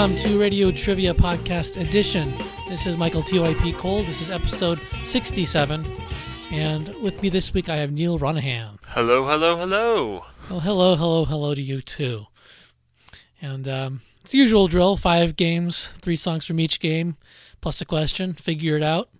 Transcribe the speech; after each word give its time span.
Welcome 0.00 0.16
to 0.16 0.40
Radio 0.40 0.70
Trivia 0.70 1.12
Podcast 1.12 1.78
Edition. 1.78 2.32
This 2.70 2.86
is 2.86 2.96
Michael 2.96 3.20
TYP 3.20 3.74
Cole. 3.74 4.02
This 4.04 4.22
is 4.22 4.30
episode 4.30 4.80
67. 5.04 5.84
And 6.50 6.94
with 7.02 7.20
me 7.20 7.28
this 7.28 7.52
week, 7.52 7.68
I 7.68 7.76
have 7.76 7.92
Neil 7.92 8.18
Runham. 8.18 8.78
Hello, 8.86 9.26
hello, 9.26 9.58
hello. 9.58 10.24
Well, 10.48 10.60
hello, 10.60 10.96
hello, 10.96 11.26
hello 11.26 11.54
to 11.54 11.60
you 11.60 11.82
too. 11.82 12.28
And 13.42 13.68
um, 13.68 14.00
it's 14.22 14.32
the 14.32 14.38
usual 14.38 14.68
drill 14.68 14.96
five 14.96 15.36
games, 15.36 15.90
three 16.00 16.16
songs 16.16 16.46
from 16.46 16.60
each 16.60 16.80
game, 16.80 17.18
plus 17.60 17.82
a 17.82 17.84
question. 17.84 18.32
Figure 18.32 18.78
it 18.78 18.82
out. 18.82 19.10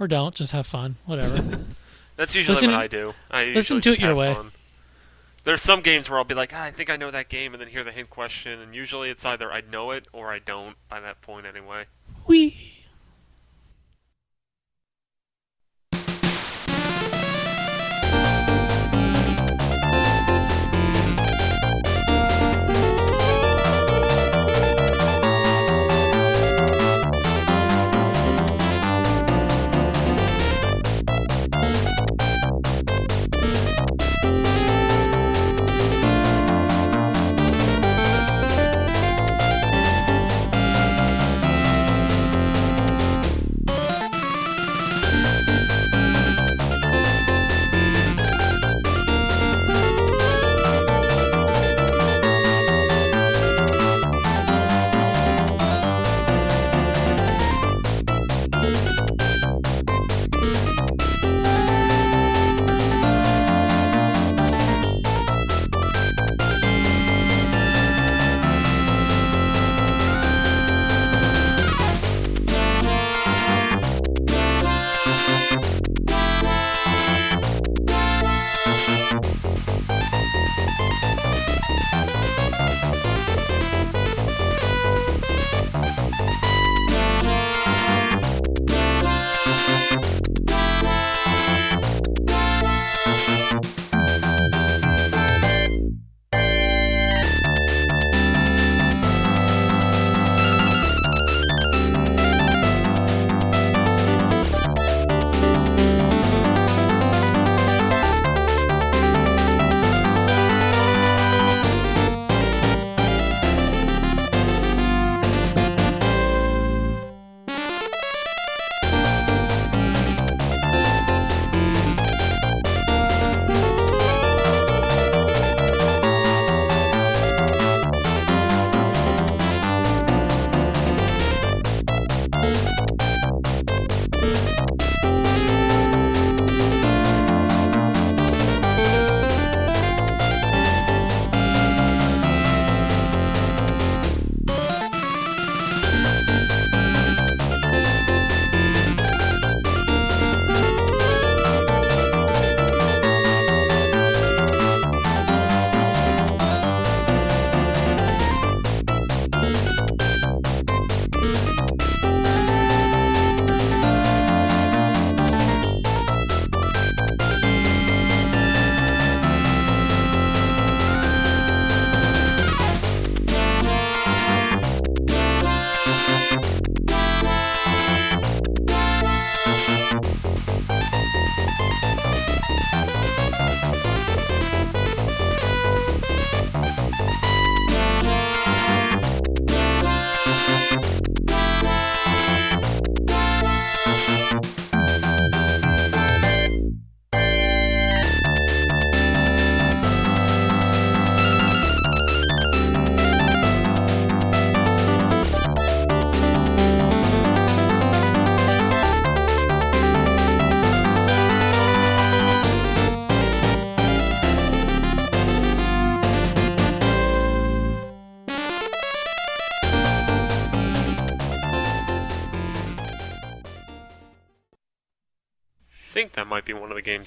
Or 0.00 0.08
don't, 0.08 0.34
just 0.34 0.52
have 0.52 0.66
fun. 0.66 0.96
Whatever. 1.04 1.58
That's 2.16 2.34
usually 2.34 2.54
Listen- 2.54 2.70
what 2.70 2.80
I 2.80 2.86
do. 2.86 3.12
I 3.30 3.44
listen 3.52 3.76
usually 3.76 3.80
to 3.82 3.92
it 3.92 4.00
your 4.00 4.14
way. 4.14 4.32
Fun. 4.32 4.52
There's 5.44 5.62
some 5.62 5.80
games 5.80 6.08
where 6.08 6.18
I'll 6.18 6.24
be 6.24 6.34
like, 6.34 6.52
ah, 6.54 6.62
I 6.62 6.70
think 6.70 6.88
I 6.88 6.96
know 6.96 7.10
that 7.10 7.28
game, 7.28 7.52
and 7.52 7.60
then 7.60 7.68
hear 7.68 7.82
the 7.82 7.90
hint 7.90 8.10
question, 8.10 8.60
and 8.60 8.74
usually 8.74 9.10
it's 9.10 9.24
either 9.24 9.50
I 9.50 9.60
know 9.60 9.90
it 9.90 10.06
or 10.12 10.32
I 10.32 10.38
don't 10.38 10.76
by 10.88 11.00
that 11.00 11.20
point 11.20 11.46
anyway. 11.46 11.86
Wee. 12.26 12.71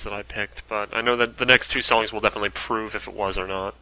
That 0.05 0.13
I 0.13 0.23
picked, 0.23 0.67
but 0.69 0.89
I 0.95 1.01
know 1.01 1.15
that 1.17 1.37
the 1.37 1.45
next 1.45 1.69
two 1.69 1.81
songs 1.81 2.13
will 2.13 2.21
definitely 2.21 2.49
prove 2.49 2.95
if 2.95 3.07
it 3.07 3.13
was 3.13 3.37
or 3.37 3.47
not. 3.47 3.75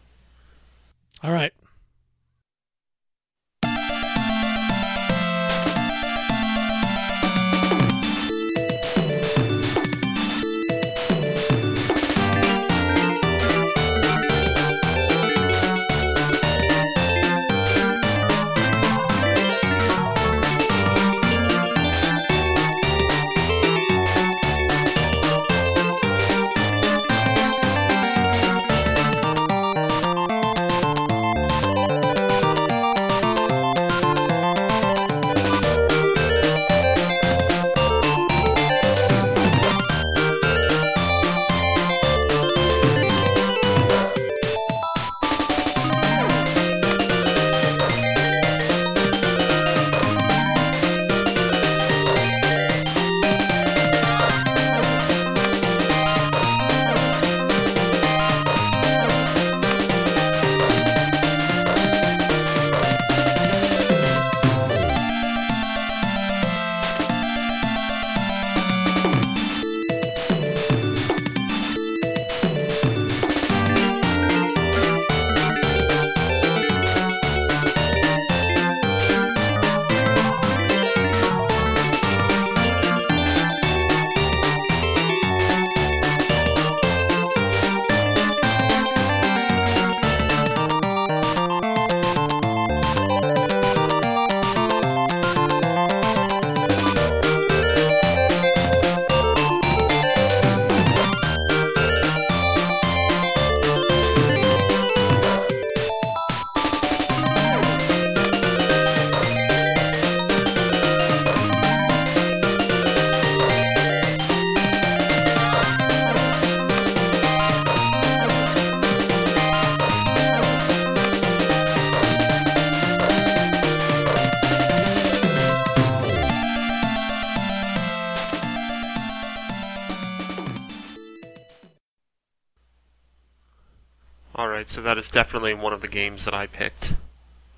That 134.93 134.99
is 134.99 135.09
definitely 135.09 135.55
one 135.55 135.73
of 135.73 135.81
the 135.81 135.87
games 135.87 136.23
that 136.23 136.35
I 136.35 136.45
picked 136.45 136.93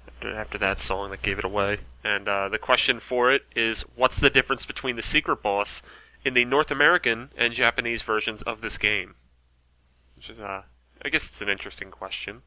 after, 0.07 0.33
after 0.33 0.57
that 0.57 0.79
song 0.79 1.11
that 1.11 1.21
gave 1.21 1.37
it 1.37 1.43
away. 1.43 1.79
And 2.01 2.29
uh, 2.29 2.47
the 2.47 2.57
question 2.57 3.01
for 3.01 3.29
it 3.29 3.41
is 3.53 3.81
what's 3.97 4.21
the 4.21 4.29
difference 4.29 4.65
between 4.65 4.95
the 4.95 5.01
secret 5.01 5.43
boss 5.43 5.83
in 6.23 6.33
the 6.33 6.45
North 6.45 6.71
American 6.71 7.31
and 7.35 7.53
Japanese 7.53 8.03
versions 8.03 8.41
of 8.43 8.61
this 8.61 8.77
game? 8.77 9.15
Which 10.15 10.29
is, 10.29 10.39
uh, 10.39 10.61
I 11.03 11.09
guess 11.09 11.27
it's 11.27 11.41
an 11.41 11.49
interesting 11.49 11.91
question. 11.91 12.43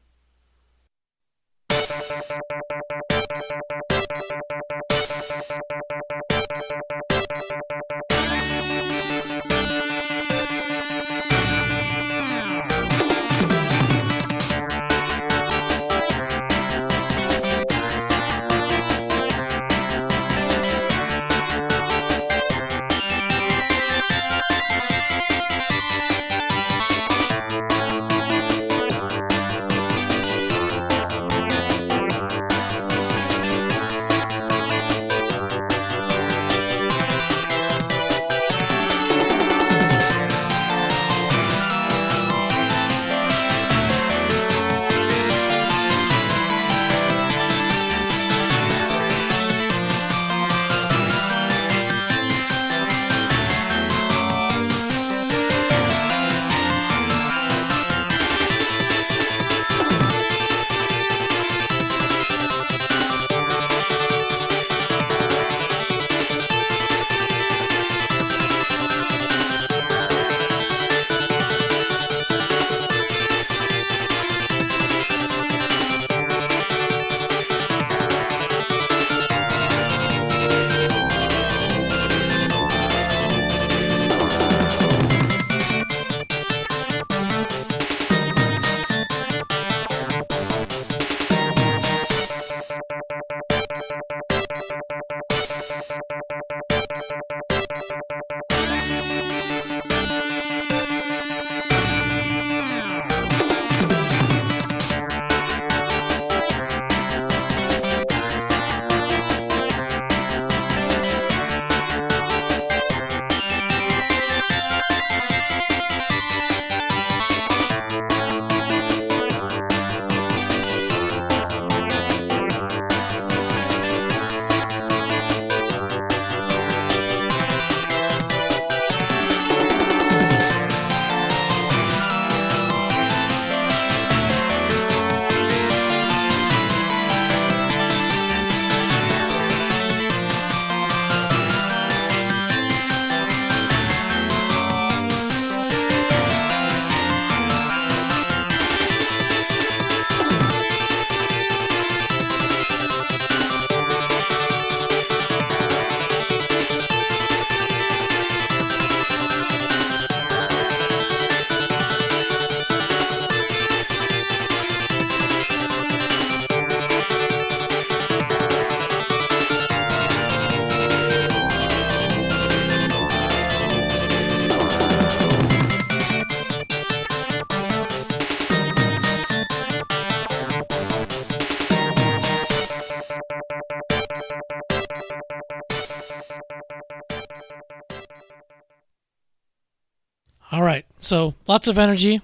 All 190.51 190.63
right. 190.63 190.85
So 190.99 191.35
lots 191.47 191.67
of 191.67 191.77
energy. 191.77 192.21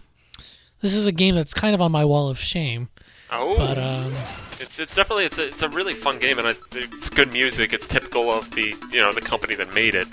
This 0.82 0.96
is 0.96 1.08
a 1.08 1.12
game 1.12 1.36
that's 1.36 1.54
kind 1.54 1.74
of 1.74 1.82
on 1.82 1.92
my 1.92 2.06
wall 2.06 2.30
of 2.30 2.40
shame. 2.40 2.90
Oh, 3.32 3.58
But 3.58 3.78
um, 3.78 4.12
it's 4.60 4.80
it's 4.80 4.96
definitely 4.96 5.26
it's 5.26 5.40
a, 5.40 5.48
it's 5.48 5.62
a 5.62 5.70
really 5.70 5.94
fun 5.94 6.20
game, 6.20 6.38
and 6.40 6.48
I, 6.48 6.54
it's 6.74 7.10
good 7.10 7.32
music. 7.32 7.74
It's 7.74 7.88
typical 7.88 8.32
of 8.32 8.52
the 8.52 8.76
you 8.92 9.00
know 9.00 9.12
the 9.12 9.22
company 9.22 9.56
that 9.56 9.74
made 9.74 9.96
it. 9.96 10.08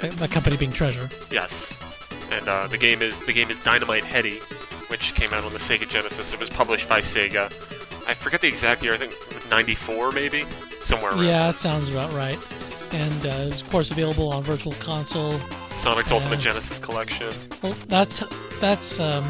the, 0.00 0.28
company 0.30 0.56
being 0.56 0.72
Treasure. 0.72 1.08
Yes, 1.30 1.72
and 2.30 2.46
uh, 2.48 2.66
the 2.66 2.78
game 2.78 3.02
is 3.02 3.24
the 3.24 3.32
game 3.32 3.50
is 3.50 3.60
Dynamite 3.60 4.04
Headdy, 4.04 4.38
which 4.88 5.14
came 5.14 5.32
out 5.32 5.44
on 5.44 5.52
the 5.52 5.58
Sega 5.58 5.88
Genesis. 5.88 6.32
It 6.32 6.38
was 6.38 6.50
published 6.50 6.88
by 6.88 7.00
Sega. 7.00 7.46
I 8.06 8.14
forget 8.14 8.40
the 8.40 8.48
exact 8.48 8.82
year. 8.82 8.94
I 8.94 8.98
think 8.98 9.50
'94 9.50 10.12
maybe 10.12 10.44
somewhere 10.82 11.12
around. 11.12 11.24
Yeah, 11.24 11.50
that 11.50 11.58
sounds 11.58 11.88
about 11.88 12.12
right. 12.12 12.38
And 12.94 13.26
uh, 13.26 13.48
it's 13.48 13.60
of 13.60 13.70
course 13.70 13.90
available 13.90 14.32
on 14.32 14.42
Virtual 14.44 14.72
Console. 14.74 15.38
Sonic's 15.72 16.12
Ultimate 16.12 16.38
Genesis 16.38 16.78
Collection. 16.78 17.32
Well, 17.62 17.74
that's 17.88 18.22
that's 18.60 19.00
um, 19.00 19.24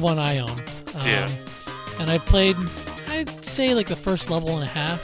one 0.00 0.18
I 0.18 0.38
own. 0.38 0.50
Um, 0.50 1.06
Yeah. 1.06 1.28
And 1.98 2.10
I 2.10 2.18
played, 2.18 2.56
I'd 3.08 3.44
say 3.44 3.74
like 3.74 3.88
the 3.88 3.96
first 3.96 4.30
level 4.30 4.50
and 4.50 4.62
a 4.62 4.66
half, 4.66 5.00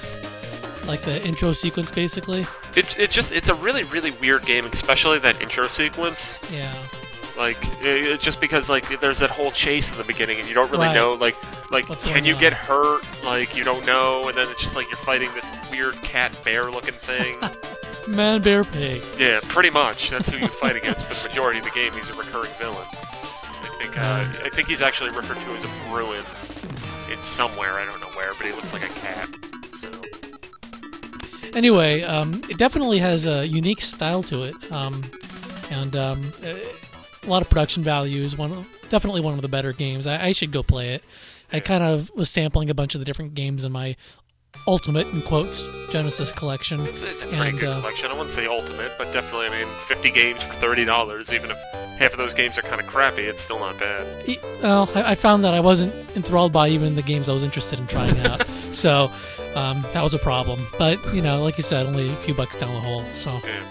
like 0.87 1.03
the 1.03 1.23
intro 1.27 1.53
sequence, 1.53 1.91
basically. 1.91 2.47
It, 2.77 2.99
it's 2.99 3.15
just 3.15 3.33
it's 3.33 3.49
a 3.49 3.55
really 3.55 3.83
really 3.85 4.13
weird 4.13 4.45
game, 4.47 4.65
especially 4.67 5.19
that 5.19 5.43
intro 5.43 5.67
sequence. 5.67 6.39
Yeah. 6.53 6.73
Like 7.37 7.57
it, 7.83 8.19
just 8.21 8.41
because 8.41 8.71
like 8.71 9.01
there's 9.01 9.19
that 9.19 9.31
whole 9.31 9.51
chase 9.51 9.91
in 9.91 9.99
the 9.99 10.05
beginning, 10.05 10.39
and 10.39 10.49
you 10.49 10.55
don't 10.55 10.71
really 10.71 10.87
Right. 10.87 10.95
know 10.95 11.13
like 11.13 11.37
like 11.71 11.89
What's 11.89 12.05
can 12.09 12.25
you 12.25 12.35
on? 12.35 12.41
get 12.41 12.53
hurt? 12.53 13.03
Like 13.25 13.57
you 13.57 13.63
don't 13.65 13.85
know, 13.87 14.29
and 14.29 14.37
then 14.37 14.49
it's 14.51 14.63
just 14.63 14.75
like 14.77 14.89
you're 14.89 14.97
fighting 14.99 15.29
this 15.35 15.47
weird 15.71 16.01
cat 16.03 16.39
bear 16.45 16.71
looking 16.71 16.95
thing. 16.95 17.37
Man, 18.17 18.41
bear, 18.41 18.63
pig. 18.65 19.03
yeah, 19.19 19.41
pretty 19.49 19.69
much. 19.71 20.11
That's 20.11 20.29
who 20.31 20.39
you 20.39 20.47
fight 20.49 20.77
against 20.77 21.07
for 21.07 21.15
the 21.15 21.29
majority 21.29 21.59
of 21.59 21.65
the 21.65 21.73
game. 21.73 21.93
He's 21.93 22.09
a 22.09 22.15
recurring 22.15 22.53
villain. 22.59 22.87
I 22.93 23.77
think 23.79 23.99
uh, 23.99 24.25
I 24.45 24.49
think 24.49 24.69
he's 24.69 24.81
actually 24.81 25.11
referred 25.11 25.37
to 25.37 25.51
as 25.57 25.65
a 25.65 25.91
Bruin 25.91 26.25
in 27.13 27.23
somewhere. 27.23 27.73
I 27.75 27.85
don't 27.85 28.01
know 28.01 28.07
where, 28.17 28.33
but 28.35 28.47
he 28.47 28.53
looks 28.53 28.73
like 28.73 28.85
a 28.85 28.93
cat. 29.01 29.29
So 29.75 29.91
Anyway, 31.55 32.03
um, 32.03 32.43
it 32.49 32.59
definitely 32.59 32.99
has 32.99 33.27
a 33.27 33.47
unique 33.47 33.81
style 33.81 34.23
to 34.25 34.43
it, 34.43 34.73
um, 34.73 35.03
and 35.71 35.97
um, 35.97 36.23
a 37.27 37.31
lot 37.31 37.43
of 37.43 37.49
production 37.51 37.83
values. 37.83 38.37
One, 38.37 38.53
of- 38.53 38.87
definitely 38.91 39.21
one 39.21 39.35
of 39.35 39.43
the 39.43 39.49
better 39.49 39.73
games. 39.73 40.07
I, 40.07 40.27
I 40.27 40.33
should 40.33 40.53
go 40.53 40.63
play 40.63 40.95
it. 40.95 41.05
I 41.53 41.61
kind 41.61 41.83
of 41.85 42.11
was 42.15 42.29
sampling 42.31 42.71
a 42.71 42.75
bunch 42.75 42.95
of 42.95 43.01
the 43.01 43.05
different 43.05 43.35
games 43.35 43.63
in 43.65 43.73
my 43.73 43.97
ultimate 44.67 45.07
in 45.09 45.21
quotes 45.23 45.63
Genesis 45.93 46.33
collection. 46.33 46.81
it's, 46.81 47.03
it's 47.03 47.23
a 47.23 47.27
pretty 47.27 47.51
And, 47.51 47.59
good 47.61 47.69
uh, 47.69 47.81
collection. 47.81 48.07
I 48.11 48.15
wouldn't 48.15 48.31
say 48.31 48.47
ultimate, 48.47 48.91
but 48.99 49.13
definitely. 49.13 49.47
I 49.47 49.51
mean, 49.51 49.67
50 49.87 50.11
games 50.11 50.43
for 50.43 50.55
thirty 50.55 50.85
dollars. 50.85 51.33
Even 51.33 51.51
if 51.51 51.59
half 51.99 52.13
of 52.13 52.19
those 52.19 52.35
games 52.35 52.59
are 52.59 52.63
kind 52.63 52.81
of 52.81 52.87
crappy, 52.87 53.23
it's 53.23 53.43
still 53.43 53.59
not 53.61 53.79
bad. 53.79 54.07
Well, 54.63 54.91
I, 54.95 55.13
I 55.13 55.15
found 55.15 55.45
that 55.45 55.55
I 55.55 55.61
wasn't 55.61 55.95
enthralled 56.17 56.53
by 56.53 56.69
even 56.69 56.95
the 56.97 57.03
games 57.03 57.29
I 57.29 57.33
was 57.33 57.45
interested 57.45 57.79
in 57.79 57.87
trying 57.87 58.19
out, 58.21 58.45
so 58.73 59.11
um, 59.55 59.83
that 59.93 60.03
was 60.03 60.15
a 60.15 60.19
problem. 60.19 60.59
But 60.79 60.99
you 61.15 61.23
know, 61.23 61.43
like 61.45 61.59
you 61.59 61.63
said, 61.65 61.87
only 61.87 62.11
a 62.11 62.17
few 62.17 62.35
bucks 62.35 62.57
down 62.57 62.73
the 62.75 62.81
hole. 62.81 63.03
So 63.15 63.31
Yeah. 63.45 63.63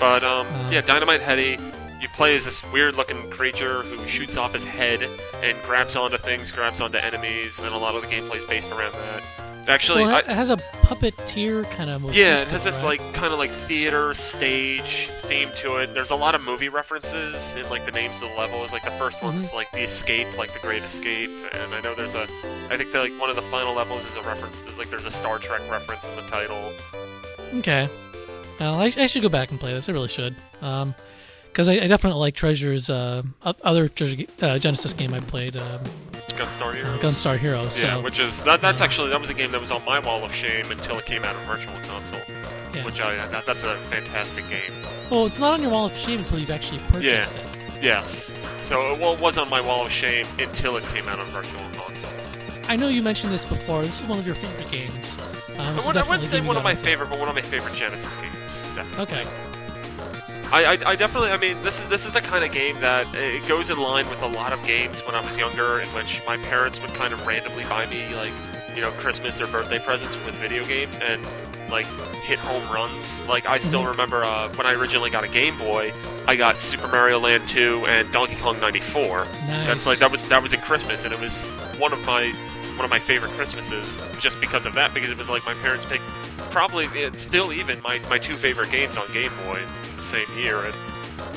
But 0.00 0.24
um, 0.24 0.46
Uh. 0.46 0.70
yeah, 0.72 0.80
Dynamite 0.80 1.20
Headdy. 1.20 1.58
You 2.06 2.12
play 2.12 2.36
as 2.36 2.44
this 2.44 2.62
weird-looking 2.72 3.30
creature 3.30 3.82
who 3.82 4.06
shoots 4.06 4.36
off 4.36 4.54
his 4.54 4.62
head 4.62 5.02
and 5.42 5.60
grabs 5.62 5.96
onto 5.96 6.16
things, 6.16 6.52
grabs 6.52 6.80
onto 6.80 6.98
enemies, 6.98 7.58
and 7.58 7.74
a 7.74 7.76
lot 7.76 7.96
of 7.96 8.02
the 8.02 8.06
gameplay 8.06 8.36
is 8.36 8.44
based 8.44 8.70
around 8.70 8.92
that. 8.92 9.24
Actually, 9.66 10.04
well, 10.04 10.18
it 10.18 10.26
has 10.26 10.48
a 10.48 10.56
puppeteer 10.56 11.68
kind 11.72 11.90
of 11.90 12.02
motif. 12.02 12.16
Yeah, 12.16 12.42
it 12.42 12.48
has 12.48 12.62
this 12.62 12.84
right? 12.84 13.00
like 13.00 13.14
kind 13.14 13.32
of 13.32 13.40
like 13.40 13.50
theater 13.50 14.14
stage 14.14 15.08
theme 15.22 15.48
to 15.56 15.78
it. 15.78 15.94
There's 15.94 16.12
a 16.12 16.14
lot 16.14 16.36
of 16.36 16.44
movie 16.44 16.68
references 16.68 17.56
in 17.56 17.68
like 17.70 17.84
the 17.84 17.90
names 17.90 18.22
of 18.22 18.30
the 18.30 18.36
levels. 18.36 18.70
Like 18.70 18.84
the 18.84 18.90
1st 18.90 19.24
one's 19.24 19.52
like 19.52 19.72
the 19.72 19.80
Escape, 19.82 20.28
like 20.38 20.52
the 20.52 20.60
Great 20.60 20.84
Escape, 20.84 21.30
and 21.54 21.74
I 21.74 21.80
know 21.80 21.96
there's 21.96 22.14
a. 22.14 22.28
I 22.70 22.76
think 22.76 22.92
that 22.92 23.00
like 23.00 23.20
one 23.20 23.30
of 23.30 23.36
the 23.36 23.42
final 23.42 23.74
levels 23.74 24.04
is 24.04 24.14
a 24.16 24.22
reference. 24.22 24.60
To, 24.60 24.78
like 24.78 24.90
there's 24.90 25.06
a 25.06 25.10
Star 25.10 25.40
Trek 25.40 25.68
reference 25.68 26.08
in 26.08 26.14
the 26.14 26.22
title. 26.22 26.72
Okay. 27.58 27.88
Well, 28.60 28.76
I, 28.76 28.92
I 28.96 29.06
should 29.08 29.22
go 29.22 29.28
back 29.28 29.50
and 29.50 29.58
play 29.58 29.74
this. 29.74 29.88
I 29.88 29.92
really 29.92 30.06
should. 30.06 30.36
Um, 30.62 30.94
because 31.56 31.68
I, 31.68 31.76
I 31.76 31.86
definitely 31.86 32.20
like 32.20 32.34
Treasure's 32.34 32.90
uh, 32.90 33.22
other 33.42 33.88
Treasure 33.88 34.24
uh, 34.42 34.58
Genesis 34.58 34.92
game 34.92 35.14
I 35.14 35.20
played, 35.20 35.56
um, 35.56 35.80
Gunstar 36.36 36.74
Heroes. 36.74 36.98
Gunstar 36.98 37.38
Heroes. 37.38 37.82
Yeah, 37.82 37.94
so, 37.94 38.02
which 38.02 38.20
is 38.20 38.44
that, 38.44 38.60
that's 38.60 38.82
actually 38.82 39.08
that 39.08 39.18
was 39.18 39.30
a 39.30 39.34
game 39.34 39.50
that 39.52 39.60
was 39.60 39.72
on 39.72 39.82
my 39.86 39.98
wall 40.00 40.22
of 40.22 40.34
shame 40.34 40.70
until 40.70 40.98
it 40.98 41.06
came 41.06 41.24
out 41.24 41.34
on 41.34 41.42
Virtual 41.44 41.72
Console. 41.84 42.20
Yeah. 42.74 42.84
Which 42.84 43.00
I 43.00 43.16
that, 43.28 43.46
that's 43.46 43.64
a 43.64 43.74
fantastic 43.76 44.46
game. 44.50 44.70
well, 45.10 45.24
it's 45.24 45.38
not 45.38 45.54
on 45.54 45.62
your 45.62 45.70
wall 45.70 45.86
of 45.86 45.96
shame 45.96 46.18
until 46.18 46.38
you've 46.38 46.50
actually 46.50 46.80
purchased 46.90 47.04
Yeah. 47.34 47.78
it. 47.78 47.82
Yes. 47.82 48.30
So 48.58 48.94
well, 49.00 49.14
it 49.14 49.20
was 49.22 49.38
on 49.38 49.48
my 49.48 49.62
wall 49.62 49.86
of 49.86 49.90
shame 49.90 50.26
until 50.38 50.76
it 50.76 50.84
came 50.84 51.08
out 51.08 51.18
on 51.18 51.24
Virtual 51.28 51.62
Console. 51.72 52.12
I 52.68 52.76
know 52.76 52.88
you 52.88 53.02
mentioned 53.02 53.32
this 53.32 53.46
before. 53.46 53.82
This 53.82 54.02
is 54.02 54.06
one 54.06 54.18
of 54.18 54.26
your 54.26 54.34
favorite 54.36 54.70
games. 54.70 55.16
Um, 55.58 55.60
I 55.60 55.86
wouldn't, 55.86 55.96
I 55.96 56.10
wouldn't 56.10 56.28
say 56.28 56.42
one 56.42 56.58
of 56.58 56.64
my 56.64 56.74
favorite, 56.74 57.08
but 57.08 57.18
one 57.18 57.30
of 57.30 57.34
my 57.34 57.40
favorite 57.40 57.74
Genesis 57.74 58.16
games. 58.16 58.62
Definitely. 58.76 59.20
Okay. 59.22 59.55
I, 60.52 60.64
I, 60.64 60.90
I 60.90 60.96
definitely. 60.96 61.30
I 61.30 61.36
mean, 61.38 61.60
this 61.62 61.80
is 61.80 61.88
this 61.88 62.06
is 62.06 62.12
the 62.12 62.20
kind 62.20 62.44
of 62.44 62.52
game 62.52 62.76
that 62.80 63.06
it 63.14 63.46
goes 63.48 63.70
in 63.70 63.78
line 63.78 64.08
with 64.08 64.22
a 64.22 64.26
lot 64.28 64.52
of 64.52 64.62
games 64.64 65.00
when 65.00 65.14
I 65.14 65.20
was 65.20 65.36
younger, 65.36 65.80
in 65.80 65.88
which 65.88 66.22
my 66.26 66.36
parents 66.36 66.80
would 66.80 66.94
kind 66.94 67.12
of 67.12 67.26
randomly 67.26 67.64
buy 67.64 67.86
me 67.86 68.14
like, 68.14 68.32
you 68.74 68.80
know, 68.80 68.90
Christmas 68.92 69.40
or 69.40 69.46
birthday 69.48 69.78
presents 69.80 70.14
with 70.24 70.34
video 70.36 70.64
games 70.64 70.98
and 71.02 71.20
like 71.68 71.86
hit 72.24 72.38
home 72.38 72.62
runs. 72.72 73.22
Like 73.28 73.46
I 73.46 73.58
still 73.58 73.82
Mhm. 73.82 73.90
remember 73.90 74.22
uh, 74.24 74.48
when 74.50 74.66
I 74.66 74.74
originally 74.74 75.10
got 75.10 75.24
a 75.24 75.28
Game 75.28 75.58
Boy, 75.58 75.92
I 76.28 76.36
got 76.36 76.60
Super 76.60 76.86
Mario 76.88 77.18
Land 77.18 77.46
2 77.48 77.84
and 77.88 78.10
Donkey 78.12 78.36
Kong 78.36 78.58
94. 78.60 79.24
Nice. 79.24 79.66
That's 79.66 79.86
like 79.86 79.98
that 79.98 80.10
was 80.12 80.26
that 80.28 80.42
was 80.42 80.52
a 80.52 80.58
Christmas, 80.58 81.04
and 81.04 81.12
it 81.12 81.20
was 81.20 81.44
one 81.78 81.92
of 81.92 82.04
my 82.06 82.28
one 82.76 82.84
of 82.84 82.90
my 82.90 83.00
favorite 83.00 83.32
Christmases 83.32 84.00
just 84.20 84.40
because 84.40 84.64
of 84.64 84.74
that. 84.74 84.94
Because 84.94 85.10
it 85.10 85.18
was 85.18 85.28
like 85.28 85.44
my 85.44 85.54
parents 85.54 85.84
picked 85.84 86.04
probably 86.52 86.86
it's 86.94 87.20
still 87.20 87.52
even 87.52 87.82
my, 87.82 87.98
my 88.08 88.16
two 88.16 88.34
favorite 88.34 88.70
games 88.70 88.96
on 88.96 89.06
Game 89.12 89.32
Boy 89.44 89.60
the 89.96 90.02
same 90.02 90.26
year. 90.36 90.58
And 90.64 90.74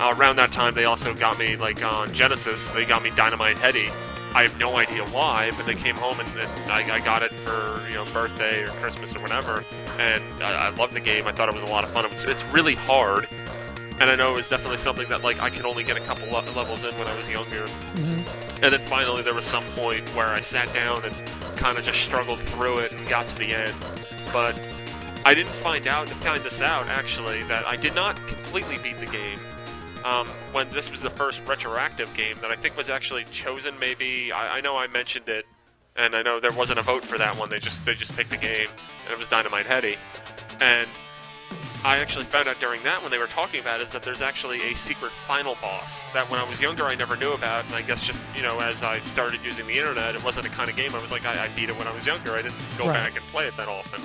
uh, 0.02 0.14
around 0.18 0.36
that 0.38 0.52
time, 0.52 0.74
they 0.74 0.86
also 0.86 1.14
got 1.14 1.38
me 1.40 1.56
like 1.56 1.84
on 1.84 2.14
Genesis. 2.14 2.72
They 2.72 2.86
got 2.86 3.04
me 3.04 3.12
Dynamite 3.16 3.58
Headdy. 3.58 3.90
I 4.36 4.44
have 4.44 4.60
no 4.60 4.78
idea 4.78 5.04
why, 5.08 5.52
but 5.58 5.66
they 5.66 5.74
came 5.74 5.96
home 5.96 6.20
and, 6.20 6.30
and 6.38 6.72
I, 6.72 6.96
I 6.96 7.00
got 7.00 7.24
it 7.24 7.32
for 7.32 7.82
you 7.88 7.96
know 7.96 8.06
birthday 8.14 8.62
or 8.64 8.68
Christmas 8.68 9.16
or 9.16 9.20
whatever. 9.22 9.64
And 9.98 10.24
I, 10.44 10.68
I 10.68 10.70
loved 10.72 10.94
the 10.94 11.00
game. 11.00 11.26
I 11.28 11.32
thought 11.32 11.50
it 11.50 11.56
was 11.56 11.64
a 11.64 11.68
lot 11.68 11.84
of 11.84 11.90
fun. 11.90 12.06
It 12.06 12.12
was, 12.12 12.26
it's 12.26 12.44
really 12.46 12.76
hard. 12.76 13.28
And 14.00 14.10
I 14.10 14.16
know 14.16 14.32
it 14.32 14.36
was 14.36 14.48
definitely 14.48 14.78
something 14.78 15.10
that 15.10 15.24
like 15.24 15.42
I 15.42 15.50
could 15.50 15.66
only 15.66 15.84
get 15.84 15.98
a 15.98 16.02
couple 16.02 16.28
le- 16.28 16.46
levels 16.56 16.84
in 16.84 16.94
when 16.98 17.08
I 17.08 17.16
was 17.18 17.28
younger. 17.30 17.66
Mhm. 17.96 18.64
And 18.64 18.74
then 18.74 18.80
finally, 18.88 19.24
there 19.24 19.34
was 19.34 19.46
some 19.46 19.64
point 19.76 20.08
where 20.16 20.28
I 20.28 20.40
sat 20.42 20.72
down 20.74 21.04
and 21.04 21.14
kind 21.58 21.78
of 21.78 21.84
just 21.84 22.00
struggled 22.02 22.40
through 22.40 22.78
it 22.78 22.92
and 22.94 23.10
got 23.10 23.28
to 23.30 23.36
the 23.38 23.54
end. 23.54 23.74
But 24.32 24.56
I 25.26 25.34
didn't 25.34 25.52
find 25.52 25.88
out, 25.88 26.10
find 26.10 26.42
this 26.44 26.62
out 26.62 26.88
actually, 26.88 27.44
that 27.44 27.66
I 27.68 27.76
did 27.76 27.94
not 27.96 28.16
completely 28.28 28.78
beat 28.82 29.00
the 29.00 29.06
game. 29.06 29.40
Um, 30.06 30.28
when 30.54 30.70
this 30.72 30.90
was 30.90 31.02
the 31.02 31.10
first 31.10 31.46
retroactive 31.46 32.14
game 32.14 32.38
that 32.42 32.52
I 32.52 32.56
think 32.56 32.78
was 32.78 32.90
actually 32.90 33.26
chosen, 33.32 33.78
maybe 33.80 34.32
I, 34.32 34.58
I 34.58 34.62
know 34.62 34.78
I 34.78 34.88
mentioned 34.88 35.28
it, 35.28 35.46
and 35.98 36.16
I 36.16 36.22
know 36.22 36.40
there 36.40 36.54
wasn't 36.54 36.80
a 36.80 36.82
vote 36.84 37.04
for 37.04 37.18
that 37.18 37.38
one. 37.38 37.50
They 37.50 37.60
just 37.60 37.84
they 37.86 37.96
just 37.96 38.16
picked 38.16 38.30
the 38.30 38.38
game, 38.38 38.68
and 39.04 39.12
it 39.12 39.20
was 39.20 39.28
Dynamite 39.28 39.66
Headdy. 39.66 39.98
And 40.62 40.88
I 41.84 41.98
actually 41.98 42.26
found 42.26 42.48
out 42.48 42.60
during 42.62 42.82
that 42.84 43.02
when 43.02 43.12
they 43.12 43.18
were 43.18 43.28
talking 43.28 43.60
about 43.60 43.82
it 43.82 43.88
is 43.88 43.92
that 43.92 44.04
there's 44.04 44.22
actually 44.22 44.62
a 44.72 44.76
secret 44.76 45.12
final 45.12 45.56
boss 45.62 46.06
that 46.14 46.30
when 46.30 46.40
I 46.40 46.48
was 46.50 46.62
younger 46.62 46.84
I 46.86 46.96
never 46.96 47.18
knew 47.18 47.34
about, 47.34 47.66
and 47.66 47.76
I 47.76 47.82
guess 47.82 48.02
just 48.06 48.26
you 48.38 48.42
know 48.44 48.58
as 48.62 48.84
I 48.84 49.00
started 49.00 49.42
using 49.44 49.68
the 49.68 49.78
internet, 49.78 50.16
it 50.16 50.24
wasn't 50.24 50.46
the 50.48 50.52
kind 50.54 50.70
of 50.70 50.78
game 50.78 50.96
I 50.96 51.02
was 51.02 51.12
like 51.12 51.26
I, 51.26 51.44
I 51.44 51.50
beat 51.58 51.68
it 51.68 51.78
when 51.78 51.88
I 51.88 51.94
was 51.94 52.06
younger. 52.06 52.32
I 52.32 52.42
didn't 52.42 52.56
go 52.78 52.86
Right. 52.88 52.94
back 52.94 53.16
and 53.18 53.26
play 53.28 53.48
it 53.48 53.58
that 53.58 53.68
often, 53.68 54.02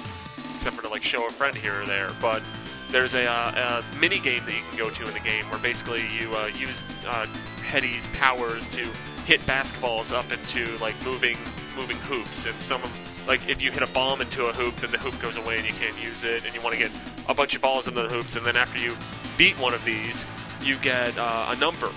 except 0.64 0.76
for 0.76 0.83
to 0.83 0.88
like 0.88 1.02
show 1.02 1.26
a 1.26 1.30
friend 1.30 1.54
here 1.54 1.83
or 1.83 1.85
there. 1.85 2.09
But 2.23 2.42
there's 2.90 3.12
a, 3.12 3.26
uh, 3.26 3.83
a 3.85 3.99
mini 4.00 4.18
game 4.18 4.42
that 4.47 4.54
you 4.54 4.62
can 4.71 4.78
go 4.78 4.88
to 4.88 5.06
in 5.06 5.12
the 5.12 5.21
game 5.21 5.44
where 5.50 5.61
basically 5.61 6.00
you 6.09 6.33
uh, 6.33 6.47
use 6.56 6.87
uh, 7.06 7.26
Headdy's 7.62 8.06
powers 8.18 8.66
to 8.71 8.80
hit 9.26 9.40
basketballs 9.40 10.11
up 10.11 10.25
into 10.33 10.64
like 10.83 10.94
moving 11.04 11.37
moving 11.76 11.99
hoops, 12.09 12.47
and 12.47 12.54
some 12.54 12.83
of 12.83 13.28
like 13.28 13.47
if 13.47 13.61
you 13.61 13.71
hit 13.71 13.83
a 13.83 13.92
bomb 13.92 14.23
into 14.23 14.47
a 14.47 14.52
hoop, 14.52 14.75
then 14.76 14.90
the 14.90 14.97
hoop 14.97 15.21
goes 15.21 15.37
away 15.37 15.59
and 15.59 15.66
you 15.66 15.75
can't 15.75 16.02
use 16.02 16.25
it, 16.25 16.47
and 16.47 16.54
you 16.54 16.62
want 16.62 16.73
to 16.75 16.80
get 16.80 16.90
a 17.28 17.35
bunch 17.35 17.54
of 17.54 17.61
balls 17.61 17.87
into 17.87 18.02
the 18.02 18.09
hoops, 18.09 18.37
and 18.37 18.47
then 18.47 18.56
after 18.56 18.78
you 18.78 18.97
beat 19.37 19.59
one 19.61 19.75
of 19.75 19.85
these, 19.85 20.25
you 20.62 20.76
get 20.76 21.12
uh, 21.18 21.52
a 21.54 21.56
number, 21.56 21.90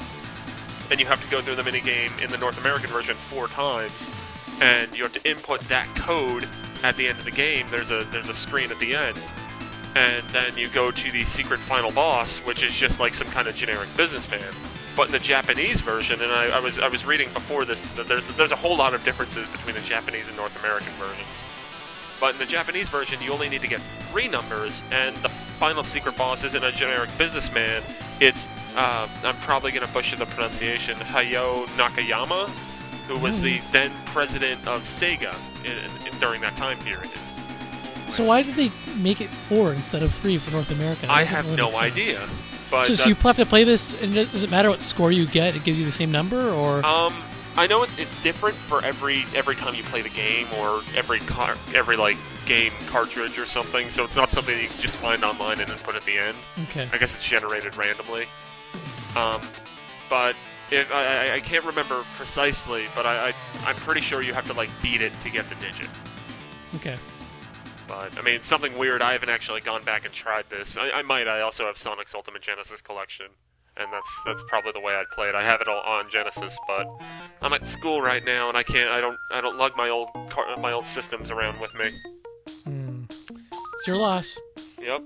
and 0.91 0.99
you 0.99 1.05
have 1.05 1.23
to 1.23 1.31
go 1.31 1.39
through 1.39 1.55
the 1.55 1.63
mini 1.63 1.79
game 1.79 2.11
in 2.21 2.29
the 2.31 2.37
North 2.37 2.59
American 2.59 2.89
version 2.89 3.15
four 3.15 3.47
times, 3.47 4.11
and 4.59 4.97
you 4.97 5.03
have 5.03 5.13
to 5.13 5.29
input 5.29 5.61
that 5.69 5.87
code 5.95 6.45
at 6.83 6.95
the 6.97 7.07
end 7.07 7.19
of 7.19 7.25
the 7.25 7.31
game. 7.31 7.65
There's 7.69 7.91
a 7.91 8.03
there's 8.11 8.29
a 8.29 8.33
screen 8.33 8.71
at 8.71 8.79
the 8.79 8.95
end, 8.95 9.19
and 9.95 10.25
then 10.29 10.57
you 10.57 10.69
go 10.69 10.91
to 10.91 11.11
the 11.11 11.25
secret 11.25 11.59
final 11.59 11.91
boss, 11.91 12.39
which 12.39 12.63
is 12.63 12.73
just 12.73 12.99
like 12.99 13.13
some 13.13 13.27
kind 13.29 13.47
of 13.47 13.55
generic 13.55 13.89
businessman. 13.97 14.53
But 14.95 15.07
in 15.07 15.11
the 15.11 15.19
Japanese 15.19 15.81
version, 15.81 16.21
and 16.21 16.31
I, 16.31 16.57
I 16.57 16.59
was 16.59 16.79
I 16.79 16.87
was 16.87 17.05
reading 17.05 17.29
before 17.33 17.65
this, 17.65 17.91
that 17.91 18.07
there's 18.07 18.29
there's 18.35 18.51
a 18.51 18.55
whole 18.55 18.75
lot 18.75 18.93
of 18.93 19.03
differences 19.05 19.49
between 19.51 19.75
the 19.75 19.81
Japanese 19.81 20.27
and 20.27 20.37
North 20.37 20.57
American 20.63 20.91
versions. 20.93 21.43
But 22.19 22.33
in 22.33 22.39
the 22.39 22.45
Japanese 22.45 22.89
version, 22.89 23.21
you 23.21 23.31
only 23.31 23.47
need 23.47 23.61
to 23.61 23.67
get 23.67 23.79
three 24.09 24.27
numbers, 24.27 24.83
and 24.91 25.15
the 25.17 25.29
final 25.29 25.83
secret 25.83 26.17
boss 26.17 26.43
isn't 26.43 26.63
a 26.63 26.71
generic 26.71 27.15
businessman. 27.17 27.83
It's 28.19 28.49
uh, 28.75 29.07
I'm 29.23 29.35
probably 29.37 29.71
gonna 29.71 29.87
butcher 29.87 30.15
the 30.15 30.25
pronunciation, 30.25 30.95
Hayao 30.95 31.67
Nakayama, 31.77 32.49
who 33.07 33.17
was 33.19 33.41
the 33.41 33.59
then 33.71 33.91
president 34.07 34.65
of 34.67 34.83
Sega 34.83 35.33
in, 35.63 36.07
in, 36.07 36.19
during 36.19 36.41
that 36.41 36.55
time 36.57 36.77
period. 36.79 37.09
So 38.09 38.23
why 38.23 38.41
did 38.43 38.55
they 38.55 38.69
make 39.01 39.19
it 39.21 39.27
four 39.27 39.73
instead 39.73 40.01
of 40.03 40.13
three 40.13 40.37
for 40.37 40.51
North 40.51 40.71
America? 40.71 41.01
That 41.01 41.09
I 41.11 41.23
have 41.23 41.45
really 41.45 41.57
no 41.57 41.75
idea. 41.77 42.19
But 42.71 42.85
So, 42.87 42.95
so 42.95 43.09
you 43.09 43.15
have 43.15 43.37
to 43.37 43.45
play 43.45 43.63
this, 43.63 44.01
and 44.01 44.13
does 44.13 44.43
it 44.43 44.51
matter 44.51 44.69
what 44.69 44.79
score 44.79 45.11
you 45.11 45.25
get? 45.25 45.55
It 45.55 45.63
gives 45.63 45.79
you 45.79 45.85
the 45.85 45.91
same 45.91 46.11
number, 46.11 46.49
or 46.49 46.85
Um, 46.85 47.13
I 47.57 47.65
know 47.67 47.83
it's 47.83 47.97
it's 47.97 48.21
different 48.21 48.55
for 48.55 48.83
every 48.85 49.23
every 49.35 49.55
time 49.55 49.73
you 49.73 49.83
play 49.83 50.01
the 50.01 50.09
game 50.09 50.47
or 50.59 50.81
every 50.95 51.19
car 51.19 51.55
every 51.73 51.97
like 51.97 52.17
game 52.45 52.71
cartridge 52.87 53.37
or 53.39 53.45
something. 53.45 53.89
So 53.89 54.03
it's 54.03 54.15
not 54.15 54.29
something 54.29 54.57
you 54.57 54.67
can 54.67 54.79
just 54.79 54.97
find 54.97 55.23
online 55.23 55.59
and 55.59 55.69
then 55.69 55.77
put 55.79 55.95
at 55.95 56.03
the 56.03 56.17
end. 56.17 56.37
okay? 56.69 56.87
I 56.93 56.97
guess 56.97 57.15
it's 57.15 57.27
generated 57.27 57.75
randomly. 57.75 58.25
Um, 59.15 59.41
but 60.09 60.35
if 60.71 60.93
I, 60.93 61.35
I, 61.35 61.39
can't 61.39 61.65
remember 61.65 62.03
precisely, 62.15 62.85
but 62.95 63.05
I, 63.05 63.29
I 63.29 63.33
I'm 63.65 63.75
pretty 63.75 64.01
sure 64.01 64.21
you 64.21 64.33
have 64.33 64.47
to 64.47 64.53
like 64.53 64.69
beat 64.81 65.01
it 65.01 65.13
to 65.21 65.29
get 65.29 65.49
the 65.49 65.55
digit. 65.55 65.89
Okay. 66.75 66.97
But 67.87 68.17
I 68.17 68.21
mean, 68.21 68.35
it's 68.35 68.47
something 68.47 68.77
weird. 68.77 69.01
I 69.01 69.13
haven't 69.13 69.29
actually 69.29 69.61
gone 69.61 69.83
back 69.83 70.05
and 70.05 70.13
tried 70.13 70.45
this. 70.49 70.77
I, 70.77 70.89
I 70.91 71.01
might. 71.03 71.27
I 71.27 71.41
also 71.41 71.65
have 71.65 71.77
Sonic's 71.77 72.13
Ultimate 72.13 72.41
Genesis 72.41 72.81
collection, 72.81 73.27
and 73.77 73.91
that's 73.93 74.23
that's 74.25 74.43
probably 74.47 74.73
the 74.73 74.81
way 74.81 74.93
I'd 74.93 75.09
play 75.09 75.29
it. 75.29 75.35
I 75.35 75.43
have 75.43 75.61
it 75.61 75.67
all 75.67 75.81
on 75.81 76.09
Genesis, 76.09 76.57
but 76.67 76.87
I'm 77.41 77.53
at 77.53 77.65
school 77.65 78.01
right 78.01 78.23
now, 78.25 78.49
and 78.49 78.57
I 78.57 78.63
can't. 78.63 78.89
I 78.91 78.99
don't. 78.99 79.17
I 79.31 79.39
don't 79.39 79.57
lug 79.57 79.77
my 79.77 79.89
old 79.89 80.09
car, 80.29 80.45
my 80.57 80.73
old 80.73 80.85
systems 80.85 81.31
around 81.31 81.59
with 81.61 81.73
me. 81.79 81.89
Hmm. 82.65 83.03
It's 83.09 83.87
your 83.87 83.95
loss. 83.95 84.37
Yep. 84.87 85.03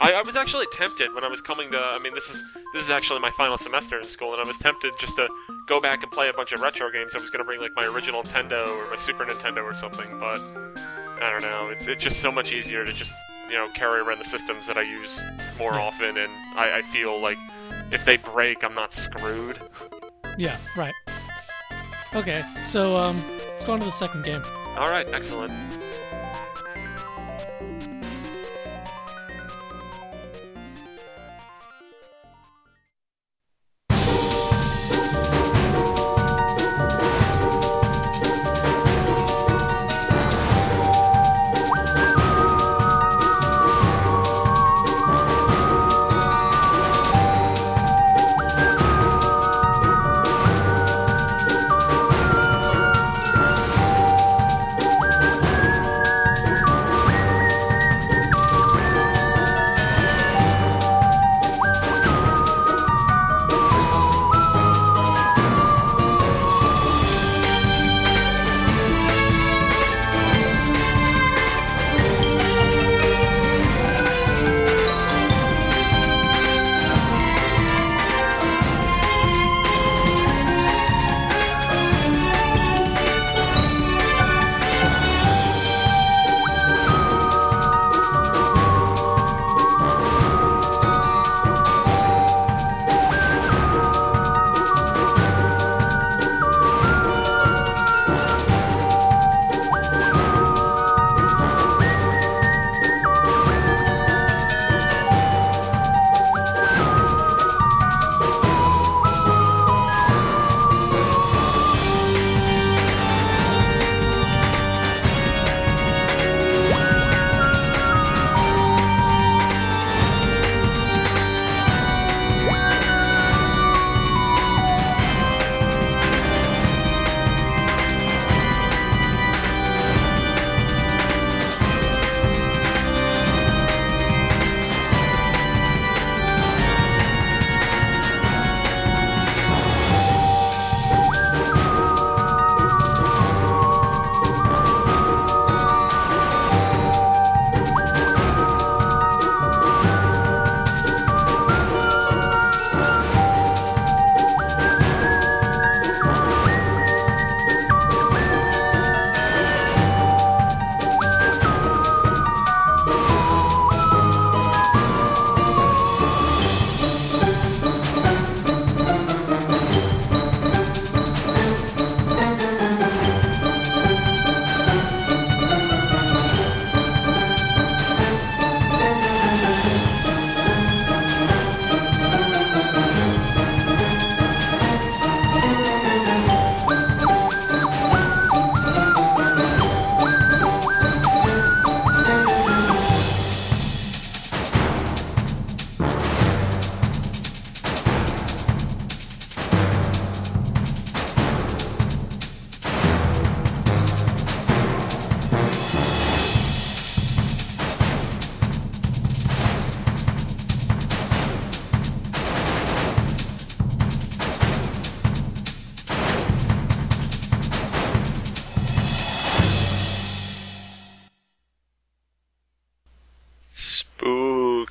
I, 0.00 0.14
I 0.14 0.22
was 0.22 0.34
actually 0.34 0.66
tempted 0.72 1.14
when 1.14 1.22
I 1.22 1.28
was 1.28 1.40
coming 1.40 1.70
to. 1.70 1.78
I 1.78 2.00
mean, 2.00 2.12
this 2.12 2.28
is 2.28 2.42
this 2.74 2.82
is 2.82 2.90
actually 2.90 3.20
my 3.20 3.30
final 3.30 3.56
semester 3.56 4.00
in 4.00 4.08
school, 4.08 4.32
and 4.32 4.42
I 4.42 4.48
was 4.48 4.58
tempted 4.58 4.94
just 4.98 5.14
to 5.14 5.28
go 5.68 5.80
back 5.80 6.02
and 6.02 6.10
play 6.10 6.28
a 6.28 6.32
bunch 6.32 6.50
of 6.50 6.60
retro 6.60 6.90
games. 6.90 7.14
I 7.14 7.20
was 7.20 7.30
gonna 7.30 7.44
bring 7.44 7.60
like 7.60 7.70
my 7.76 7.86
original 7.86 8.24
Nintendo 8.24 8.66
or 8.66 8.90
my 8.90 8.96
Super 8.96 9.24
Nintendo 9.24 9.62
or 9.62 9.74
something, 9.74 10.18
but 10.18 10.40
I 11.22 11.30
don't 11.30 11.42
know. 11.42 11.68
It's 11.68 11.86
it's 11.86 12.02
just 12.02 12.18
so 12.18 12.32
much 12.32 12.50
easier 12.52 12.84
to 12.84 12.92
just 12.92 13.14
you 13.48 13.54
know 13.54 13.68
carry 13.74 14.00
around 14.00 14.18
the 14.18 14.24
systems 14.24 14.66
that 14.66 14.76
I 14.76 14.82
use 14.82 15.22
more 15.56 15.74
often, 15.74 16.16
and 16.16 16.32
I, 16.56 16.78
I 16.78 16.82
feel 16.82 17.20
like 17.20 17.38
if 17.92 18.04
they 18.04 18.16
break, 18.16 18.64
I'm 18.64 18.74
not 18.74 18.92
screwed. 18.92 19.56
Yeah. 20.36 20.56
Right. 20.76 20.94
Okay. 22.12 22.42
So 22.66 22.96
um, 22.96 23.16
let's 23.28 23.66
go 23.66 23.74
on 23.74 23.78
to 23.78 23.84
the 23.84 23.92
second 23.92 24.24
game. 24.24 24.42
All 24.76 24.90
right, 24.90 25.06
excellent. 25.12 25.52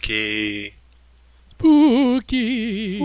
Spooky. 0.06 0.74
Spooky. 1.58 3.00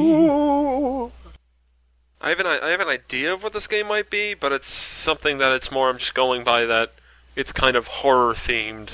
I 2.23 2.29
have 2.29 2.41
an 2.41 2.47
I 2.47 2.69
have 2.69 2.81
an 2.81 2.89
idea 2.89 3.33
of 3.33 3.43
what 3.43 3.55
this 3.55 3.67
game 3.67 3.87
might 3.89 4.11
be, 4.11 4.35
but 4.35 4.53
it's 4.53 4.69
something 4.69 5.39
that 5.39 5.53
it's 5.53 5.71
more. 5.73 5.89
I'm 5.89 5.97
just 5.97 6.15
going 6.15 6.45
by 6.45 6.67
that. 6.67 6.93
It's 7.37 7.53
kind 7.53 7.75
of 7.77 7.87
horror 7.87 8.35
themed. 8.35 8.91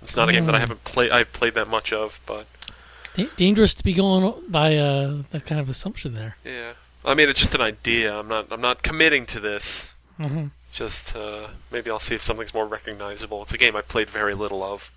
It's 0.00 0.16
not 0.16 0.28
a 0.28 0.32
game 0.32 0.44
that 0.46 0.54
I 0.54 0.58
Mm. 0.58 0.60
haven't 0.60 0.84
played. 0.84 1.10
I've 1.10 1.32
played 1.32 1.54
that 1.54 1.66
much 1.66 1.92
of, 1.92 2.20
but 2.24 2.46
Da- 3.16 3.28
dangerous 3.36 3.74
to 3.74 3.82
be 3.82 3.92
going 3.94 4.32
by 4.48 4.76
uh, 4.76 5.22
that 5.32 5.44
kind 5.44 5.60
of 5.60 5.68
assumption 5.68 6.14
there. 6.14 6.36
yeah. 6.44 6.74
I 7.04 7.14
mean, 7.14 7.28
it's 7.28 7.40
just 7.40 7.54
an 7.56 7.60
idea. 7.62 8.16
I'm 8.16 8.28
not. 8.28 8.46
I'm 8.52 8.60
not 8.60 8.82
committing 8.84 9.26
to 9.26 9.40
this. 9.40 9.92
hmm 10.18 10.46
Just 10.72 11.16
uh, 11.16 11.48
maybe 11.72 11.90
I'll 11.90 11.98
see 11.98 12.14
if 12.14 12.22
something's 12.22 12.54
more 12.54 12.66
recognizable. 12.66 13.42
It's 13.42 13.52
a 13.54 13.58
game 13.58 13.74
I 13.74 13.82
played 13.82 14.08
very 14.08 14.34
little 14.34 14.62
of. 14.62 14.90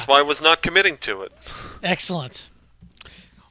That's 0.00 0.08
why 0.08 0.20
I 0.20 0.22
was 0.22 0.40
not 0.40 0.62
committing 0.62 0.96
to 0.98 1.20
it. 1.20 1.32
Excellent. 1.82 2.48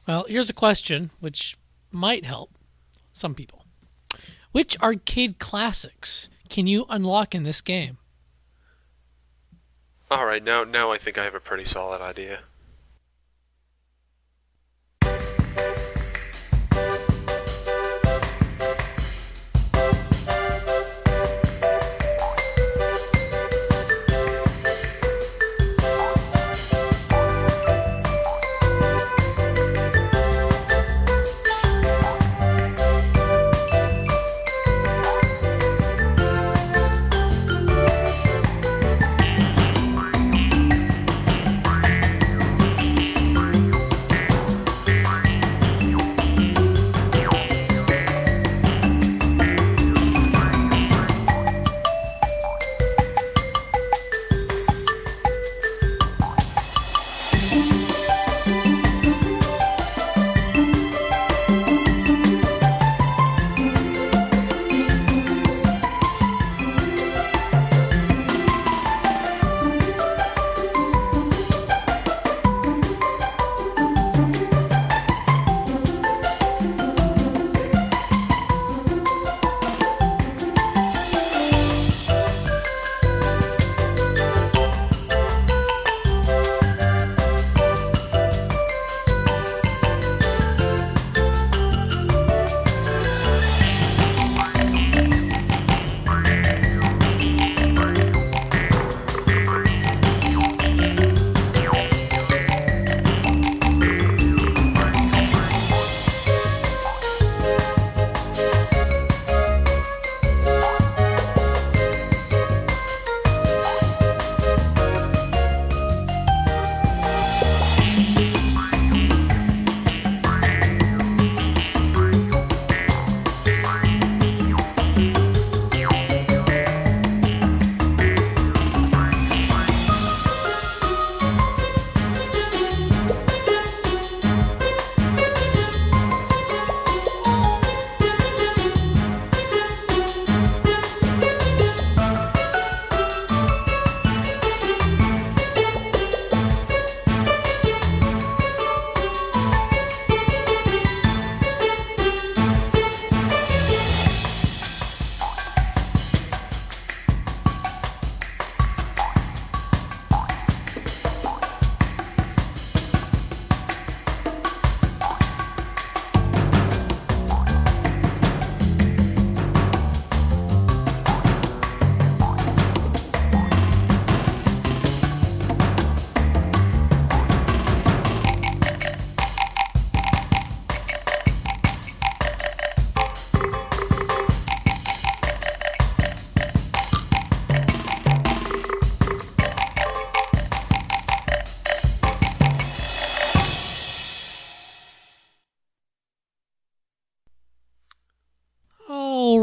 Well, 0.08 0.24
here's 0.28 0.50
a 0.50 0.52
question 0.52 1.10
which 1.20 1.56
might 1.92 2.24
help 2.24 2.50
some 3.12 3.36
people. 3.36 3.66
Which 4.50 4.76
arcade 4.82 5.38
classics 5.38 6.28
can 6.48 6.66
you 6.66 6.86
unlock 6.88 7.36
in 7.36 7.44
this 7.44 7.60
game? 7.60 7.98
All 10.10 10.26
right, 10.26 10.42
now 10.42 10.64
now 10.64 10.90
I 10.90 10.98
think 10.98 11.18
I 11.18 11.22
have 11.22 11.36
a 11.36 11.40
pretty 11.40 11.64
solid 11.64 12.00
idea. 12.00 12.40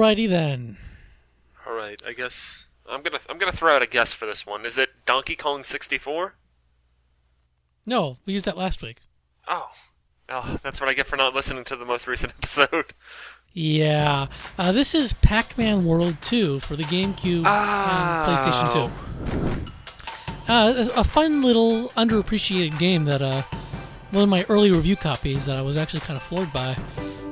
Alrighty 0.07 0.29
then. 0.29 0.77
All 1.65 1.73
right, 1.73 2.01
I 2.07 2.13
guess 2.13 2.67
I'm 2.89 3.01
gonna 3.01 3.19
I'm 3.29 3.37
gonna 3.37 3.51
throw 3.51 3.75
out 3.75 3.81
a 3.81 3.87
guess 3.87 4.13
for 4.13 4.25
this 4.25 4.45
one. 4.45 4.65
Is 4.65 4.77
it 4.77 4.89
Donkey 5.05 5.35
Kong 5.35 5.65
64? 5.65 6.33
No, 7.85 8.17
we 8.25 8.31
used 8.33 8.45
that 8.45 8.55
last 8.57 8.81
week. 8.81 8.97
Oh, 9.49 9.67
oh, 10.29 10.57
that's 10.63 10.79
what 10.79 10.89
I 10.89 10.93
get 10.93 11.07
for 11.07 11.17
not 11.17 11.33
listening 11.35 11.65
to 11.65 11.75
the 11.75 11.83
most 11.83 12.07
recent 12.07 12.31
episode. 12.37 12.93
Yeah. 13.51 14.27
Uh, 14.57 14.71
this 14.71 14.95
is 14.95 15.11
Pac 15.11 15.57
Man 15.57 15.83
World 15.83 16.15
2 16.21 16.61
for 16.61 16.77
the 16.77 16.83
GameCube 16.83 17.43
Oh. 17.45 17.49
and 17.49 19.33
PlayStation 19.33 19.65
2. 20.47 20.51
Uh, 20.53 20.85
a 20.95 20.99
a 21.01 21.03
fun 21.03 21.41
little 21.41 21.89
underappreciated 21.89 22.79
game 22.79 23.03
that 23.05 23.21
uh, 23.21 23.41
one 24.11 24.23
of 24.23 24.29
my 24.29 24.45
early 24.47 24.71
review 24.71 24.95
copies 24.95 25.47
that 25.47 25.57
I 25.57 25.61
was 25.61 25.75
actually 25.75 25.99
kind 25.99 26.15
of 26.15 26.23
floored 26.23 26.53
by. 26.53 26.77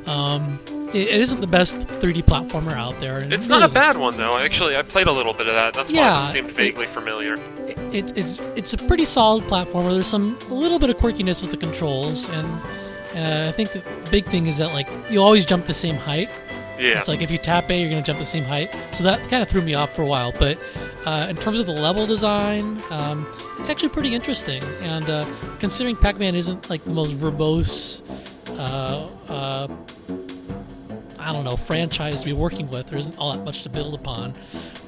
Um, 0.06 0.60
it, 0.96 1.10
it 1.10 1.22
isn't 1.22 1.42
the 1.42 1.48
best 1.48 1.76
3D 1.76 2.24
platformer 2.24 2.72
out 2.74 3.00
there. 3.00 3.18
and 3.20 3.32
It's 3.34 3.50
not 3.50 3.70
a 3.70 3.74
bad 3.74 3.98
one 3.98 4.18
though. 4.18 4.38
Actually, 4.38 4.76
I 4.78 4.82
played 4.82 5.08
a 5.08 5.12
little 5.12 5.34
bit 5.34 5.48
of 5.48 5.54
that. 5.54 5.74
That's 5.74 5.92
why 5.92 6.22
it 6.22 6.26
seemed 6.26 6.50
it- 6.50 6.56
vaguely 6.56 6.88
familiar. 6.88 7.36
It's 7.92 8.12
it's 8.16 8.38
it's 8.56 8.74
a 8.74 8.78
pretty 8.78 9.06
solid 9.06 9.44
platformer. 9.46 9.92
There's 9.94 10.08
some 10.08 10.38
a 10.50 10.54
little 10.54 10.80
bit 10.80 10.90
of 10.90 10.98
quirkiness 10.98 11.42
with 11.42 11.52
the 11.52 11.58
controls, 11.58 12.28
and 12.30 12.48
uh, 13.16 13.48
I 13.50 13.52
think 13.54 13.72
the 13.72 13.82
big 14.12 14.26
thing 14.26 14.48
is 14.48 14.58
that 14.58 14.74
like 14.74 14.88
you 15.10 15.22
always 15.22 15.46
jump 15.46 15.66
the 15.66 15.74
same 15.74 15.96
height. 15.96 16.30
Yeah. 16.78 17.00
It's 17.00 17.08
like 17.08 17.22
if 17.22 17.32
you 17.32 17.38
tap 17.38 17.70
A, 17.70 17.80
you're 17.80 17.90
going 17.90 18.04
to 18.04 18.06
jump 18.06 18.20
the 18.20 18.26
same 18.26 18.44
height. 18.44 18.70
So 18.92 19.04
that 19.06 19.20
kind 19.30 19.42
of 19.42 19.48
threw 19.48 19.62
me 19.62 19.76
off 19.76 19.96
for 19.96 20.02
a 20.02 20.06
while. 20.06 20.34
But 20.38 20.60
uh, 21.06 21.28
in 21.30 21.38
terms 21.38 21.58
of 21.58 21.68
the 21.68 21.72
level 21.72 22.06
design, 22.06 22.82
um, 22.90 23.26
it's 23.60 23.70
actually 23.70 23.90
pretty 23.90 24.14
interesting. 24.14 24.62
And 24.82 25.10
uh, 25.10 25.26
considering 25.60 25.96
Pac-Man 25.96 26.36
isn't 26.36 26.70
like 26.70 26.84
the 26.84 26.94
most 26.94 27.12
verbose, 27.18 28.02
uh, 28.60 29.08
uh, 29.32 29.68
I 31.26 31.34
don't 31.34 31.44
know, 31.44 31.58
franchise 31.58 32.20
to 32.20 32.26
be 32.26 32.34
working 32.34 32.70
with, 32.70 32.88
there 32.88 33.00
isn't 33.00 33.18
all 33.18 33.34
that 33.34 33.44
much 33.44 33.64
to 33.64 33.70
build 33.70 33.96
upon. 33.96 34.34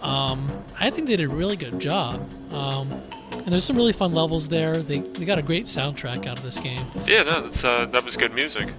Um, 0.04 0.52
I 0.80 0.92
think 0.92 1.08
they 1.08 1.16
did 1.16 1.32
a 1.32 1.34
really 1.34 1.58
good 1.58 1.80
job. 1.80 2.22
Um, 2.54 2.92
and 3.32 3.48
there's 3.48 3.64
some 3.64 3.76
really 3.76 3.92
fun 3.92 4.14
levels 4.14 4.48
there. 4.48 4.78
They, 4.78 5.00
they 5.00 5.26
got 5.26 5.40
a 5.40 5.42
great 5.42 5.66
soundtrack 5.66 6.28
out 6.28 6.38
of 6.38 6.44
this 6.44 6.60
game. 6.60 6.86
yeah, 7.08 7.24
no, 7.24 7.42
that's 7.42 7.64
uh, 7.64 7.86
that 7.88 8.04
was 8.04 8.18
good 8.18 8.34
music. 8.34 8.70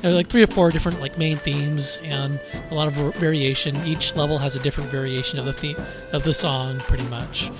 There 0.00 0.10
are 0.10 0.14
like 0.14 0.26
three 0.26 0.42
or 0.42 0.46
four 0.46 0.70
different 0.70 1.00
like 1.00 1.16
main 1.16 1.36
themes 1.36 2.00
and 2.02 2.40
a 2.70 2.74
lot 2.74 2.88
of 2.88 2.94
variation. 3.16 3.76
Each 3.86 4.16
level 4.16 4.38
has 4.38 4.56
a 4.56 4.60
different 4.60 4.90
variation 4.90 5.38
of 5.38 5.44
the 5.44 5.52
theme 5.52 5.76
of 6.12 6.24
the 6.24 6.34
song, 6.34 6.78
pretty 6.80 7.04
much. 7.04 7.50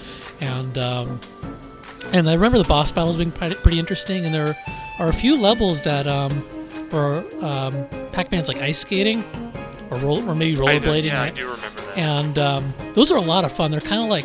And 0.41 0.77
um, 0.79 1.21
and 2.13 2.29
I 2.29 2.35
remember 2.35 2.59
the 2.59 2.65
boss 2.65 2.91
battles 2.91 3.17
being 3.17 3.33
pretty, 3.33 3.55
pretty 3.57 3.79
interesting. 3.79 4.25
And 4.25 4.35
there 4.35 4.57
are 4.99 5.09
a 5.09 5.15
few 5.15 5.37
levels 5.37 5.85
that 5.85 6.07
um, 6.07 6.47
were 6.93 7.25
um, 7.45 7.87
Pac-Man's 8.13 8.49
like 8.49 8.59
ice 8.59 8.79
skating 8.79 9.25
or 9.91 9.99
roll, 9.99 10.29
or 10.29 10.35
maybe 10.35 10.57
rollerblading. 10.57 11.05
yeah, 11.05 11.23
I 11.23 11.31
do 11.31 11.51
remember 11.51 11.81
that. 11.83 11.99
and 11.99 12.39
um, 12.39 12.75
those 12.95 13.11
are 13.13 13.19
a 13.19 13.23
lot 13.23 13.45
of 13.45 13.53
fun. 13.53 13.71
They're 13.71 13.81
kind 13.81 14.03
of 14.03 14.09
like 14.09 14.25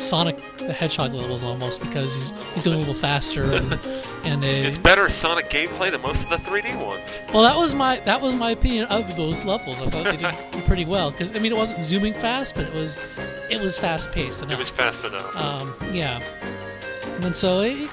Sonic 0.00 0.36
the 0.58 0.72
Hedgehog 0.72 1.12
levels 1.12 1.42
almost 1.42 1.80
because 1.80 2.14
he's, 2.14 2.30
he's 2.54 2.62
doing 2.62 2.76
a 2.76 2.78
little 2.80 2.94
faster 2.94 3.44
and 3.44 3.72
and 4.24 4.42
they, 4.42 4.64
it's 4.64 4.78
better 4.78 5.08
Sonic 5.08 5.48
gameplay 5.48 5.90
than 5.90 6.00
most 6.02 6.30
of 6.30 6.30
the 6.30 6.50
3D 6.50 6.84
ones. 6.84 7.22
Well, 7.32 7.42
that 7.42 7.56
was 7.56 7.74
my 7.74 7.98
that 8.00 8.20
was 8.20 8.34
my 8.34 8.50
opinion 8.52 8.86
of 8.86 9.16
those 9.16 9.44
levels. 9.44 9.76
I 9.80 9.90
thought 9.90 10.04
they 10.04 10.16
did 10.16 10.64
pretty 10.66 10.84
well 10.84 11.10
because 11.10 11.34
I 11.34 11.38
mean 11.38 11.52
it 11.52 11.58
wasn't 11.58 11.82
zooming 11.82 12.14
fast, 12.14 12.54
but 12.54 12.64
it 12.64 12.74
was 12.74 12.98
it 13.50 13.60
was 13.60 13.76
fast 13.78 14.12
paced 14.12 14.42
enough. 14.42 14.52
It 14.52 14.58
was 14.58 14.70
fast 14.70 15.04
enough. 15.04 15.36
um, 15.36 15.74
yeah, 15.92 16.20
and 17.22 17.34
so 17.34 17.60
it, 17.60 17.88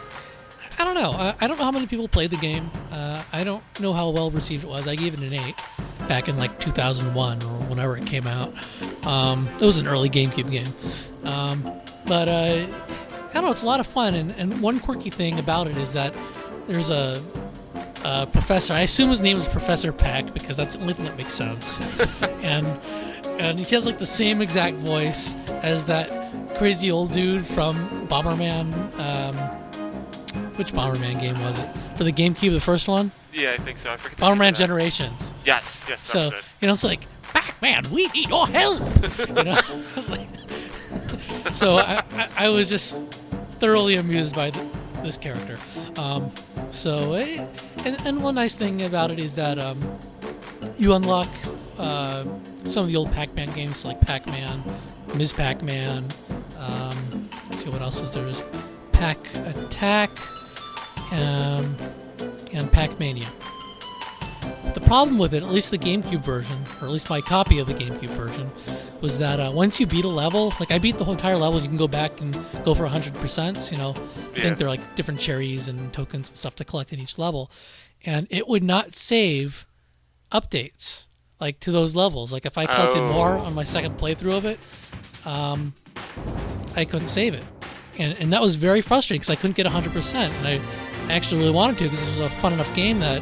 I 0.79 0.85
don't 0.85 0.95
know. 0.95 1.11
I, 1.11 1.35
I 1.41 1.47
don't 1.47 1.57
know 1.57 1.65
how 1.65 1.71
many 1.71 1.87
people 1.87 2.07
played 2.07 2.31
the 2.31 2.37
game. 2.37 2.71
Uh, 2.89 3.21
I 3.33 3.43
don't 3.43 3.61
know 3.81 3.91
how 3.91 4.09
well 4.11 4.31
received 4.31 4.63
it 4.63 4.69
was. 4.69 4.87
I 4.87 4.95
gave 4.95 5.13
it 5.13 5.19
an 5.19 5.33
eight 5.33 5.55
back 6.07 6.29
in 6.29 6.37
like 6.37 6.57
2001 6.59 7.43
or 7.43 7.47
whenever 7.65 7.97
it 7.97 8.05
came 8.05 8.25
out. 8.25 8.53
Um, 9.05 9.49
it 9.59 9.65
was 9.65 9.77
an 9.77 9.87
early 9.87 10.09
GameCube 10.09 10.49
game, 10.49 10.73
um, 11.25 11.61
but 12.05 12.29
uh, 12.29 12.65
I 13.29 13.33
don't 13.33 13.43
know. 13.43 13.51
It's 13.51 13.63
a 13.63 13.65
lot 13.65 13.81
of 13.81 13.87
fun, 13.87 14.15
and, 14.15 14.31
and 14.31 14.61
one 14.61 14.79
quirky 14.79 15.09
thing 15.09 15.37
about 15.37 15.67
it 15.67 15.75
is 15.75 15.91
that 15.93 16.15
there's 16.67 16.89
a, 16.89 17.21
a 18.05 18.25
professor. 18.27 18.73
I 18.73 18.81
assume 18.81 19.09
his 19.09 19.21
name 19.21 19.35
is 19.35 19.45
Professor 19.47 19.91
Pack 19.91 20.33
because 20.33 20.55
that's 20.55 20.75
the 20.75 20.81
only 20.81 20.93
thing 20.93 21.05
that 21.05 21.17
makes 21.17 21.33
sense, 21.33 21.79
and 22.41 22.65
and 23.37 23.59
he 23.59 23.75
has 23.75 23.85
like 23.85 23.99
the 23.99 24.05
same 24.05 24.41
exact 24.41 24.77
voice 24.77 25.35
as 25.61 25.83
that 25.85 26.57
crazy 26.57 26.89
old 26.89 27.11
dude 27.11 27.45
from 27.45 27.75
Bomberman. 28.07 28.73
Um, 28.97 29.58
which 30.59 30.73
Bomberman 30.73 31.19
game 31.19 31.41
was 31.41 31.57
it? 31.57 31.67
For 31.95 32.03
the 32.03 32.11
GameCube, 32.11 32.53
the 32.53 32.61
first 32.61 32.87
one, 32.87 33.11
yeah, 33.33 33.53
I 33.53 33.57
think 33.57 33.77
so. 33.77 33.91
I 33.91 33.97
forget. 33.97 34.19
Bomberman. 34.19 34.55
Generations. 34.55 35.19
Yes, 35.45 35.85
yes, 35.87 36.01
So 36.01 36.31
you 36.61 36.67
know, 36.67 36.73
it's 36.73 36.83
like 36.83 37.01
Pac-Man, 37.23 37.89
we 37.91 38.07
need 38.07 38.29
your 38.29 38.47
help. 38.47 38.79
you 39.19 39.33
know, 39.33 39.59
I 39.59 39.95
was 39.95 40.09
like, 40.09 40.27
so 41.51 41.77
I, 41.77 42.03
I, 42.11 42.29
I 42.37 42.49
was 42.49 42.69
just 42.69 43.05
thoroughly 43.59 43.95
amused 43.95 44.35
by 44.35 44.51
th 44.51 44.65
this 45.03 45.17
character. 45.17 45.57
Um, 45.97 46.29
so, 46.71 47.13
eh, 47.13 47.45
and, 47.85 48.05
and 48.05 48.21
one 48.21 48.35
nice 48.35 48.55
thing 48.55 48.81
about 48.81 49.11
it 49.11 49.19
is 49.19 49.33
that 49.35 49.57
um, 49.57 49.79
you 50.77 50.93
unlock 50.93 51.29
uh, 51.77 52.25
some 52.65 52.83
of 52.83 52.87
the 52.87 52.97
old 52.97 53.11
Pac-Man 53.13 53.49
games, 53.53 53.85
like 53.85 54.01
Pac-Man, 54.01 54.61
Ms. 55.15 55.31
Pac-Man. 55.31 56.05
Um, 56.57 57.29
let's 57.49 57.63
see 57.63 57.69
what 57.69 57.81
else 57.81 58.01
is 58.01 58.11
there. 58.13 58.23
There's 58.23 58.43
Pac 58.91 59.17
Attack, 59.55 60.11
um, 61.11 61.75
and 62.53 62.71
Pac-Mania. 62.71 63.27
The 64.73 64.81
problem 64.81 65.17
with 65.17 65.33
it, 65.33 65.41
at 65.43 65.49
least 65.49 65.71
the 65.71 65.77
GameCube 65.77 66.23
version, 66.23 66.57
or 66.79 66.87
at 66.87 66.91
least 66.93 67.09
my 67.09 67.21
copy 67.21 67.59
of 67.59 67.67
the 67.67 67.73
GameCube 67.73 68.09
version, 68.09 68.51
was 69.01 69.17
that 69.19 69.39
uh, 69.39 69.51
once 69.53 69.79
you 69.79 69.87
beat 69.87 70.05
a 70.05 70.09
level, 70.09 70.53
like 70.59 70.71
I 70.71 70.77
beat 70.77 70.97
the 70.97 71.03
whole 71.05 71.13
entire 71.13 71.37
level, 71.37 71.59
you 71.61 71.67
can 71.67 71.77
go 71.77 71.87
back 71.87 72.21
and 72.21 72.33
go 72.63 72.73
for 72.73 72.85
100%. 72.87 73.71
You 73.71 73.77
know, 73.77 73.91
I 74.35 74.41
think 74.41 74.57
there 74.57 74.67
are 74.67 74.69
like 74.69 74.95
different 74.95 75.19
cherries 75.19 75.67
and 75.67 75.91
tokens 75.91 76.27
and 76.29 76.37
stuff 76.37 76.55
to 76.57 76.65
collect 76.65 76.93
in 76.93 76.99
each 76.99 77.17
level. 77.17 77.49
And 78.05 78.27
it 78.29 78.47
would 78.47 78.63
not 78.63 78.95
save 78.95 79.65
updates 80.31 81.05
like 81.39 81.59
to 81.61 81.71
those 81.71 81.95
levels. 81.95 82.31
Like 82.31 82.45
if 82.45 82.57
I 82.57 82.65
collected 82.65 82.99
Oh. 83.01 83.11
more 83.13 83.37
on 83.37 83.53
my 83.55 83.63
second 83.63 83.97
playthrough 83.97 84.37
of 84.37 84.45
it, 84.45 84.59
um, 85.25 85.73
I 86.75 86.85
couldn't 86.85 87.09
save 87.09 87.33
it. 87.33 87.43
And, 87.97 88.15
and 88.19 88.33
that 88.33 88.41
was 88.41 88.55
very 88.55 88.81
frustrating 88.81 89.19
because 89.21 89.31
I 89.31 89.35
couldn't 89.35 89.55
get 89.57 89.65
100%. 89.65 90.13
And 90.15 90.47
I 90.47 90.61
actually 91.13 91.39
really 91.39 91.51
wanted 91.51 91.77
to 91.79 91.83
because 91.85 91.99
this 91.99 92.09
was 92.09 92.19
a 92.19 92.29
fun 92.29 92.53
enough 92.53 92.73
game 92.73 92.99
that 92.99 93.21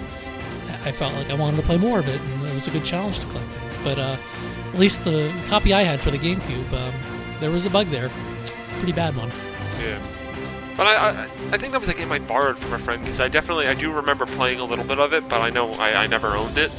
I 0.83 0.91
felt 0.91 1.13
like 1.13 1.29
I 1.29 1.33
wanted 1.33 1.57
to 1.57 1.63
play 1.63 1.77
more 1.77 1.99
of 1.99 2.07
it, 2.07 2.21
and 2.21 2.47
it 2.47 2.53
was 2.53 2.67
a 2.67 2.71
good 2.71 2.85
challenge 2.85 3.19
to 3.19 3.25
collect 3.27 3.49
things. 3.51 3.75
But 3.83 3.99
uh, 3.99 4.17
at 4.73 4.79
least 4.79 5.03
the 5.03 5.33
copy 5.47 5.73
I 5.73 5.83
had 5.83 5.99
for 5.99 6.11
the 6.11 6.17
GameCube, 6.17 6.71
um, 6.73 6.93
there 7.39 7.51
was 7.51 7.65
a 7.65 7.69
bug 7.69 7.89
there, 7.89 8.09
pretty 8.77 8.93
bad 8.93 9.15
one. 9.15 9.29
Yeah. 9.81 10.01
But 10.77 10.87
I, 10.87 10.95
I, 10.95 11.23
I 11.51 11.57
think 11.57 11.73
that 11.73 11.79
was 11.79 11.89
a 11.89 11.93
game 11.93 12.11
I 12.11 12.19
borrowed 12.19 12.57
from 12.57 12.71
a 12.73 12.79
friend 12.79 13.01
because 13.01 13.19
I 13.19 13.27
definitely 13.27 13.67
I 13.67 13.73
do 13.73 13.91
remember 13.91 14.25
playing 14.25 14.59
a 14.59 14.63
little 14.63 14.85
bit 14.85 14.99
of 14.99 15.11
it, 15.13 15.27
but 15.27 15.41
I 15.41 15.49
know 15.49 15.73
I, 15.73 16.03
I 16.03 16.07
never 16.07 16.27
owned 16.27 16.57
it. 16.57 16.71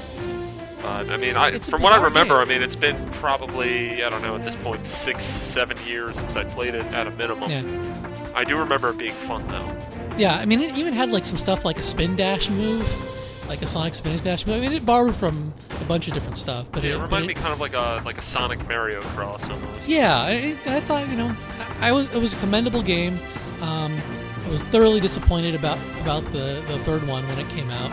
But 0.81 1.11
I 1.11 1.17
mean, 1.17 1.37
I, 1.37 1.59
from 1.59 1.83
what 1.83 1.93
I 1.93 2.03
remember, 2.03 2.37
game. 2.37 2.49
I 2.49 2.55
mean, 2.55 2.63
it's 2.63 2.77
been 2.77 3.09
probably 3.11 4.05
I 4.05 4.09
don't 4.09 4.23
know 4.23 4.37
at 4.37 4.45
this 4.45 4.55
point 4.55 4.87
six, 4.87 5.25
seven 5.25 5.77
years 5.85 6.21
since 6.21 6.37
I 6.37 6.45
played 6.45 6.77
it 6.77 6.87
at 6.93 7.09
a 7.09 7.11
minimum. 7.11 7.51
Yeah, 7.51 8.33
I 8.35 8.45
do 8.45 8.57
remember 8.57 8.91
it 8.91 8.99
being 8.99 9.13
fun 9.13 9.47
though. 9.49 9.77
Yeah. 10.19 10.37
I 10.37 10.45
mean, 10.45 10.61
it 10.61 10.77
even 10.77 10.93
had 10.93 11.11
like 11.11 11.25
some 11.25 11.39
stuff 11.39 11.65
like 11.65 11.79
a 11.79 11.83
spin 11.83 12.17
dash 12.17 12.51
move, 12.51 12.87
like 13.49 13.63
a 13.63 13.67
Sonic 13.67 13.95
spin 13.95 14.23
dash 14.23 14.47
move. 14.47 14.57
I 14.57 14.61
mean, 14.61 14.73
it 14.73 14.85
borrowed 14.85 15.15
from 15.15 15.53
a 15.81 15.85
bunch 15.85 16.09
of 16.09 16.15
different 16.15 16.39
stuff. 16.39 16.67
But 16.73 16.83
Yeah, 16.83 16.91
it, 16.91 16.95
it 16.95 17.03
reminded 17.03 17.29
me 17.29 17.35
kind 17.35 17.53
of 17.53 17.61
like 17.61 17.75
a 17.75 18.03
like 18.05 18.19
a 18.19 18.23
Sonic 18.23 18.67
Mario 18.69 19.01
Cross 19.01 19.49
almost. 19.51 19.89
Yeah, 19.89 20.17
I, 20.19 20.57
I 20.67 20.81
thought 20.81 21.09
you 21.09 21.17
know, 21.17 21.35
I, 21.81 21.89
I 21.89 21.93
was 21.93 22.07
it 22.13 22.19
was 22.19 22.35
a 22.35 22.37
commendable 22.39 22.83
game. 22.83 23.19
Um, 23.61 24.01
I 24.45 24.49
was 24.51 24.63
thoroughly 24.63 25.01
disappointed 25.01 25.55
about 25.55 25.79
about 26.01 26.25
the, 26.33 26.63
the 26.69 26.79
third 26.81 27.07
one 27.07 27.27
when 27.29 27.39
it 27.39 27.49
came 27.51 27.71
out. 27.71 27.93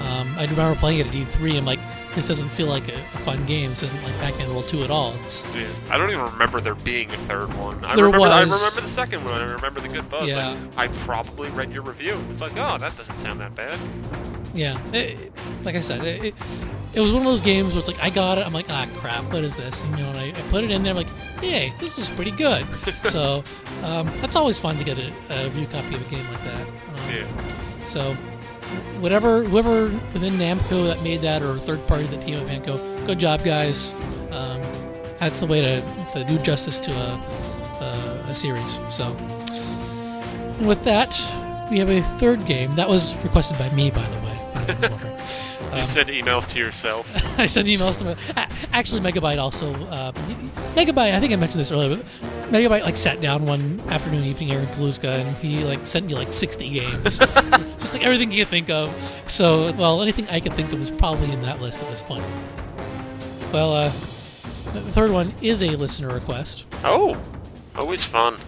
Um, 0.00 0.34
I 0.38 0.46
remember 0.46 0.78
playing 0.78 1.00
it 1.00 1.06
at 1.08 1.12
E3. 1.12 1.58
I'm 1.58 1.66
like, 1.66 1.80
this 2.14 2.26
doesn't 2.28 2.48
feel 2.50 2.66
like 2.66 2.88
a, 2.88 2.94
a 3.14 3.18
fun 3.18 3.46
game. 3.46 3.70
This 3.70 3.82
isn't 3.84 4.02
like 4.02 4.14
Pac-Man 4.18 4.48
World 4.50 4.66
2 4.68 4.82
at 4.84 4.90
all. 4.90 5.14
It's 5.22 5.44
Yeah. 5.54 5.66
I 5.90 5.96
don't 5.98 6.10
even 6.10 6.24
remember 6.24 6.60
there 6.60 6.74
being 6.74 7.10
a 7.12 7.16
third 7.18 7.52
one. 7.54 7.84
I 7.84 7.94
There 7.96 8.04
remember 8.06 8.26
I 8.28 8.40
remember 8.40 8.80
the 8.80 8.88
second 8.88 9.24
one. 9.24 9.40
I 9.40 9.44
remember 9.52 9.80
the 9.80 9.88
good 9.88 10.08
buzz. 10.10 10.22
Like, 10.22 10.30
Yeah. 10.34 10.56
I 10.76 10.88
probably 10.88 11.50
read 11.50 11.72
your 11.72 11.82
review. 11.82 12.20
It's 12.30 12.40
like, 12.40 12.52
oh, 12.56 12.78
that 12.78 12.96
doesn't 12.96 13.16
sound 13.18 13.40
that 13.40 13.54
bad. 13.54 13.78
yeah, 14.54 14.78
it, 14.92 15.18
it- 15.20 15.32
like 15.64 15.74
I 15.76 15.80
said, 15.80 16.04
it, 16.04 16.24
it, 16.24 16.34
it 16.94 17.00
was 17.00 17.12
one 17.12 17.22
of 17.22 17.28
those 17.28 17.40
games 17.42 17.70
where 17.74 17.78
it's 17.80 17.86
like 17.88 18.02
I 18.02 18.10
got 18.10 18.38
it. 18.38 18.46
I'm 18.46 18.52
like, 18.52 18.68
ah, 18.70 18.88
crap, 18.96 19.24
what 19.32 19.44
is 19.44 19.54
this? 19.56 19.82
And, 19.82 19.96
you 19.98 20.04
know, 20.04 20.10
and 20.10 20.18
I, 20.18 20.28
I 20.30 20.42
put 20.50 20.64
it 20.64 20.70
in 20.70 20.82
there. 20.82 20.90
I'm 20.90 20.96
like, 20.96 21.06
hey, 21.40 21.72
this 21.78 21.98
is 21.98 22.08
pretty 22.08 22.30
good. 22.32 22.66
so 23.10 23.44
um, 23.84 24.06
that's 24.20 24.34
always 24.36 24.58
fun 24.58 24.76
to 24.78 24.84
get 24.84 24.98
a, 24.98 25.12
a 25.28 25.44
review 25.44 25.66
copy 25.68 25.94
of 25.94 26.00
a 26.04 26.10
game 26.10 26.26
like 26.32 26.42
that. 26.44 26.66
Um, 26.66 27.10
Yeah. 27.14 27.84
So, 27.84 28.16
whatever, 29.00 29.42
whoever 29.44 29.86
within 30.12 30.34
Namco 30.34 30.86
that 30.86 31.02
made 31.02 31.20
that, 31.20 31.42
or 31.42 31.56
third 31.58 31.86
party 31.86 32.06
that 32.06 32.22
team 32.22 32.38
of 32.38 32.48
Namco, 32.48 33.06
good 33.06 33.18
job, 33.18 33.42
guys. 33.42 33.92
Um, 34.30 34.60
that's 35.18 35.40
the 35.40 35.46
way 35.46 35.60
to, 35.60 35.80
to 36.12 36.24
do 36.24 36.38
justice 36.38 36.78
to 36.80 36.92
a, 36.92 38.24
a, 38.24 38.24
a 38.28 38.34
series. 38.34 38.80
So, 38.90 39.08
and 40.58 40.68
with 40.68 40.84
that, 40.84 41.10
we 41.70 41.78
have 41.78 41.90
a 41.90 42.02
third 42.18 42.46
game 42.46 42.74
that 42.76 42.88
was 42.88 43.14
requested 43.16 43.58
by 43.58 43.70
me, 43.70 43.90
by 43.90 44.06
the 44.08 44.20
way. 44.20 45.06
if 45.72 45.96
anyone's 45.96 46.06
wondering. 46.06 46.16
You 46.16 46.22
send 46.22 46.28
emails 46.28 46.50
to 46.52 46.58
yourself. 46.58 47.38
I 47.38 47.46
send 47.46 47.68
emails 47.68 47.98
to 47.98 48.04
my. 48.04 48.48
Actually, 48.72 49.00
Megabyte 49.00 49.38
also. 49.38 49.74
Uh, 49.86 50.12
Megabyte, 50.74 51.14
I 51.14 51.20
think 51.20 51.32
I 51.32 51.36
mentioned 51.36 51.60
this 51.60 51.72
earlier, 51.72 51.96
but 51.96 52.06
Megabyte 52.52 52.82
like 52.82 52.96
sat 52.96 53.20
down 53.20 53.46
one 53.46 53.80
afternoon, 53.88 54.24
evening 54.24 54.48
here 54.48 54.60
in 54.60 54.66
Kaluska, 54.68 55.20
and 55.20 55.36
he 55.36 55.64
like 55.64 55.86
sent 55.86 56.06
me 56.06 56.14
like 56.14 56.32
60 56.32 56.70
games, 56.70 57.18
just 57.18 57.94
like 57.94 58.04
everything 58.04 58.30
you 58.30 58.44
could 58.44 58.48
think 58.50 58.70
of. 58.70 58.92
So, 59.26 59.72
well, 59.72 60.02
anything 60.02 60.28
I 60.28 60.40
could 60.40 60.54
think 60.54 60.72
of 60.72 60.80
is 60.80 60.90
probably 60.90 61.30
in 61.32 61.42
that 61.42 61.60
list 61.60 61.82
at 61.82 61.90
this 61.90 62.02
point. 62.02 62.24
Well, 63.52 63.72
uh, 63.72 63.88
the 64.72 64.80
third 64.92 65.10
one 65.10 65.34
is 65.42 65.62
a 65.62 65.70
listener 65.70 66.14
request. 66.14 66.66
Oh, 66.84 67.20
always 67.76 68.04
fun. 68.04 68.38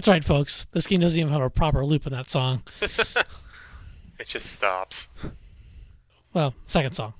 That's 0.00 0.08
right, 0.08 0.24
folks. 0.24 0.66
This 0.72 0.86
game 0.86 1.00
doesn't 1.00 1.20
even 1.20 1.30
have 1.30 1.42
a 1.42 1.50
proper 1.50 1.84
loop 1.84 2.06
in 2.06 2.12
that 2.14 2.30
song. 2.30 2.62
it 2.80 4.26
just 4.26 4.50
stops. 4.50 5.10
Well, 6.32 6.54
second 6.66 6.94
song. 6.94 7.12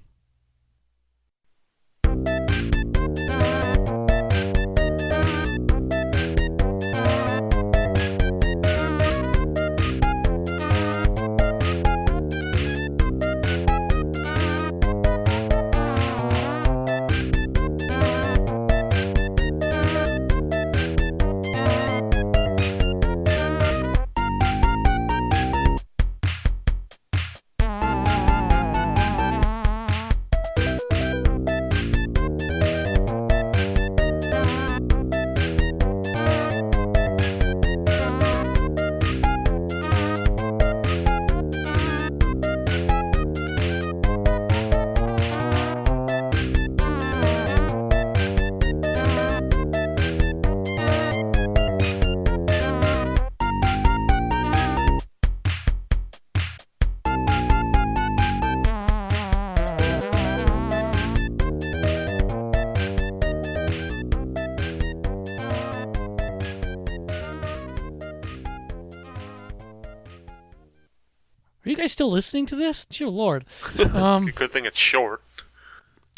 You 71.71 71.77
guys 71.77 71.93
still 71.93 72.11
listening 72.11 72.47
to 72.47 72.57
this? 72.57 72.85
Dear 72.87 73.09
Lord. 73.09 73.45
Um, 73.95 74.27
Good 74.27 74.53
thing 74.53 74.65
it's 74.67 74.79
short. 74.79 75.23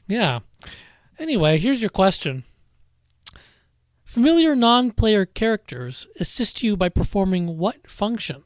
yeah. 0.09 0.41
Anyway, 1.19 1.59
here's 1.59 1.81
your 1.81 1.91
question. 1.91 2.45
Familiar 4.05 4.55
non 4.57 4.91
player 4.91 5.25
characters 5.25 6.07
assist 6.19 6.63
you 6.63 6.77
by 6.77 6.89
performing 6.89 7.57
what 7.59 7.87
function? 7.89 8.45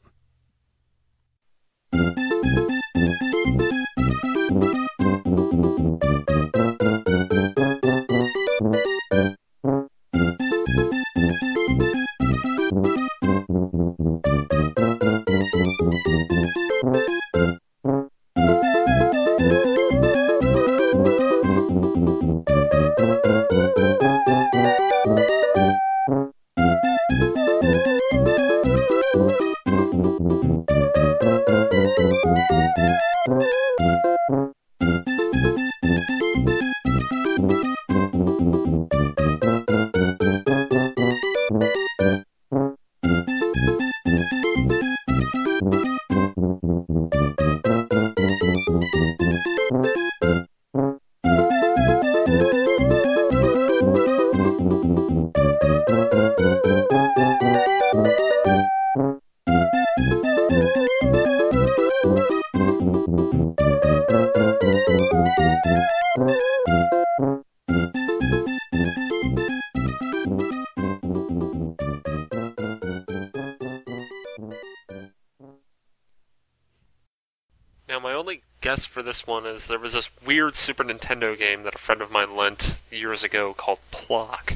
Guess 78.67 78.85
for 78.85 79.01
this 79.01 79.25
one 79.25 79.45
is 79.45 79.67
there 79.67 79.79
was 79.79 79.93
this 79.93 80.09
weird 80.25 80.57
Super 80.57 80.83
Nintendo 80.83 81.39
game 81.39 81.63
that 81.63 81.73
a 81.73 81.77
friend 81.77 82.01
of 82.01 82.11
mine 82.11 82.35
lent 82.35 82.75
years 82.91 83.23
ago 83.23 83.53
called 83.53 83.79
Plok, 83.91 84.55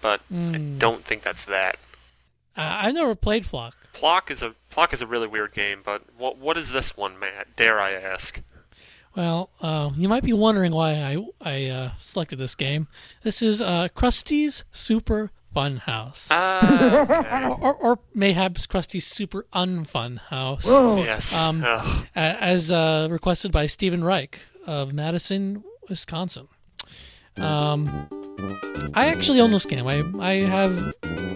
but 0.00 0.22
I 0.30 0.34
Mm. 0.34 0.78
don't 0.78 1.04
think 1.04 1.20
that's 1.22 1.44
that. 1.44 1.76
Uh, 2.56 2.78
I've 2.80 2.94
never 2.94 3.14
played 3.14 3.44
Flock. 3.44 3.76
Plok 3.92 4.30
is 4.30 4.42
a 4.42 4.54
Plok 4.70 4.94
is 4.94 5.02
a 5.02 5.06
really 5.06 5.26
weird 5.26 5.52
game, 5.52 5.82
but 5.84 6.04
what 6.16 6.38
what 6.38 6.56
is 6.56 6.72
this 6.72 6.96
one, 6.96 7.18
Matt? 7.18 7.54
Dare 7.54 7.78
I 7.78 7.92
ask? 7.92 8.40
Well, 9.14 9.50
uh, 9.60 9.90
you 9.94 10.08
might 10.08 10.22
be 10.24 10.32
wondering 10.32 10.72
why 10.72 10.92
I 10.94 11.18
I 11.42 11.66
uh, 11.66 11.90
selected 11.98 12.38
this 12.38 12.54
game. 12.54 12.88
This 13.24 13.42
is 13.42 13.60
uh, 13.60 13.88
Krusty's 13.94 14.64
Super 14.72 15.32
Fun 15.52 15.78
House. 15.78 16.28
Ah, 16.30 17.00
okay. 17.02 17.62
or, 17.62 17.74
or 17.76 17.98
mayhaps 18.14 18.66
Krusty's 18.66 19.06
Super 19.06 19.46
Unfun 19.52 20.18
House, 20.18 20.66
yes. 20.66 21.46
Um, 21.46 21.64
Ugh. 21.66 22.06
as 22.14 22.70
uh, 22.70 23.08
requested 23.10 23.50
by 23.52 23.66
Stephen 23.66 24.04
Reich 24.04 24.38
of 24.66 24.92
Madison, 24.92 25.64
Wisconsin. 25.88 26.48
Um, 27.38 28.08
I 28.94 29.06
actually 29.06 29.40
own 29.40 29.50
this 29.50 29.64
game. 29.64 29.86
I, 29.86 30.02
I 30.20 30.34
have 30.44 30.94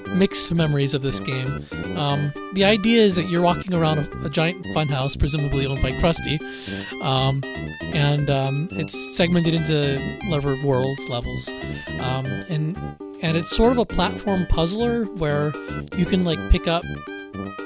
mixed 0.08 0.52
memories 0.52 0.92
of 0.94 1.02
this 1.02 1.20
game. 1.20 1.64
Um, 1.96 2.32
the 2.54 2.64
idea 2.64 3.02
is 3.02 3.16
that 3.16 3.28
you're 3.28 3.42
walking 3.42 3.74
around 3.74 3.98
a, 3.98 4.26
a 4.26 4.30
giant 4.30 4.64
funhouse, 4.66 5.18
presumably 5.18 5.66
owned 5.66 5.82
by 5.82 5.92
Krusty, 5.92 6.40
um, 7.02 7.42
and 7.94 8.28
um, 8.28 8.68
it's 8.72 9.16
segmented 9.16 9.54
into 9.54 9.98
whatever 10.28 10.56
worlds 10.66 11.08
levels, 11.08 11.48
um, 12.00 12.26
and 12.48 12.76
and 13.24 13.38
it's 13.38 13.56
sort 13.56 13.72
of 13.72 13.78
a 13.78 13.86
platform 13.86 14.46
puzzler 14.46 15.04
where 15.16 15.54
you 15.96 16.04
can 16.04 16.24
like 16.24 16.38
pick 16.50 16.68
up 16.68 16.84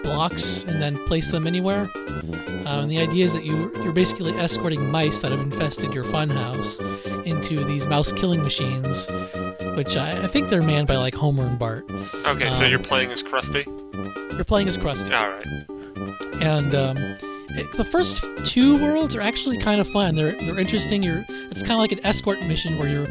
blocks 0.05 0.63
and 0.63 0.81
then 0.81 0.97
place 1.07 1.33
them 1.33 1.49
anywhere. 1.49 1.91
Uh, 1.97 2.83
and 2.83 2.89
the 2.89 2.99
idea 3.01 3.25
is 3.25 3.33
that 3.33 3.45
you 3.45 3.71
you're 3.83 3.93
basically 3.93 4.33
escorting 4.35 4.89
mice 4.89 5.21
that 5.21 5.33
have 5.33 5.41
infested 5.41 5.93
your 5.93 6.05
funhouse 6.05 6.79
into 7.27 7.65
these 7.65 7.87
mouse 7.87 8.13
killing 8.13 8.41
machines, 8.41 9.09
which 9.77 9.97
I, 9.97 10.23
I 10.23 10.29
think 10.29 10.49
they're 10.49 10.63
manned 10.63 10.87
by 10.87 10.97
like 10.97 11.17
Homer 11.17 11.45
and 11.45 11.59
Bart. 11.59 11.85
Okay, 12.25 12.53
so 12.53 12.65
um, 12.65 12.71
you're 12.71 12.79
playing 12.79 13.11
as 13.11 13.25
Krusty? 13.25 13.67
You're 14.35 14.45
playing 14.45 14.69
as 14.69 14.79
Krusty, 14.79 15.13
All 15.13 15.29
right. 15.29 16.41
and 16.41 16.73
um, 16.73 16.97
it, 17.59 17.73
the 17.77 17.85
first 17.85 18.23
two 18.45 18.81
worlds 18.81 19.17
are 19.17 19.23
actually 19.23 19.59
kind 19.59 19.81
of 19.81 19.89
fun. 19.89 20.15
They're 20.15 20.39
they're 20.39 20.61
interesting. 20.61 21.03
You're 21.03 21.25
it's 21.29 21.63
kind 21.63 21.73
of 21.73 21.79
like 21.79 21.93
an 21.93 22.07
escort 22.07 22.41
mission 22.43 22.79
where 22.79 22.89
you're 22.89 23.09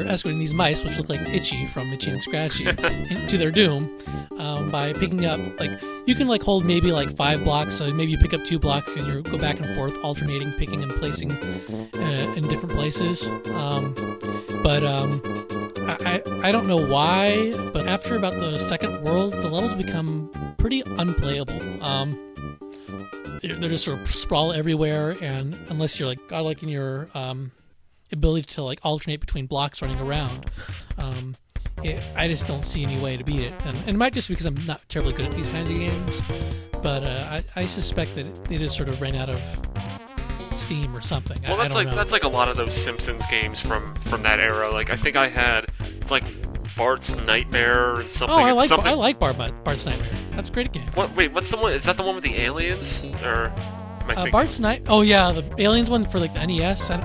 you're 0.00 0.12
escorting 0.12 0.38
these 0.38 0.54
mice, 0.54 0.82
which 0.82 0.98
look 0.98 1.08
like 1.08 1.20
Itchy 1.28 1.66
from 1.68 1.92
Itchy 1.92 2.10
and 2.10 2.22
Scratchy, 2.22 2.64
to 3.28 3.38
their 3.38 3.50
doom 3.50 3.98
um, 4.38 4.70
by 4.70 4.92
picking 4.92 5.26
up 5.26 5.38
like 5.60 5.70
you 6.06 6.14
can 6.14 6.26
like 6.26 6.42
hold 6.42 6.64
maybe 6.64 6.92
like 6.92 7.14
five 7.16 7.44
blocks. 7.44 7.76
So 7.76 7.92
maybe 7.92 8.12
you 8.12 8.18
pick 8.18 8.32
up 8.32 8.44
two 8.44 8.58
blocks 8.58 8.94
and 8.96 9.06
you 9.06 9.22
go 9.22 9.38
back 9.38 9.60
and 9.60 9.74
forth, 9.76 9.96
alternating 10.02 10.52
picking 10.52 10.82
and 10.82 10.92
placing 10.92 11.32
uh, 11.32 12.34
in 12.36 12.48
different 12.48 12.74
places. 12.74 13.28
Um, 13.54 13.94
but 14.62 14.84
um, 14.84 15.22
I, 15.78 16.22
I 16.24 16.48
I 16.48 16.52
don't 16.52 16.66
know 16.66 16.84
why, 16.84 17.52
but 17.72 17.86
after 17.86 18.16
about 18.16 18.34
the 18.34 18.58
second 18.58 19.02
world, 19.02 19.32
the 19.32 19.48
levels 19.48 19.74
become 19.74 20.30
pretty 20.58 20.82
unplayable. 20.84 21.84
Um, 21.84 22.18
they're 23.42 23.56
they're 23.56 23.70
just 23.70 23.84
sort 23.84 24.00
of 24.00 24.12
sprawl 24.14 24.52
everywhere, 24.52 25.16
and 25.22 25.54
unless 25.68 25.98
you're 25.98 26.08
like 26.08 26.20
I 26.32 26.40
like 26.40 26.62
in 26.62 26.68
your 26.68 27.08
um, 27.14 27.52
ability 28.12 28.46
to 28.54 28.62
like 28.62 28.80
alternate 28.82 29.20
between 29.20 29.46
blocks 29.46 29.82
running 29.82 30.00
around, 30.00 30.46
um, 30.98 31.34
it, 31.82 32.02
I 32.16 32.28
just 32.28 32.46
don't 32.46 32.64
see 32.64 32.82
any 32.84 32.98
way 33.00 33.16
to 33.16 33.24
beat 33.24 33.40
it. 33.40 33.54
And, 33.64 33.76
and 33.78 33.88
it 33.90 33.96
might 33.96 34.12
just 34.12 34.28
be 34.28 34.34
because 34.34 34.46
I'm 34.46 34.64
not 34.66 34.86
terribly 34.88 35.12
good 35.12 35.24
at 35.26 35.32
these 35.32 35.48
kinds 35.48 35.70
of 35.70 35.76
games, 35.76 36.20
but 36.82 37.02
uh, 37.02 37.40
I, 37.56 37.62
I 37.62 37.66
suspect 37.66 38.14
that 38.16 38.26
it, 38.26 38.40
it 38.52 38.58
just 38.58 38.76
sort 38.76 38.88
of 38.88 39.00
ran 39.00 39.14
out 39.16 39.30
of 39.30 39.40
steam 40.54 40.94
or 40.94 41.00
something. 41.00 41.38
Well, 41.42 41.54
I 41.54 41.56
that's 41.62 41.74
don't 41.74 41.84
like 41.84 41.92
know. 41.92 41.96
that's 41.96 42.12
like 42.12 42.24
a 42.24 42.28
lot 42.28 42.48
of 42.48 42.56
those 42.56 42.74
Simpsons 42.74 43.24
games 43.26 43.60
from 43.60 43.94
from 43.96 44.22
that 44.22 44.40
era. 44.40 44.70
Like 44.70 44.90
I 44.90 44.96
think 44.96 45.16
I 45.16 45.28
had 45.28 45.66
it's 46.00 46.10
like 46.10 46.24
Bart's 46.76 47.14
Nightmare 47.16 48.00
and 48.00 48.10
something. 48.10 48.36
Oh, 48.36 48.42
I 48.42 48.52
like 48.52 48.68
something. 48.68 48.90
I 48.90 48.94
like 48.94 49.18
Bar- 49.18 49.32
Bart's 49.34 49.86
Nightmare. 49.86 50.08
That's 50.32 50.48
a 50.48 50.52
great 50.52 50.72
game. 50.72 50.86
What? 50.94 51.14
Wait, 51.16 51.32
what's 51.32 51.50
the 51.50 51.56
one? 51.56 51.72
Is 51.72 51.84
that 51.84 51.96
the 51.96 52.02
one 52.02 52.14
with 52.14 52.24
the 52.24 52.36
aliens? 52.40 53.04
Or 53.24 53.52
Uh. 54.16 54.28
Bart's 54.30 54.60
Night. 54.60 54.82
Oh 54.88 55.00
yeah, 55.02 55.32
the 55.32 55.44
aliens 55.62 55.88
one 55.88 56.06
for 56.06 56.18
like 56.20 56.34
the 56.34 56.46
NES. 56.46 56.90
I, 56.90 56.96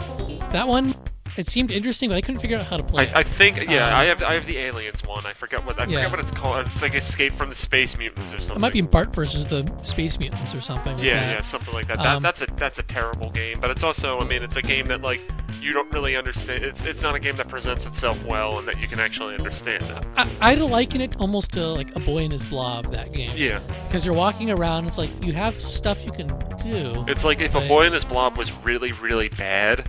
that 0.55 0.69
one, 0.69 0.95
it 1.37 1.47
seemed 1.47 1.71
interesting, 1.71 2.09
but 2.09 2.17
I 2.17 2.21
couldn't 2.21 2.41
figure 2.41 2.57
out 2.57 2.65
how 2.65 2.77
to 2.77 2.83
play. 2.83 3.03
I, 3.03 3.07
it. 3.07 3.15
I 3.15 3.23
think 3.23 3.69
yeah, 3.69 3.87
Um, 3.87 3.93
I 3.93 4.03
have 4.05 4.23
I 4.23 4.33
have 4.33 4.45
the 4.45 4.57
aliens 4.57 5.03
one. 5.05 5.25
I 5.25 5.33
forget 5.33 5.65
what 5.65 5.79
I 5.79 5.83
Yeah. 5.85 5.97
forget 5.97 6.11
what 6.11 6.19
it's 6.19 6.31
called. 6.31 6.67
It's 6.67 6.81
like 6.81 6.95
Escape 6.95 7.33
from 7.33 7.49
the 7.49 7.55
Space 7.55 7.97
Mutants 7.97 8.33
or 8.33 8.37
something. 8.39 8.55
it 8.57 8.59
might 8.59 8.73
be 8.73 8.81
Bart 8.81 9.13
versus 9.13 9.47
the 9.47 9.65
Space 9.83 10.17
Mutants 10.19 10.53
or 10.55 10.61
something. 10.61 10.95
like 10.95 11.03
Yeah, 11.03 11.19
that. 11.19 11.31
yeah, 11.35 11.41
something 11.41 11.73
like 11.73 11.87
that. 11.87 11.97
that. 11.97 12.05
Um, 12.17 12.23
That's 12.23 12.41
a 12.41 12.47
that's 12.57 12.79
a 12.79 12.83
terrible 12.83 13.29
game, 13.31 13.59
but 13.59 13.69
it's 13.69 13.83
also 13.83 14.19
I 14.19 14.25
mean 14.25 14.43
it's 14.43 14.55
a 14.57 14.61
game 14.61 14.85
that 14.87 15.01
like 15.01 15.21
you 15.61 15.73
don't 15.73 15.91
really 15.91 16.15
understand. 16.15 16.63
It's 16.63 16.85
it's 16.85 17.01
not 17.03 17.15
a 17.15 17.19
game 17.19 17.35
that 17.37 17.47
presents 17.49 17.85
itself 17.85 18.23
well 18.25 18.59
and 18.59 18.67
that 18.67 18.79
you 18.79 18.87
can 18.87 18.99
actually 18.99 19.33
understand 19.35 19.83
it. 19.83 20.05
I, 20.15 20.29
I'd 20.51 20.59
liken 20.61 21.01
it 21.01 21.15
almost 21.19 21.51
to 21.53 21.65
like 21.67 21.95
a 21.95 21.99
boy 21.99 22.19
in 22.19 22.31
his 22.31 22.43
blob. 22.43 22.91
That 22.91 23.11
game. 23.11 23.31
Yeah, 23.35 23.59
Because 23.87 24.05
you're 24.05 24.15
walking 24.15 24.51
around, 24.51 24.85
it's 24.87 24.97
like 24.97 25.09
you 25.25 25.33
have 25.33 25.59
stuff 25.59 26.03
you 26.05 26.11
can 26.11 26.27
do. 26.63 27.03
it's 27.07 27.25
like 27.25 27.41
if 27.41 27.55
a 27.55 27.61
boy 27.61 27.85
in 27.87 27.93
his 27.93 28.05
blob 28.05 28.37
was 28.37 28.51
really 28.63 28.91
really 28.93 29.29
bad, 29.29 29.87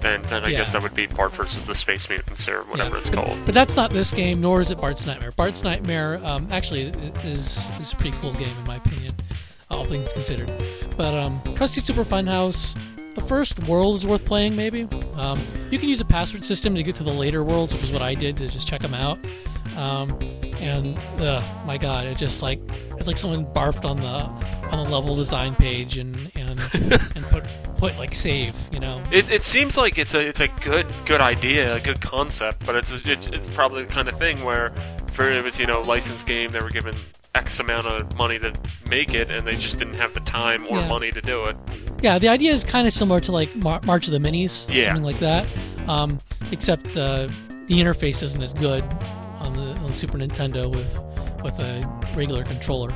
then 0.00 0.22
then 0.28 0.44
I 0.44 0.50
guess 0.50 0.72
that 0.72 0.82
would 0.82 0.87
be 0.94 1.06
Bart 1.06 1.32
versus 1.32 1.66
the 1.66 1.74
Space 1.74 2.08
Mutants 2.08 2.48
or 2.48 2.62
whatever 2.64 2.90
Yeah, 2.94 2.98
it's 2.98 3.10
but, 3.10 3.24
called. 3.24 3.38
But 3.44 3.54
that's 3.54 3.76
not 3.76 3.90
this 3.90 4.10
game, 4.10 4.40
nor 4.40 4.60
is 4.60 4.70
it 4.70 4.80
Bart's 4.80 5.04
Nightmare. 5.06 5.32
Bart's 5.32 5.62
Nightmare 5.64 6.24
um, 6.24 6.48
actually 6.50 6.82
is 7.24 7.68
is 7.80 7.92
a 7.92 7.96
pretty 7.96 8.16
cool 8.20 8.32
game 8.34 8.56
in 8.56 8.64
my 8.66 8.76
opinion, 8.76 9.14
all 9.70 9.84
things 9.84 10.12
considered. 10.12 10.50
But 10.96 11.14
um, 11.14 11.38
Krusty 11.56 11.80
Super 11.82 12.04
Fun 12.04 12.26
House, 12.26 12.74
the 13.14 13.20
first 13.20 13.62
world 13.64 13.94
is 13.96 14.06
worth 14.06 14.24
playing. 14.24 14.56
Maybe 14.56 14.88
um, 15.16 15.40
you 15.70 15.78
can 15.78 15.88
use 15.88 16.00
a 16.00 16.04
password 16.04 16.44
system 16.44 16.74
to 16.74 16.82
get 16.82 16.96
to 16.96 17.02
the 17.04 17.12
later 17.12 17.42
worlds, 17.44 17.72
which 17.72 17.82
is 17.82 17.90
what 17.90 18.02
I 18.02 18.14
did 18.14 18.36
to 18.38 18.48
just 18.48 18.68
check 18.68 18.80
them 18.80 18.94
out. 18.94 19.18
Um, 19.76 20.18
and 20.60 20.98
uh, 21.20 21.42
my 21.66 21.78
God, 21.78 22.06
it 22.06 22.16
just 22.18 22.42
like 22.42 22.60
it's 22.98 23.06
like 23.06 23.18
someone 23.18 23.46
barfed 23.46 23.84
on 23.84 23.96
the 23.98 24.66
on 24.74 24.84
the 24.84 24.90
level 24.90 25.14
design 25.16 25.54
page 25.54 25.98
and 25.98 26.14
and 26.36 26.58
and 27.14 27.24
put 27.26 27.44
put 27.76 27.96
like 27.98 28.14
save, 28.14 28.54
you 28.72 28.80
know. 28.80 29.02
It, 29.12 29.30
it 29.30 29.44
seems 29.44 29.76
like 29.76 29.98
it's 29.98 30.14
a 30.14 30.26
it's 30.28 30.40
a 30.40 30.48
good 30.48 30.86
good 31.06 31.20
idea, 31.20 31.76
a 31.76 31.80
good 31.80 32.00
concept, 32.00 32.64
but 32.66 32.74
it's 32.76 33.04
it, 33.06 33.32
it's 33.32 33.48
probably 33.48 33.84
the 33.84 33.92
kind 33.92 34.08
of 34.08 34.18
thing 34.18 34.44
where 34.44 34.72
for 35.12 35.30
it 35.30 35.42
was 35.44 35.58
you 35.58 35.66
know 35.66 35.80
licensed 35.82 36.26
game 36.26 36.52
they 36.52 36.60
were 36.60 36.70
given 36.70 36.94
X 37.34 37.60
amount 37.60 37.86
of 37.86 38.16
money 38.16 38.38
to 38.38 38.52
make 38.88 39.14
it 39.14 39.30
and 39.30 39.46
they 39.46 39.56
just 39.56 39.78
didn't 39.78 39.94
have 39.94 40.14
the 40.14 40.20
time 40.20 40.64
or 40.68 40.78
Yeah. 40.80 40.88
money 40.88 41.10
to 41.12 41.20
do 41.20 41.44
it. 41.44 41.56
Yeah, 42.02 42.18
the 42.18 42.28
idea 42.28 42.52
is 42.52 42.64
kind 42.64 42.86
of 42.86 42.92
similar 42.92 43.20
to 43.20 43.32
like 43.32 43.54
Mar- 43.56 43.80
March 43.84 44.06
of 44.06 44.12
the 44.12 44.18
Minis, 44.18 44.64
Yeah. 44.72 44.86
something 44.86 45.02
like 45.04 45.18
that. 45.20 45.46
Um, 45.88 46.18
except 46.52 46.86
uh, 46.96 47.28
the 47.66 47.74
interface 47.80 48.22
isn't 48.22 48.42
as 48.42 48.54
good 48.54 48.84
on 49.88 49.94
the, 49.94 49.94
on 49.94 49.94
the 49.94 49.96
Super 49.96 50.18
Nintendo 50.18 50.70
with 50.70 51.00
with 51.42 51.60
a 51.60 52.14
regular 52.16 52.44
controller. 52.44 52.92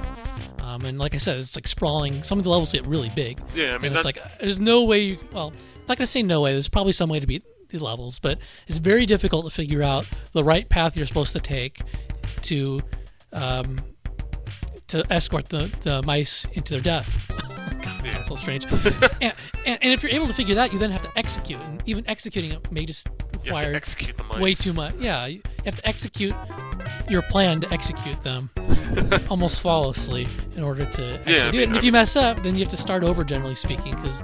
Um, 0.63 0.85
and 0.85 0.99
like 0.99 1.15
I 1.15 1.19
said, 1.19 1.39
it's 1.39 1.57
like 1.57 1.69
sprawling. 1.69 2.23
Some 2.23 2.39
of 2.39 2.45
the 2.45 2.51
levels 2.51 2.73
get 2.73 2.87
really 2.87 3.11
big. 3.15 3.41
Yeah, 3.55 3.75
I 3.75 3.79
mean 3.79 3.87
and 3.87 3.97
it's 3.97 4.05
that, 4.05 4.05
like 4.05 4.39
there's 4.41 4.59
no 4.59 4.85
way. 4.85 5.01
You, 5.01 5.19
well, 5.33 5.49
I'm 5.49 5.87
not 5.89 5.99
gonna 5.99 6.07
say 6.07 6.23
no 6.23 6.41
way. 6.41 6.53
There's 6.53 6.69
probably 6.69 6.93
some 6.93 7.11
way 7.11 7.21
to 7.21 7.27
beat 7.27 7.45
the 7.69 7.79
levels, 7.79 8.19
but 8.19 8.39
it's 8.67 8.79
very 8.79 9.07
difficult 9.07 9.45
to 9.47 9.51
figure 9.51 9.83
out 9.83 10.07
the 10.33 10.45
right 10.45 10.69
path 10.69 10.97
you're 10.97 11.07
supposed 11.07 11.33
to 11.33 11.41
take 11.41 11.83
to 12.43 12.81
um, 13.33 13.81
to 14.89 15.05
escort 15.11 15.49
the, 15.49 15.71
the 15.83 16.03
mice 16.03 16.47
into 16.53 16.75
their 16.75 16.83
death. 16.83 17.49
That 18.03 18.13
sounds 18.13 18.29
so 18.29 18.37
strange. 18.37 18.65
and, 19.21 19.33
and, 19.67 19.79
and 19.83 19.93
if 19.93 20.03
you're 20.03 20.13
able 20.13 20.27
to 20.27 20.33
figure 20.33 20.55
that, 20.57 20.73
you 20.73 20.79
then 20.79 20.91
have 20.91 21.03
to 21.03 21.11
execute, 21.17 21.61
and 21.69 21.83
even 21.87 22.09
executing 22.09 22.53
it 22.53 22.71
may 22.73 22.85
just 22.85 23.09
require 23.45 23.71
to 23.71 23.77
execute 23.77 24.17
the 24.17 24.25
mice. 24.25 24.39
way 24.39 24.55
too 24.55 24.73
much. 24.73 24.95
Yeah, 24.99 25.27
you 25.27 25.43
have 25.65 25.77
to 25.77 25.87
execute 25.89 26.35
your 27.09 27.23
plan 27.23 27.61
to 27.61 27.73
execute 27.73 28.21
them 28.23 28.51
almost 29.31 29.61
flawlessly 29.61 30.27
in 30.57 30.63
order 30.63 30.85
to 30.87 31.15
actually 31.19 31.35
Yeah, 31.35 31.51
do 31.51 31.53
mean, 31.53 31.61
it. 31.61 31.69
And 31.69 31.77
if 31.77 31.85
you 31.85 31.93
mess 31.93 32.17
up, 32.17 32.43
then 32.43 32.55
you 32.55 32.61
have 32.61 32.71
to 32.71 32.77
start 32.77 33.03
over, 33.05 33.25
generally 33.25 33.55
speaking, 33.55 33.95
because 33.97 34.23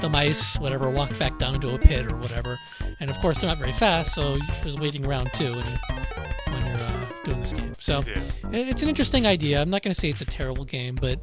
the 0.00 0.08
mice, 0.08 0.58
whatever, 0.58 0.90
walk 0.90 1.16
back 1.18 1.38
down 1.38 1.54
into 1.54 1.74
a 1.74 1.78
pit 1.78 2.06
or 2.10 2.16
whatever. 2.16 2.56
And 3.00 3.10
of 3.10 3.16
course, 3.18 3.40
they're 3.40 3.48
not 3.48 3.58
very 3.58 3.72
fast, 3.72 4.14
so 4.14 4.36
there's 4.62 4.76
waiting 4.76 5.06
around 5.06 5.30
too 5.34 5.52
when 5.52 5.64
you're, 5.66 6.54
when 6.54 6.66
you're 6.66 6.84
uh, 6.86 7.06
doing 7.24 7.40
this 7.40 7.52
game. 7.52 7.72
So 7.78 8.04
Yeah. 8.06 8.20
it's 8.52 8.82
an 8.82 8.88
interesting 8.88 9.26
idea. 9.26 9.60
I'm 9.60 9.70
not 9.70 9.82
going 9.82 9.94
to 9.94 10.00
say 10.00 10.08
it's 10.10 10.20
a 10.20 10.24
terrible 10.26 10.64
game, 10.64 10.94
but 10.94 11.20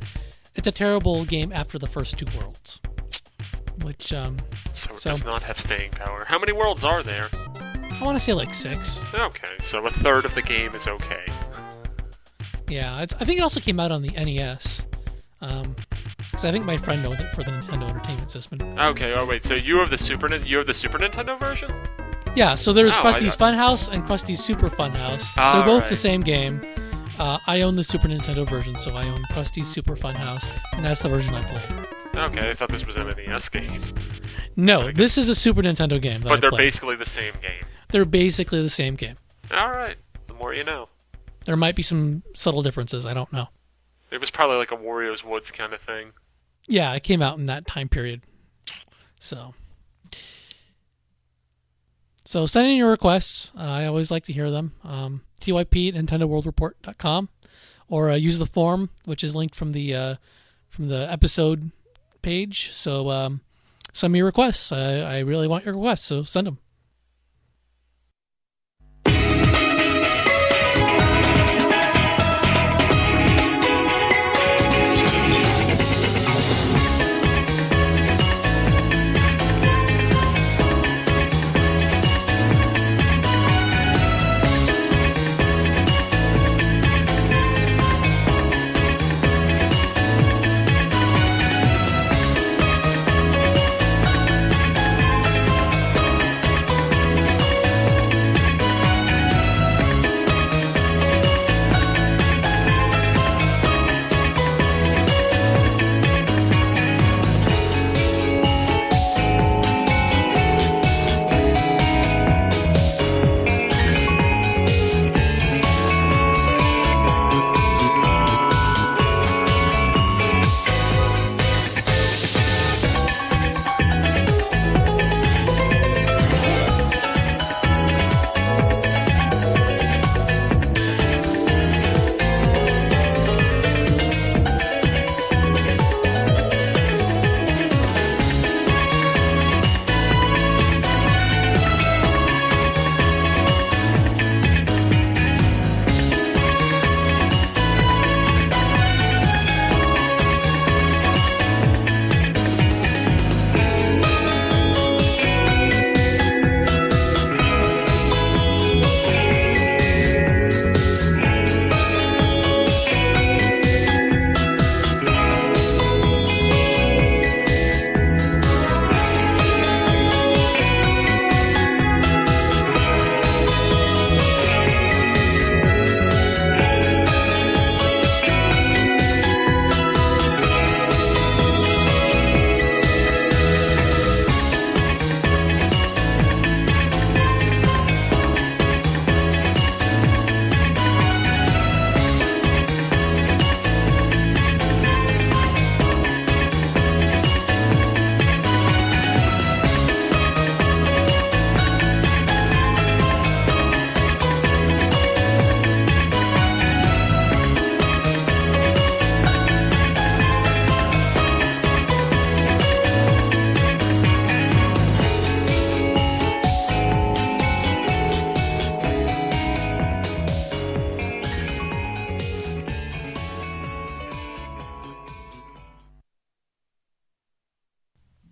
it's 0.55 0.67
a 0.67 0.71
terrible 0.71 1.25
game 1.25 1.51
after 1.53 1.77
the 1.79 1.87
first 1.87 2.17
two 2.17 2.25
worlds, 2.37 2.79
which 3.83 4.13
um, 4.13 4.37
So 4.73 4.91
it 4.93 4.99
So- 5.01 5.09
does 5.11 5.25
not 5.25 5.43
have 5.43 5.59
staying 5.59 5.91
power. 5.91 6.25
How 6.25 6.39
many 6.39 6.51
worlds 6.53 6.83
are 6.83 7.03
there? 7.03 7.29
I 7.33 8.03
want 8.03 8.15
to 8.17 8.23
say 8.23 8.33
like 8.33 8.53
six. 8.53 8.99
Okay, 9.13 9.53
so 9.59 9.85
a 9.85 9.89
third 9.91 10.25
of 10.25 10.33
the 10.35 10.41
game 10.41 10.73
is 10.75 10.87
okay. 10.87 11.25
Yeah, 12.67 13.01
it's, 13.01 13.13
I 13.19 13.25
think 13.25 13.37
it 13.39 13.41
also 13.41 13.59
came 13.59 13.79
out 13.79 13.91
on 13.91 14.01
the 14.01 14.11
NES. 14.11 14.83
Um, 15.41 15.75
because 16.31 16.45
I 16.45 16.51
think 16.51 16.65
my 16.65 16.77
friend 16.77 17.05
owned 17.05 17.19
it 17.19 17.29
for 17.33 17.43
the 17.43 17.51
Nintendo 17.51 17.89
Entertainment 17.89 18.31
System. 18.31 18.61
Okay. 18.77 19.13
Oh 19.15 19.25
wait. 19.25 19.43
So 19.43 19.55
you 19.55 19.77
have 19.79 19.89
the 19.89 19.97
Super 19.97 20.33
you 20.37 20.57
have 20.57 20.67
the 20.67 20.73
Super 20.73 20.97
Nintendo 20.97 21.37
version? 21.37 21.69
Yeah, 22.35 22.55
so 22.55 22.71
there's 22.71 22.95
Oh, 22.95 23.01
Krusty's 23.01 23.35
Funhouse 23.35 23.89
and 23.89 24.05
Krusty's 24.05 24.41
Super 24.41 24.67
Funhouse. 24.69 25.25
Ah, 25.35 25.57
They're 25.57 25.65
both 25.65 25.81
right. 25.81 25.89
the 25.89 25.95
same 25.97 26.21
game. 26.21 26.61
Uh, 27.21 27.37
I 27.45 27.61
own 27.61 27.75
the 27.75 27.83
Super 27.83 28.07
Nintendo 28.07 28.49
version, 28.49 28.75
so 28.75 28.95
I 28.95 29.07
own 29.07 29.21
Krusty's 29.25 29.67
Super 29.67 29.95
Fun 29.95 30.15
House, 30.15 30.49
and 30.73 30.83
that's 30.83 31.03
the 31.03 31.09
version 31.09 31.35
I 31.35 31.43
play. 31.43 31.61
Okay, 32.19 32.49
I 32.49 32.53
thought 32.53 32.69
this 32.69 32.83
was 32.83 32.95
an 32.95 33.09
NES 33.15 33.47
game, 33.47 33.83
No, 34.55 34.91
this 34.91 35.19
is 35.19 35.29
a 35.29 35.35
Super 35.35 35.61
Nintendo 35.61 36.01
game. 36.01 36.21
That 36.21 36.31
I 36.31 36.35
but 36.35 36.41
they're 36.41 36.49
played. 36.49 36.65
basically 36.65 36.95
the 36.95 37.05
same 37.05 37.33
game. 37.39 37.63
they're 37.89 38.05
basically 38.05 38.63
the 38.63 38.69
same 38.71 38.95
game. 38.95 39.17
All 39.51 39.69
right. 39.69 39.97
The 40.25 40.33
more 40.33 40.55
you 40.55 40.63
know. 40.63 40.87
There 41.45 41.55
might 41.55 41.75
be 41.75 41.83
some 41.83 42.23
subtle 42.33 42.63
differences. 42.63 43.05
I 43.05 43.13
don't 43.13 43.31
know. 43.31 43.49
It 44.09 44.19
was 44.19 44.31
probably 44.31 44.57
like 44.57 44.71
a 44.71 44.77
Wario's 44.77 45.23
Woods 45.23 45.51
kind 45.51 45.73
of 45.73 45.81
thing. 45.81 46.13
Yeah, 46.67 46.91
it 46.95 47.03
came 47.03 47.21
out 47.21 47.37
in 47.37 47.45
that 47.45 47.67
time 47.67 47.87
period. 47.87 48.23
So, 49.19 49.53
so 52.31 52.45
send 52.45 52.69
in 52.69 52.77
your 52.77 52.91
requests. 52.91 53.51
Uh, 53.57 53.63
I 53.63 53.85
always 53.87 54.09
like 54.09 54.23
to 54.23 54.31
hear 54.31 54.49
them. 54.49 54.71
Um, 54.85 55.23
TYP 55.41 55.89
at 55.89 56.05
NintendoWorldReport.com 56.05 57.27
or 57.89 58.09
uh, 58.09 58.15
use 58.15 58.39
the 58.39 58.45
form, 58.45 58.89
which 59.03 59.21
is 59.21 59.35
linked 59.35 59.53
from 59.53 59.73
the 59.73 59.93
uh, 59.93 60.15
from 60.69 60.87
the 60.87 61.11
episode 61.11 61.71
page. 62.21 62.71
So 62.71 63.09
um, 63.09 63.41
send 63.91 64.13
me 64.13 64.19
your 64.19 64.27
requests. 64.27 64.71
I, 64.71 64.99
I 64.99 65.19
really 65.19 65.49
want 65.49 65.65
your 65.65 65.73
requests, 65.73 66.05
so 66.05 66.23
send 66.23 66.47
them. 66.47 66.59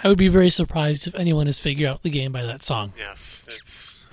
I 0.10 0.12
would 0.12 0.18
be 0.18 0.28
very 0.28 0.50
surprised 0.50 1.06
if 1.06 1.14
anyone 1.14 1.46
has 1.46 1.60
figured 1.60 1.88
out 1.88 2.02
the 2.02 2.10
game 2.10 2.32
by 2.32 2.42
that 2.42 2.64
song. 2.64 2.94
Yes, 2.98 3.46
it's 3.48 4.04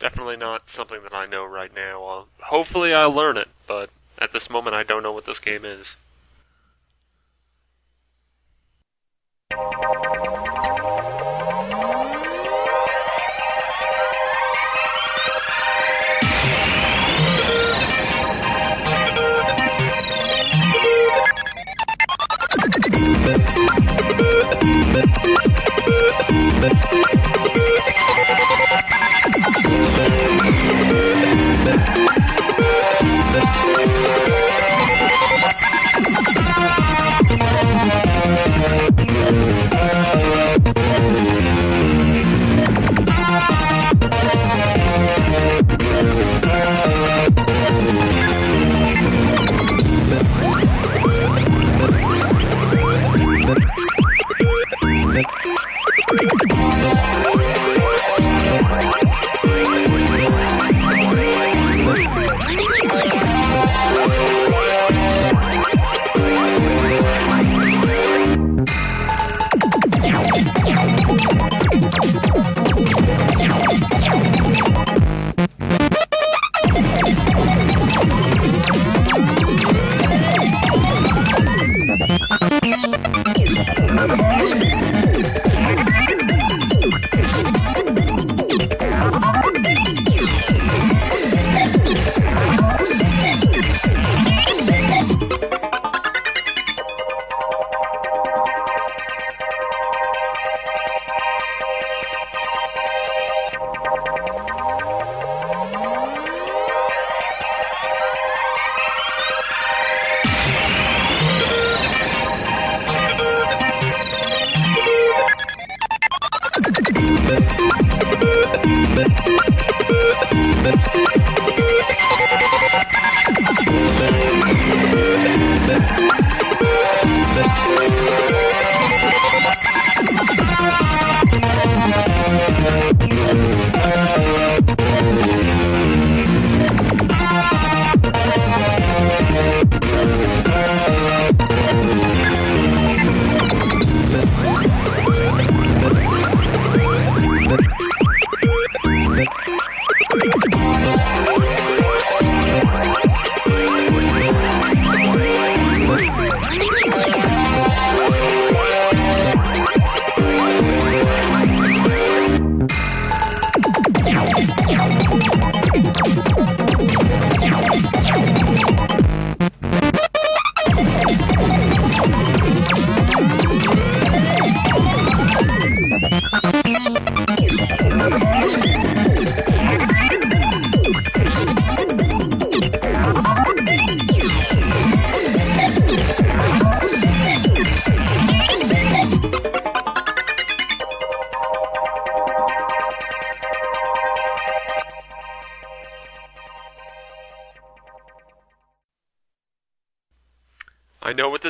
definitely 0.00 0.36
not 0.36 0.68
something 0.68 1.00
that 1.04 1.14
I 1.14 1.26
know 1.26 1.44
right 1.44 1.72
now. 1.72 2.26
Hopefully, 2.40 2.92
I'll 2.92 3.12
learn 3.12 3.36
it, 3.36 3.46
but 3.68 3.90
at 4.18 4.32
this 4.32 4.50
moment, 4.50 4.74
I 4.74 4.82
don't 4.82 5.04
know 5.04 5.12
what 5.12 5.26
this 5.26 5.38
game 5.38 5.64
is. 5.64 5.94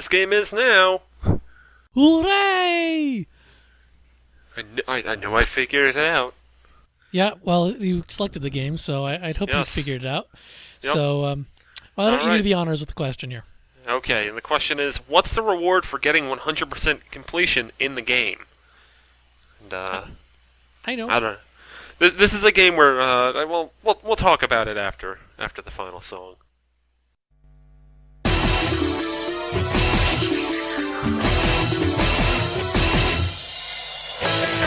This 0.09 0.19
game 0.21 0.33
is 0.33 0.53
now. 0.53 1.03
Hooray! 1.95 3.27
I, 4.57 4.63
kn- 4.63 4.81
I, 4.89 5.03
I 5.03 5.15
know 5.17 5.37
I 5.37 5.43
figured 5.43 5.97
it 5.97 5.97
out. 5.97 6.35
Yeah, 7.11 7.35
well, 7.43 7.71
you 7.73 8.05
selected 8.09 8.41
the 8.43 8.51
game, 8.51 8.77
so 8.79 9.05
I, 9.05 9.29
I'd 9.29 9.37
hope 9.39 9.49
Yes. 9.49 9.77
you 9.77 9.83
figured 9.83 10.05
it 10.05 10.09
out. 10.09 10.29
Yep. 10.83 10.93
So, 10.95 11.25
um, 11.25 11.47
I 11.97 12.11
don't 12.11 12.21
All 12.21 12.25
you 12.27 12.31
do 12.31 12.35
right. 12.37 12.43
the 12.45 12.55
honors 12.55 12.81
with 12.81 12.89
the 12.89 12.95
question 12.95 13.31
here. 13.31 13.45
Okay, 13.87 14.29
and 14.29 14.37
the 14.37 14.41
question 14.43 14.79
is, 14.79 14.99
what's 15.09 15.35
the 15.35 15.43
reward 15.43 15.85
for 15.87 15.99
getting 15.99 16.25
100% 16.25 17.01
completion 17.11 17.73
in 17.81 17.95
the 17.95 18.03
game? 18.03 18.39
And 19.63 19.73
uh, 19.73 20.03
I 20.87 20.95
know. 20.95 21.09
I 21.09 21.15
don't 21.21 21.33
know. 21.33 21.39
This, 21.99 22.13
this 22.15 22.35
is 22.35 22.45
a 22.45 22.53
game 22.53 22.77
where 22.77 23.01
uh, 23.01 23.33
I- 23.33 23.45
well, 23.45 23.73
we'll 23.83 23.99
we'll 24.05 24.17
talk 24.17 24.43
about 24.43 24.69
it 24.69 24.77
after 24.77 25.19
after 25.39 25.61
the 25.63 25.71
final 25.71 26.01
song. 26.01 26.35
Okay, 34.21 34.58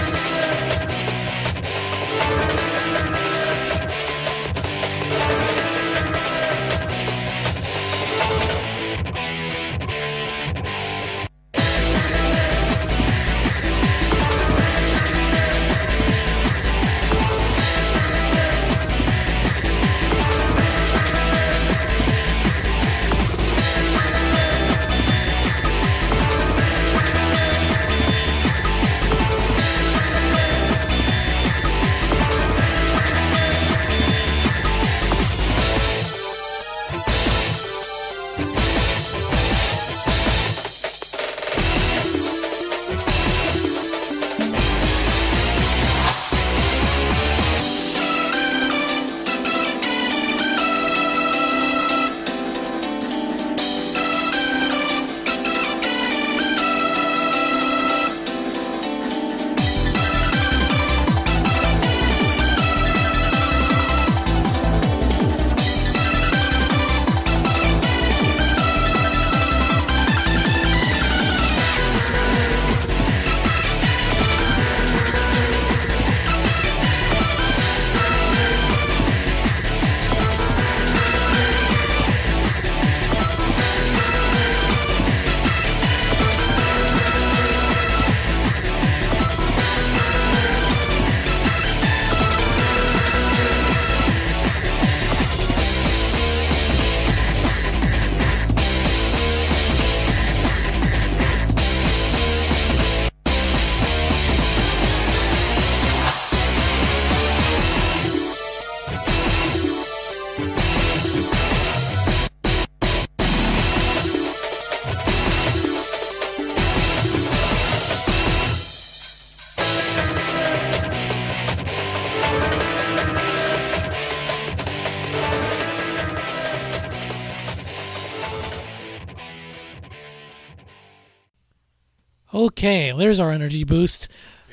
there's 133.02 133.20
our 133.20 133.32
energy 133.32 133.64
boost. 133.64 134.08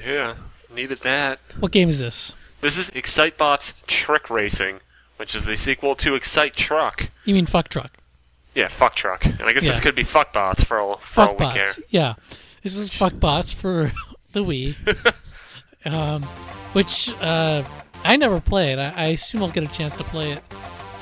Yeah, 0.04 0.34
needed 0.74 0.98
that. 0.98 1.38
What 1.60 1.70
game 1.70 1.88
is 1.88 1.98
this? 1.98 2.32
This 2.60 2.78
is 2.78 2.90
Excitebots 2.92 3.74
Trick 3.86 4.30
Racing, 4.30 4.80
which 5.16 5.34
is 5.34 5.44
the 5.44 5.56
sequel 5.56 5.94
to 5.96 6.14
Excite 6.14 6.56
Truck. 6.56 7.10
You 7.24 7.34
mean 7.34 7.46
Fuck 7.46 7.68
Truck? 7.68 7.92
Yeah, 8.54 8.68
Fuck 8.68 8.94
Truck, 8.96 9.24
and 9.26 9.42
I 9.42 9.52
guess 9.52 9.66
this 9.66 9.78
could 9.80 9.94
be 9.94 10.02
Fuckbots 10.02 10.64
for 10.64 10.78
all 10.80 10.96
for 10.96 11.20
all 11.22 11.34
Fuck 11.36 11.38
we 11.38 11.52
care. 11.58 11.66
bots. 11.66 11.80
Yeah, 11.90 12.14
this 12.62 12.76
is 12.76 12.92
Fuck 12.92 13.20
bots 13.20 13.52
for 13.52 13.92
the 14.32 14.42
Wii, 14.44 14.74
um, 15.84 16.22
which 16.72 17.12
uh, 17.20 17.62
I 18.02 18.16
never 18.16 18.40
played. 18.40 18.78
I, 18.78 18.88
I 18.90 19.04
assume 19.08 19.42
I'll 19.42 19.50
get 19.50 19.62
a 19.62 19.68
chance 19.68 19.94
to 19.96 20.04
play 20.04 20.32
it 20.32 20.42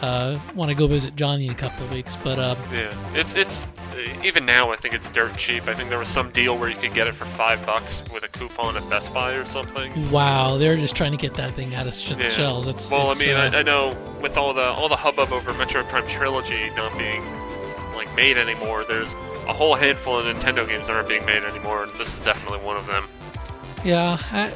uh, 0.02 0.36
when 0.54 0.68
I 0.70 0.74
go 0.74 0.86
visit 0.86 1.16
Johnny 1.16 1.46
in 1.46 1.52
a 1.52 1.56
couple 1.56 1.84
of 1.84 1.92
weeks. 1.92 2.16
But 2.22 2.38
um, 2.38 2.58
Yeah, 2.72 2.92
it's 3.14 3.34
it's 3.34 3.70
even 4.24 4.44
now 4.46 4.70
I 4.70 4.76
think 4.76 4.94
it's 4.94 5.10
dirt 5.10 5.36
cheap. 5.36 5.66
I 5.68 5.74
think 5.74 5.88
there 5.90 5.98
was 5.98 6.08
some 6.08 6.30
deal 6.30 6.56
where 6.58 6.68
you 6.68 6.76
could 6.76 6.94
get 6.94 7.06
it 7.08 7.14
for 7.14 7.24
five 7.24 7.64
bucks 7.64 8.02
with 8.12 8.22
a 8.24 8.28
coupon 8.28 8.76
at 8.76 8.88
Best 8.90 9.12
Buy 9.14 9.32
or 9.32 9.44
something. 9.44 10.10
wow, 10.10 10.56
they're 10.58 10.76
just 10.76 10.94
trying 10.96 11.12
to 11.12 11.16
get 11.18 11.34
that 11.34 11.54
thing 11.54 11.74
out 11.74 11.86
of 11.86 11.94
sh- 11.94 12.12
Yeah. 12.18 12.24
shells. 12.24 12.66
It's 12.66 12.90
well, 12.90 13.10
it's, 13.10 13.20
I 13.20 13.26
mean, 13.26 13.36
uh, 13.36 13.50
I, 13.56 13.60
I 13.60 13.62
know 13.62 13.96
with 14.20 14.36
all 14.36 14.52
the 14.52 14.62
all 14.64 14.88
the 14.88 14.96
hubbub 14.96 15.32
over 15.32 15.52
Metroid 15.52 15.88
Prime 15.88 16.06
Trilogy 16.08 16.70
not 16.76 16.96
being 16.98 17.22
like 17.94 18.14
made 18.14 18.36
anymore, 18.36 18.84
there's 18.84 19.14
a 19.48 19.52
whole 19.52 19.74
handful 19.74 20.18
of 20.18 20.26
Nintendo 20.26 20.68
games 20.68 20.88
that 20.88 20.94
aren't 20.96 21.08
being 21.08 21.24
made 21.24 21.42
anymore, 21.42 21.84
and 21.84 21.92
this 21.92 22.14
is 22.14 22.18
definitely 22.24 22.58
one 22.66 22.76
of 22.76 22.86
them. 22.86 23.04
Yeah. 23.84 24.18
I, 24.32 24.52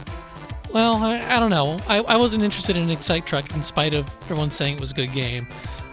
well, 0.73 0.95
I, 0.97 1.37
I 1.37 1.39
don't 1.39 1.51
know. 1.51 1.81
I, 1.89 1.99
I 1.99 2.17
wasn't 2.17 2.43
interested 2.45 2.77
in 2.77 2.91
Excite 2.91 3.27
Truck 3.27 3.55
in 3.55 3.63
spite 3.63 3.95
of 3.95 4.09
everyone 4.25 4.51
saying 4.51 4.75
it 4.75 4.81
was 4.81 4.93
a 4.93 4.95
good 4.95 5.13
game. 5.13 5.47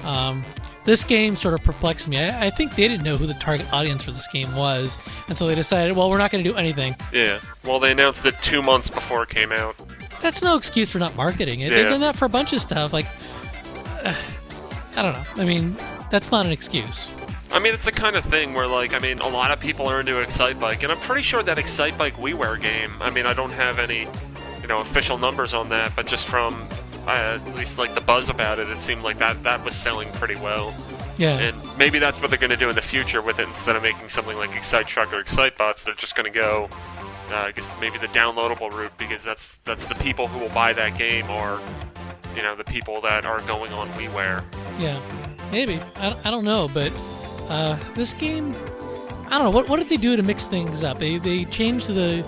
Um, 0.03 0.43
this 0.86 1.03
game 1.03 1.36
sort 1.36 1.53
of 1.53 1.63
perplexed 1.63 2.07
me. 2.07 2.17
I, 2.17 2.47
I 2.47 2.49
think 2.49 2.75
they 2.75 2.88
didn't 2.88 3.03
know 3.03 3.17
who 3.17 3.25
the 3.25 3.34
target 3.36 3.71
audience 3.73 4.03
for 4.03 4.11
this 4.11 4.28
game 4.28 4.53
was, 4.55 4.97
and 5.28 5.38
so 5.38 5.47
they 5.47 5.55
decided, 5.55 5.97
well, 5.97 6.09
we're 6.09 6.17
not 6.17 6.32
going 6.32 6.43
to 6.43 6.49
do 6.49 6.55
anything. 6.55 6.95
Yeah. 7.11 7.39
Well, 7.65 7.80
they 7.80 7.91
announced 7.91 8.25
it 8.25 8.36
two 8.41 8.61
months 8.61 8.89
before 8.89 9.23
it 9.23 9.30
came 9.30 9.51
out. 9.51 9.75
That's 10.21 10.41
no 10.41 10.55
excuse 10.55 10.89
for 10.89 10.99
not 10.99 11.15
marketing 11.15 11.59
it. 11.59 11.71
Yeah. 11.71 11.78
They've 11.78 11.89
done 11.89 12.01
that 12.01 12.15
for 12.15 12.25
a 12.25 12.30
bunch 12.30 12.53
of 12.53 12.61
stuff. 12.61 12.93
Like, 12.93 13.05
uh, 14.03 14.15
I 14.95 15.01
don't 15.01 15.13
know. 15.13 15.43
I 15.43 15.45
mean, 15.45 15.75
that's 16.09 16.32
not 16.32 16.45
an 16.45 16.51
excuse. 16.51 17.09
I 17.51 17.59
mean, 17.59 17.73
it's 17.73 17.86
the 17.86 17.91
kind 17.91 18.15
of 18.15 18.25
thing 18.25 18.53
where, 18.53 18.67
like, 18.67 18.93
I 18.93 18.99
mean, 18.99 19.19
a 19.19 19.28
lot 19.28 19.51
of 19.51 19.59
people 19.59 19.88
are 19.88 19.99
into 19.99 20.13
Excitebike, 20.13 20.84
and 20.84 20.91
I'm 20.91 20.97
pretty 20.99 21.21
sure 21.21 21.43
that 21.43 21.57
Excitebike 21.57 22.13
WiiWare 22.13 22.61
game. 22.61 22.91
I 22.99 23.09
mean, 23.09 23.25
I 23.25 23.34
don't 23.34 23.53
have 23.53 23.80
any, 23.80 24.07
you 24.68 24.74
know, 24.74 24.82
official 24.82 25.18
numbers 25.18 25.53
on 25.53 25.70
that, 25.70 25.95
but 25.95 26.05
just 26.05 26.28
from 26.28 26.53
uh, 27.07 27.39
at 27.41 27.55
least 27.55 27.78
like 27.78 27.95
the 27.95 28.01
buzz 28.01 28.28
about 28.28 28.59
it, 28.59 28.68
it 28.68 28.82
seemed 28.82 29.01
like 29.01 29.18
that 29.18 29.41
that 29.43 29.63
was 29.63 29.74
selling 29.74 30.09
pretty 30.13 30.36
well. 30.36 30.76
Yeah. 31.18 31.39
And 31.39 31.55
maybe 31.80 31.99
that's 31.99 32.22
what 32.22 32.30
they're 32.30 32.38
going 32.38 32.51
to 32.51 32.57
do 32.57 32.68
in 32.68 32.76
the 32.76 32.82
future 32.82 33.22
with 33.22 33.39
it. 33.39 33.47
Instead 33.47 33.78
of 33.78 33.82
making 33.82 34.09
something 34.09 34.36
like 34.36 34.53
Excite 34.53 34.86
Truck 34.86 35.13
or 35.13 35.24
Excitebots, 35.24 35.86
they're 35.86 35.93
just 35.93 36.15
going 36.18 36.32
to 36.32 36.38
go, 36.38 36.70
uh, 37.32 37.36
I 37.36 37.53
guess 37.53 37.78
maybe 37.80 37.97
the 37.97 38.07
downloadable 38.07 38.70
route 38.70 38.91
because 38.97 39.24
that's 39.24 39.59
that's 39.59 39.88
the 39.88 39.95
people 39.95 40.28
who 40.28 40.38
will 40.38 40.49
buy 40.49 40.74
that 40.74 40.97
game 40.97 41.30
or, 41.30 41.61
you 42.36 42.41
know, 42.41 42.53
the 42.53 42.65
people 42.65 42.99
that 43.01 43.26
are 43.26 43.39
going 43.43 43.72
on 43.72 43.88
WiiWare. 43.91 44.43
Yeah, 44.78 44.99
maybe. 45.49 45.80
I, 45.95 46.20
I 46.26 46.30
don't 46.30 46.43
know, 46.43 46.68
but 46.74 46.91
uh, 47.47 47.80
this 47.95 48.13
game, 48.13 48.53
I 49.28 49.38
don't 49.38 49.45
know. 49.45 49.49
What, 49.49 49.70
what 49.70 49.78
did 49.78 49.88
they 49.88 49.95
do 49.95 50.18
to 50.18 50.24
mix 50.24 50.45
things 50.45 50.84
up? 50.84 50.99
They, 50.99 51.20
they 51.20 51.45
changed 51.45 51.88
the 51.88 52.26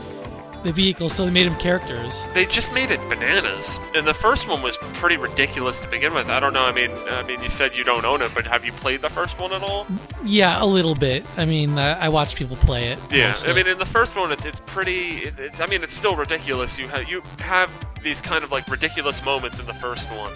the 0.64 0.72
vehicles 0.72 1.14
so 1.14 1.26
they 1.26 1.32
made 1.32 1.48
them 1.48 1.58
characters. 1.60 2.26
They 2.34 2.46
just 2.46 2.74
made 2.74 2.92
it 2.92 3.00
bananas, 3.10 3.80
and 3.96 4.06
the 4.06 4.14
first 4.14 4.48
one 4.48 4.62
was 4.62 4.78
pretty 4.94 5.18
ridiculous 5.18 5.80
to 5.82 5.88
begin 5.88 6.14
with. 6.14 6.30
I 6.30 6.40
don't 6.40 6.54
know. 6.54 6.66
I 6.66 6.72
mean, 6.72 6.92
I 7.10 7.24
mean, 7.24 7.42
you 7.42 7.50
said 7.50 7.76
you 7.76 7.84
don't 7.84 8.06
own 8.06 8.22
it, 8.22 8.32
but 8.34 8.46
have 8.46 8.66
you 8.66 8.72
played 8.74 9.02
the 9.02 9.10
first 9.10 9.40
one 9.40 9.54
at 9.54 9.64
all? 9.64 9.88
Yeah, 10.24 10.62
a 10.62 10.66
little 10.66 10.96
bit. 10.96 11.26
I 11.38 11.46
mean, 11.46 11.78
I, 11.78 12.06
I 12.06 12.10
watch 12.10 12.36
people 12.36 12.58
play 12.58 12.90
it. 12.90 13.00
Yeah, 13.12 13.32
mostly. 13.32 13.52
I 13.52 13.56
mean, 13.56 13.68
in 13.68 13.80
the 13.80 13.86
first 13.86 14.16
one, 14.16 14.32
it's 14.32 14.46
it's 14.46 14.60
pretty. 14.62 15.20
It, 15.20 15.40
it's, 15.40 15.62
I 15.62 15.66
mean, 15.68 15.84
it's 15.84 15.96
still 15.96 16.16
ridiculous. 16.16 16.78
You 16.78 16.88
have 16.88 17.10
you 17.10 17.24
have 17.40 17.72
these 18.04 18.22
kind 18.22 18.44
of 18.44 18.52
like 18.52 18.68
ridiculous 18.68 19.24
moments 19.24 19.60
in 19.60 19.66
the 19.66 19.74
first 19.74 20.10
one 20.12 20.32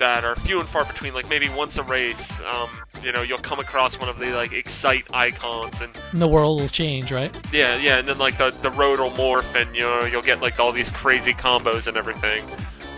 that 0.00 0.24
are 0.24 0.34
few 0.34 0.58
and 0.58 0.68
far 0.68 0.84
between. 0.84 1.14
Like 1.14 1.28
maybe 1.30 1.48
once 1.50 1.78
a 1.78 1.82
race, 1.84 2.40
um, 2.40 2.68
you 3.04 3.12
know, 3.12 3.22
you'll 3.22 3.38
come 3.38 3.60
across 3.60 3.98
one 4.00 4.08
of 4.08 4.18
the 4.18 4.32
like 4.32 4.52
excite 4.52 5.04
icons, 5.14 5.80
and 5.80 5.96
And 6.12 6.20
the 6.20 6.28
world 6.28 6.60
will 6.60 6.68
change, 6.68 7.12
right? 7.12 7.34
yeah, 7.52 7.76
yeah, 7.76 7.98
and 7.98 8.08
then 8.08 8.18
like 8.18 8.36
the 8.36 8.50
the 8.62 8.70
road 8.72 8.98
will 8.98 9.10
morph, 9.12 9.54
and 9.54 9.74
you 9.74 9.82
know, 9.82 10.04
you'll 10.04 10.22
get 10.22 10.40
like 10.42 10.58
all 10.58 10.72
these 10.72 10.90
crazy 10.90 11.32
combos 11.32 11.86
and 11.86 11.96
everything. 11.96 12.44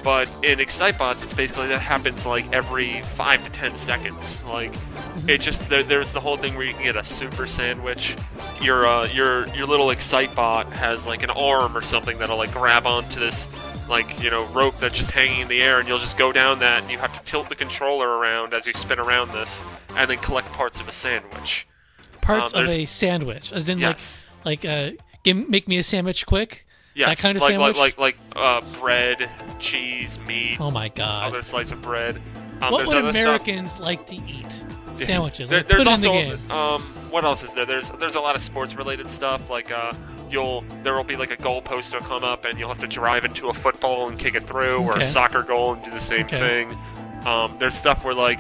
But 0.03 0.29
in 0.43 0.59
Excitebots, 0.59 1.23
it's 1.23 1.33
basically 1.33 1.69
that 1.69 1.79
happens 1.81 2.27
like 2.27 2.51
every 2.53 3.03
five 3.15 3.45
to 3.45 3.51
ten 3.53 3.71
seconds. 3.77 4.45
Like 4.45 4.73
it 5.29 5.41
just 5.41 5.69
there, 5.69 5.85
there's 5.85 6.13
the 6.13 6.19
whole 6.19 6.37
thing 6.37 6.57
where 6.57 6.67
you 6.67 6.73
can 6.75 6.83
get 6.83 6.97
a 6.97 7.05
super 7.05 7.47
sandwich. 7.47 8.17
Your 8.61 8.85
uh, 8.85 9.07
your 9.13 9.47
your 9.55 9.67
little 9.67 9.87
Excitebot 9.89 10.73
has 10.73 11.07
like 11.07 11.23
an 11.23 11.31
arm 11.31 11.77
or 11.77 11.83
something 11.83 12.19
that'll 12.19 12.37
like 12.37 12.53
grab 12.53 12.85
onto 12.85 13.21
this 13.21 13.47
like 13.89 14.23
you 14.23 14.31
know 14.31 14.45
rope 14.49 14.77
that's 14.79 14.97
just 14.97 15.11
hanging 15.11 15.41
in 15.41 15.49
the 15.49 15.63
air, 15.63 15.79
and 15.81 15.89
you'll 15.89 15.99
just 15.99 16.17
go 16.17 16.33
down 16.33 16.59
that, 16.61 16.83
and 16.83 16.91
you 16.91 16.99
have 16.99 17.13
to 17.13 17.23
tilt 17.25 17.49
the 17.49 17.55
controller 17.55 18.09
around 18.09 18.55
as 18.55 18.67
you 18.67 18.73
spin 18.73 18.99
around 18.99 19.31
this, 19.33 19.63
and 19.97 20.09
then 20.11 20.19
collect 20.19 20.51
parts 20.53 20.81
of 20.81 20.89
a 20.89 20.93
sandwich. 20.93 21.67
Parts 22.21 22.55
Um, 22.55 22.65
of 22.65 22.71
a 22.71 22.87
sandwich, 22.87 23.53
as 23.53 23.69
in 23.69 23.79
Yes. 23.79 24.19
like 24.45 24.65
like 24.65 24.95
uh, 24.97 25.03
give, 25.25 25.49
make 25.49 25.67
me 25.69 25.79
a 25.79 25.83
sandwich 25.83 26.25
quick. 26.27 26.67
Yes, 26.95 27.09
that 27.09 27.19
kind 27.27 27.37
of 27.37 27.43
like, 27.43 27.53
sandwich? 27.53 27.77
like 27.77 27.99
like 27.99 28.17
like 28.35 28.37
uh, 28.37 28.61
bread, 28.79 29.29
cheese, 29.59 30.19
meat, 30.27 30.59
Oh 30.61 30.71
my 30.71 30.89
god! 30.89 31.25
other 31.29 31.43
slice 31.43 31.73
of 31.73 31.81
bread. 31.83 32.21
Um, 32.61 32.71
what 32.73 32.87
would 32.87 32.97
other 32.97 33.13
stuff- 33.13 33.23
Americans 33.47 33.79
like 33.81 34.07
to 34.09 34.17
eat? 34.17 34.65
Sandwiches. 34.95 35.49
There, 35.49 35.61
Like, 35.61 35.69
there's 35.69 35.79
put 35.85 35.89
also 35.89 36.13
the 36.13 36.37
game. 36.37 36.51
um, 36.51 36.83
what 37.11 37.25
else 37.25 37.43
is 37.43 37.55
there? 37.55 37.65
There's 37.67 37.91
there's 37.93 38.15
a 38.15 38.21
lot 38.21 38.37
of 38.37 38.43
sports 38.43 38.75
related 38.75 39.09
stuff 39.11 39.49
like 39.51 39.73
uh, 39.73 39.93
you'll 40.33 40.63
there 40.83 40.95
will 40.95 41.05
be 41.05 41.17
like 41.17 41.31
a 41.31 41.37
goal 41.37 41.61
post 41.63 41.93
will 41.95 42.01
come 42.01 42.25
up 42.25 42.45
and 42.47 42.59
you'll 42.59 42.69
have 42.71 42.81
to 42.81 42.87
drive 42.89 43.25
into 43.25 43.49
a 43.49 43.55
football 43.55 44.09
and 44.09 44.19
kick 44.19 44.35
it 44.35 44.43
through, 44.45 44.83
or 44.83 44.93
Okay. 44.93 45.01
a 45.01 45.05
soccer 45.05 45.43
goal 45.43 45.75
and 45.75 45.85
do 45.85 45.91
the 45.91 46.01
same 46.01 46.25
Okay. 46.27 46.39
thing. 46.39 46.79
Um, 47.27 47.55
there's 47.59 47.75
stuff 47.75 48.05
where 48.05 48.15
like 48.15 48.39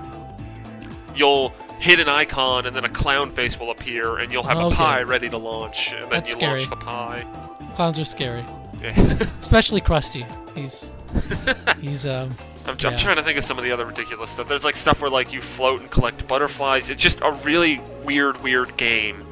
you'll 1.14 1.50
hit 1.78 1.98
an 2.00 2.08
icon 2.08 2.66
and 2.66 2.74
then 2.74 2.84
a 2.84 2.88
clown 2.88 3.30
face 3.30 3.58
will 3.58 3.70
appear 3.70 4.18
and 4.18 4.32
you'll 4.32 4.42
have 4.44 4.56
Okay. 4.58 4.74
a 4.74 4.76
pie 4.76 5.02
ready 5.02 5.28
to 5.28 5.36
launch 5.38 5.92
and 5.92 6.04
then 6.04 6.10
That's 6.10 6.30
you 6.30 6.36
scary. 6.36 6.58
launch 6.60 6.70
the 6.70 6.76
pie. 6.76 7.26
Clowns 7.74 7.98
are 7.98 8.04
scary, 8.04 8.44
Yeah. 8.80 8.90
especially 9.42 9.80
Krusty. 9.80 10.24
He's 10.56 10.90
he's 11.80 12.06
um. 12.06 12.30
I'm, 12.64 12.76
I'm 12.84 12.96
trying 12.96 13.16
to 13.16 13.24
think 13.24 13.36
of 13.38 13.42
some 13.44 13.58
of 13.58 13.64
the 13.64 13.72
other 13.72 13.84
ridiculous 13.84 14.30
stuff. 14.30 14.46
There's 14.46 14.64
like 14.64 14.76
stuff 14.76 15.00
where 15.00 15.10
like 15.10 15.32
you 15.32 15.40
float 15.42 15.80
and 15.80 15.90
collect 15.90 16.26
butterflies. 16.28 16.90
It's 16.90 17.02
just 17.02 17.20
a 17.20 17.32
really 17.44 17.80
weird, 18.04 18.40
weird 18.42 18.76
game. 18.76 19.26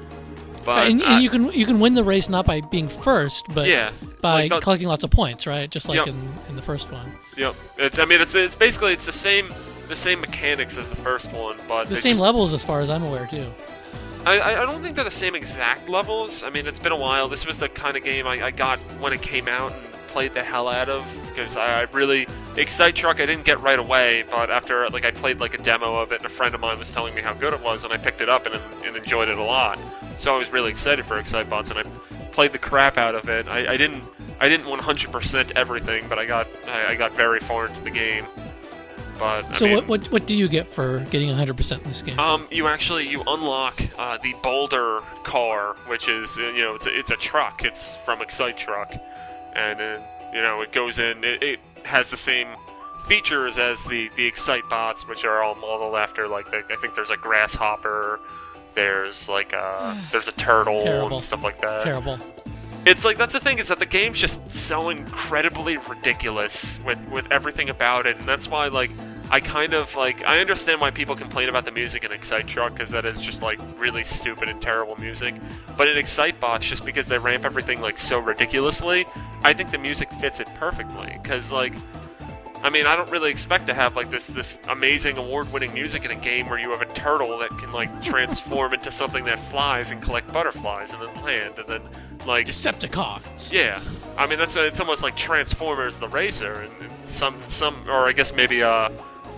But 0.64 0.86
and, 0.88 1.02
I- 1.02 1.14
and 1.14 1.22
you 1.24 1.30
can 1.30 1.52
you 1.52 1.66
can 1.66 1.80
win 1.80 1.94
the 1.94 2.04
race 2.04 2.28
not 2.28 2.44
by 2.46 2.60
being 2.60 2.88
first, 2.88 3.46
but 3.54 3.66
yeah, 3.68 3.90
by 4.20 4.42
like 4.42 4.50
the- 4.50 4.60
collecting 4.60 4.88
lots 4.88 5.04
of 5.04 5.10
points, 5.10 5.46
right? 5.46 5.70
Just 5.70 5.88
like 5.88 5.96
Yep. 5.96 6.08
in, 6.08 6.28
in 6.50 6.56
the 6.56 6.62
first 6.62 6.90
one. 6.92 7.12
Yep. 7.36 7.54
It's 7.78 7.98
I 7.98 8.04
mean 8.04 8.20
it's 8.20 8.34
it's 8.34 8.54
basically 8.54 8.92
it's 8.92 9.06
the 9.06 9.12
same 9.12 9.48
the 9.88 9.96
same 9.96 10.20
mechanics 10.20 10.76
as 10.78 10.88
the 10.90 10.96
first 10.96 11.32
one, 11.32 11.56
but 11.66 11.88
The 11.88 11.96
same 11.96 12.12
just- 12.12 12.22
levels, 12.22 12.52
as 12.52 12.62
far 12.62 12.80
as 12.80 12.90
I'm 12.90 13.02
aware, 13.02 13.26
too. 13.26 13.50
I, 14.26 14.38
I 14.38 14.62
I 14.62 14.66
don't 14.66 14.82
think 14.82 14.94
they're 14.96 15.04
the 15.04 15.10
same 15.10 15.34
exact 15.34 15.88
levels. 15.88 16.44
I 16.44 16.50
mean 16.50 16.66
it's 16.66 16.78
been 16.78 16.92
a 16.92 16.96
while. 16.96 17.26
This 17.28 17.46
was 17.46 17.58
the 17.58 17.68
kind 17.70 17.96
of 17.96 18.04
game 18.04 18.26
I, 18.26 18.44
I 18.46 18.50
got 18.50 18.78
when 19.00 19.12
it 19.14 19.22
came 19.22 19.48
out 19.48 19.72
and 19.72 19.89
played 20.12 20.34
the 20.34 20.42
hell 20.42 20.68
out 20.68 20.88
of 20.88 21.04
because 21.28 21.56
I, 21.56 21.80
I 21.80 21.82
really 21.92 22.26
Excite 22.56 22.94
Truck 22.96 23.20
I 23.20 23.26
didn't 23.26 23.44
get 23.44 23.60
right 23.60 23.78
away, 23.78 24.24
but 24.30 24.50
after 24.50 24.88
like 24.90 25.04
I 25.04 25.10
played 25.10 25.40
like 25.40 25.54
a 25.54 25.58
demo 25.58 25.94
of 25.94 26.12
it 26.12 26.16
and 26.16 26.26
a 26.26 26.28
friend 26.28 26.54
of 26.54 26.60
mine 26.60 26.78
was 26.78 26.90
telling 26.90 27.14
me 27.14 27.22
how 27.22 27.32
good 27.34 27.52
it 27.52 27.62
was 27.62 27.84
and 27.84 27.92
I 27.92 27.96
picked 27.96 28.20
it 28.20 28.28
up 28.28 28.46
and, 28.46 28.54
and 28.84 28.96
enjoyed 28.96 29.28
it 29.28 29.38
a 29.38 29.42
lot. 29.42 29.78
So 30.16 30.34
I 30.34 30.38
was 30.38 30.50
really 30.52 30.70
excited 30.70 31.04
for 31.04 31.18
Excite 31.18 31.46
Excitebots 31.48 31.70
and 31.70 31.78
I 31.80 31.82
played 32.32 32.52
the 32.52 32.58
crap 32.58 32.98
out 32.98 33.14
of 33.14 33.28
it. 33.28 33.48
I, 33.48 33.72
I 33.72 33.76
didn't 33.76 34.04
I 34.40 34.48
didn't 34.48 34.66
100% 34.66 35.52
everything, 35.56 36.04
but 36.08 36.18
I 36.18 36.26
got 36.26 36.46
I, 36.66 36.88
I 36.88 36.94
got 36.96 37.12
very 37.12 37.40
far 37.40 37.66
into 37.66 37.80
the 37.82 37.90
game. 37.90 38.24
But 39.18 39.44
I 39.44 39.52
So 39.52 39.66
mean, 39.66 39.74
what, 39.76 39.86
what 39.88 40.06
what 40.12 40.26
do 40.26 40.34
you 40.34 40.48
get 40.48 40.66
for 40.66 41.00
getting 41.10 41.28
100% 41.28 41.76
in 41.78 41.82
this 41.84 42.00
game? 42.02 42.18
um, 42.18 42.48
you 42.50 42.66
actually 42.66 43.06
you 43.06 43.22
unlock 43.26 43.78
uh, 43.98 44.16
the 44.22 44.34
Boulder 44.42 45.00
car, 45.24 45.76
which 45.86 46.08
is 46.08 46.38
uh, 46.38 46.48
you 46.52 46.62
know 46.62 46.74
it's 46.74 46.86
a, 46.86 46.98
it's 46.98 47.10
a 47.10 47.16
truck. 47.16 47.62
It's 47.64 47.96
from 47.96 48.22
Excite 48.22 48.56
Truck, 48.56 48.94
and 49.54 49.80
uh, 49.80 50.00
you 50.32 50.40
know 50.40 50.60
it 50.60 50.72
goes 50.72 50.98
in. 50.98 51.22
It, 51.24 51.42
it 51.42 51.60
has 51.84 52.10
the 52.10 52.16
same 52.16 52.48
features 53.06 53.58
as 53.58 53.84
the 53.86 54.08
the 54.16 54.30
Excitebots, 54.30 55.08
which 55.08 55.24
are 55.24 55.42
all 55.42 55.54
modeled 55.54 55.96
after 55.96 56.28
like 56.28 56.50
the, 56.50 56.62
I 56.70 56.76
think 56.76 56.94
there's 56.94 57.10
a 57.10 57.16
grasshopper. 57.16 58.20
There's 58.74 59.28
like 59.28 59.52
a 59.52 60.02
there's 60.12 60.28
a 60.28 60.32
turtle 60.32 60.82
Terrible. 60.82 61.16
and 61.16 61.24
stuff 61.24 61.42
like 61.42 61.60
that. 61.60 61.82
Terrible. 61.82 62.18
It's 62.86 63.04
like 63.04 63.18
that's 63.18 63.34
the 63.34 63.40
thing 63.40 63.58
is 63.58 63.68
that 63.68 63.78
the 63.78 63.86
game's 63.86 64.18
just 64.18 64.48
so 64.48 64.88
incredibly 64.88 65.76
ridiculous 65.76 66.80
with 66.84 66.98
with 67.08 67.30
everything 67.30 67.68
about 67.70 68.06
it, 68.06 68.18
and 68.18 68.28
that's 68.28 68.48
why 68.48 68.68
like 68.68 68.90
I 69.30 69.38
kind 69.38 69.74
of 69.74 69.94
like 69.94 70.24
I 70.24 70.40
understand 70.40 70.80
why 70.80 70.90
people 70.90 71.14
complain 71.14 71.48
about 71.48 71.64
the 71.64 71.70
music 71.70 72.04
in 72.04 72.10
Excite 72.10 72.48
Truck 72.48 72.72
because 72.72 72.90
that 72.90 73.04
is 73.04 73.18
just 73.18 73.42
like 73.42 73.60
really 73.78 74.02
stupid 74.02 74.48
and 74.48 74.60
terrible 74.60 74.96
music. 74.96 75.34
But 75.76 75.88
in 75.88 75.96
Excitebots, 75.96 76.62
just 76.62 76.84
because 76.84 77.06
they 77.06 77.18
ramp 77.18 77.44
everything 77.44 77.80
like 77.80 77.96
so 77.96 78.18
ridiculously, 78.18 79.06
I 79.44 79.52
think 79.52 79.70
the 79.70 79.78
music 79.78 80.10
fits 80.14 80.40
it 80.40 80.48
perfectly. 80.56 81.18
Because 81.22 81.52
like 81.52 81.74
I 82.62 82.68
mean, 82.68 82.86
I 82.86 82.94
don't 82.94 83.10
really 83.10 83.30
expect 83.30 83.68
to 83.68 83.74
have 83.74 83.96
like 83.96 84.10
this 84.10 84.26
this 84.26 84.60
amazing 84.68 85.16
award-winning 85.16 85.72
music 85.72 86.04
in 86.04 86.10
a 86.10 86.16
game 86.16 86.48
where 86.48 86.58
you 86.58 86.70
have 86.72 86.82
a 86.82 86.92
turtle 86.92 87.38
that 87.38 87.50
can 87.50 87.72
like 87.72 88.02
transform 88.02 88.74
into 88.74 88.90
something 88.90 89.24
that 89.24 89.38
flies 89.38 89.92
and 89.92 90.02
collect 90.02 90.30
butterflies 90.32 90.92
and 90.92 91.00
then 91.02 91.24
land 91.24 91.54
and 91.58 91.68
then 91.68 91.82
like 92.26 92.46
Decepticons. 92.46 93.52
yeah. 93.52 93.80
I 94.18 94.26
mean 94.26 94.38
that's 94.38 94.56
it's 94.56 94.80
almost 94.80 95.02
like 95.02 95.16
Transformers 95.16 95.98
the 95.98 96.08
racer 96.08 96.60
and, 96.60 96.72
and 96.82 97.08
some 97.08 97.40
some 97.48 97.88
or 97.88 98.08
I 98.08 98.12
guess 98.12 98.34
maybe 98.34 98.62
uh 98.62 98.90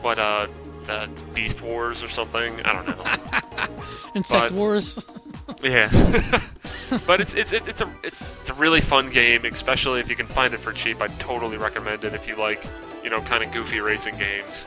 what 0.02 0.18
uh 0.18 0.46
the 0.86 1.08
Beast 1.32 1.62
Wars 1.62 2.02
or 2.02 2.08
something. 2.08 2.60
I 2.64 2.72
don't 2.72 2.86
know. 2.88 3.74
Insect 4.14 4.50
but- 4.50 4.58
Wars. 4.58 5.04
yeah. 5.62 5.88
but 7.06 7.20
it's, 7.20 7.34
it's 7.34 7.52
it's 7.52 7.68
it's 7.68 7.80
a 7.80 7.90
it's 8.02 8.22
it's 8.40 8.50
a 8.50 8.54
really 8.54 8.80
fun 8.80 9.10
game, 9.10 9.44
especially 9.44 10.00
if 10.00 10.10
you 10.10 10.16
can 10.16 10.26
find 10.26 10.52
it 10.54 10.58
for 10.60 10.72
cheap. 10.72 11.00
I 11.00 11.06
totally 11.18 11.56
recommend 11.56 12.04
it 12.04 12.14
if 12.14 12.26
you 12.26 12.36
like, 12.36 12.64
you 13.04 13.10
know, 13.10 13.20
kind 13.22 13.42
of 13.44 13.52
goofy 13.52 13.80
racing 13.80 14.16
games. 14.18 14.66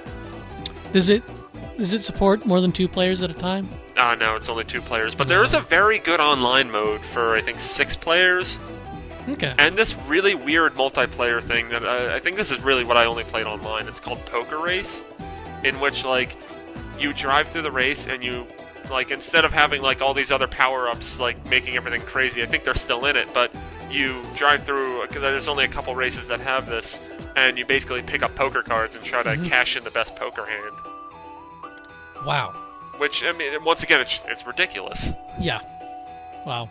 Does 0.94 1.10
it 1.10 1.24
does 1.78 1.94
it 1.94 2.04
support 2.04 2.46
more 2.46 2.62
than 2.62 2.72
two 2.72 2.88
players 2.88 3.22
at 3.24 3.30
a 3.30 3.34
time? 3.34 3.68
Ah, 3.98 4.16
no, 4.16 4.36
it's 4.36 4.48
only 4.50 4.64
two 4.64 4.82
players, 4.82 5.14
but 5.16 5.28
there 5.28 5.44
is 5.44 5.54
a 5.54 5.60
very 5.62 6.00
good 6.00 6.20
online 6.20 6.72
mode 6.72 7.02
for 7.02 7.36
I 7.36 7.42
think 7.42 7.60
six 7.60 7.96
players, 7.96 8.60
Okay. 9.30 9.54
and 9.58 9.76
this 9.76 9.96
really 10.08 10.36
weird 10.36 10.74
multiplayer 10.76 11.42
thing 11.44 11.70
that 11.70 11.84
uh, 11.84 12.14
I 12.14 12.20
think 12.20 12.38
this 12.38 12.52
is 12.52 12.62
really 12.62 12.84
what 12.86 12.98
I 12.98 13.06
only 13.06 13.24
played 13.26 13.46
online. 13.46 13.88
It's 13.88 14.00
called 14.00 14.26
Poker 14.26 14.58
Race, 14.60 15.04
in 15.66 15.80
which 15.80 16.06
like 16.06 16.38
you 17.00 17.12
drive 17.14 17.48
through 17.50 17.64
the 17.64 17.72
race 17.72 18.08
and 18.08 18.24
you 18.24 18.46
like 18.90 19.12
instead 19.12 19.44
of 19.46 19.52
having 19.52 19.82
like 19.82 20.02
all 20.02 20.14
these 20.14 20.32
other 20.32 20.48
power 20.48 20.88
ups 20.88 21.20
like 21.20 21.44
making 21.50 21.76
everything 21.76 22.02
crazy. 22.02 22.44
I 22.44 22.46
think 22.46 22.64
they're 22.64 22.74
still 22.76 23.06
in 23.06 23.16
it, 23.18 23.28
but 23.34 23.54
you 23.92 24.22
drive 24.36 24.64
through. 24.64 25.06
There's 25.12 25.48
only 25.48 25.66
a 25.66 25.68
couple 25.68 25.96
races 25.96 26.28
that 26.28 26.40
have 26.42 26.68
this, 26.68 27.02
and 27.36 27.58
you 27.58 27.66
basically 27.66 28.02
pick 28.02 28.24
up 28.24 28.36
poker 28.36 28.62
cards 28.64 28.96
and 28.96 29.04
try 29.04 29.24
to 29.24 29.30
Mhm. 29.30 29.48
cash 29.50 29.76
in 29.76 29.84
the 29.84 29.92
best 29.92 30.16
poker 30.16 30.46
hand. 30.46 30.76
Wow. 32.26 32.54
Which 32.98 33.24
I 33.24 33.32
mean, 33.34 33.64
once 33.64 33.84
again, 33.84 34.00
it's 34.02 34.12
just, 34.12 34.28
it's 34.28 34.46
ridiculous. 34.48 35.12
Yeah. 35.40 35.60
Wow. 36.46 36.70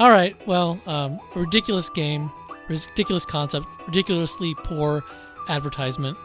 All 0.00 0.10
right. 0.10 0.36
Well, 0.46 0.78
um, 0.86 1.20
ridiculous 1.34 1.88
game, 1.90 2.30
ridiculous 2.68 3.24
concept, 3.24 3.66
ridiculously 3.86 4.54
poor 4.56 5.02
advertisement. 5.48 6.16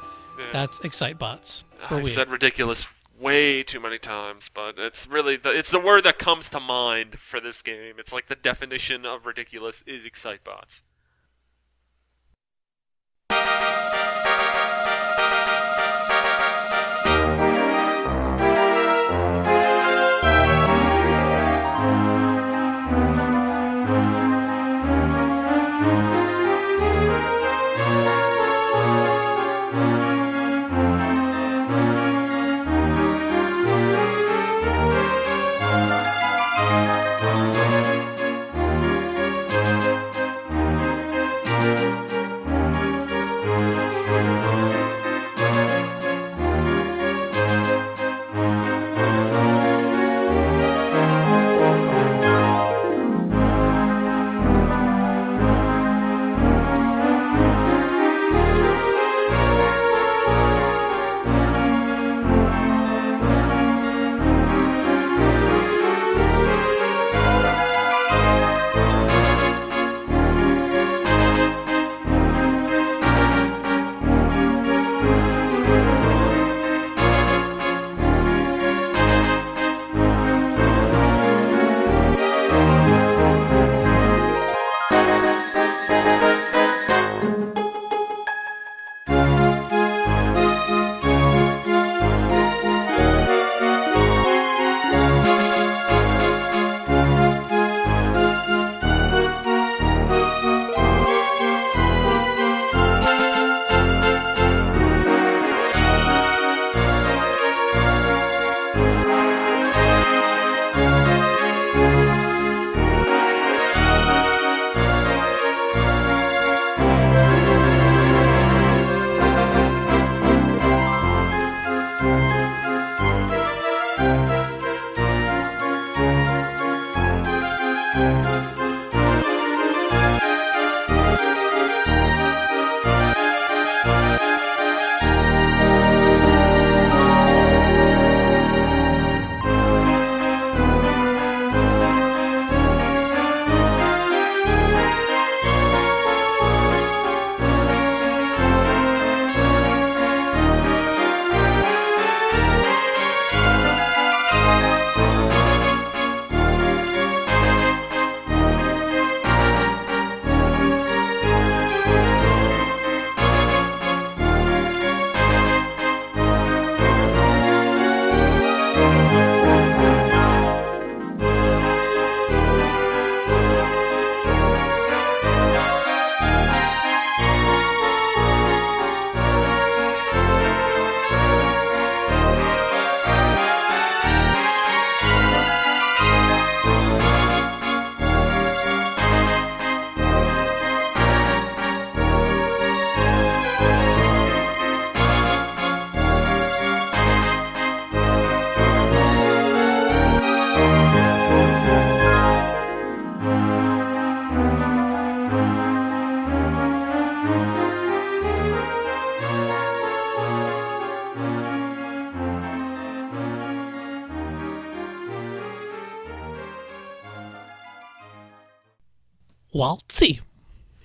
Yeah. 0.42 0.52
That's 0.52 0.80
Excitebots 0.80 1.64
for 1.88 1.96
I 1.96 2.02
Wii. 2.02 2.08
said 2.08 2.30
ridiculous 2.30 2.86
way 3.20 3.64
too 3.64 3.80
many 3.80 3.98
times, 3.98 4.50
but 4.54 4.78
it's 4.80 5.08
really 5.08 5.38
the 5.38 5.52
it's 5.52 5.72
the 5.72 5.80
word 5.80 6.04
that 6.06 6.18
comes 6.20 6.50
to 6.52 6.60
mind 6.60 7.20
for 7.20 7.40
this 7.40 7.62
game. 7.62 7.96
It's 7.98 8.12
like 8.14 8.28
the 8.28 8.36
definition 8.36 9.06
of 9.06 9.26
ridiculous 9.26 9.84
is 9.86 10.06
Excitebots. 10.06 10.82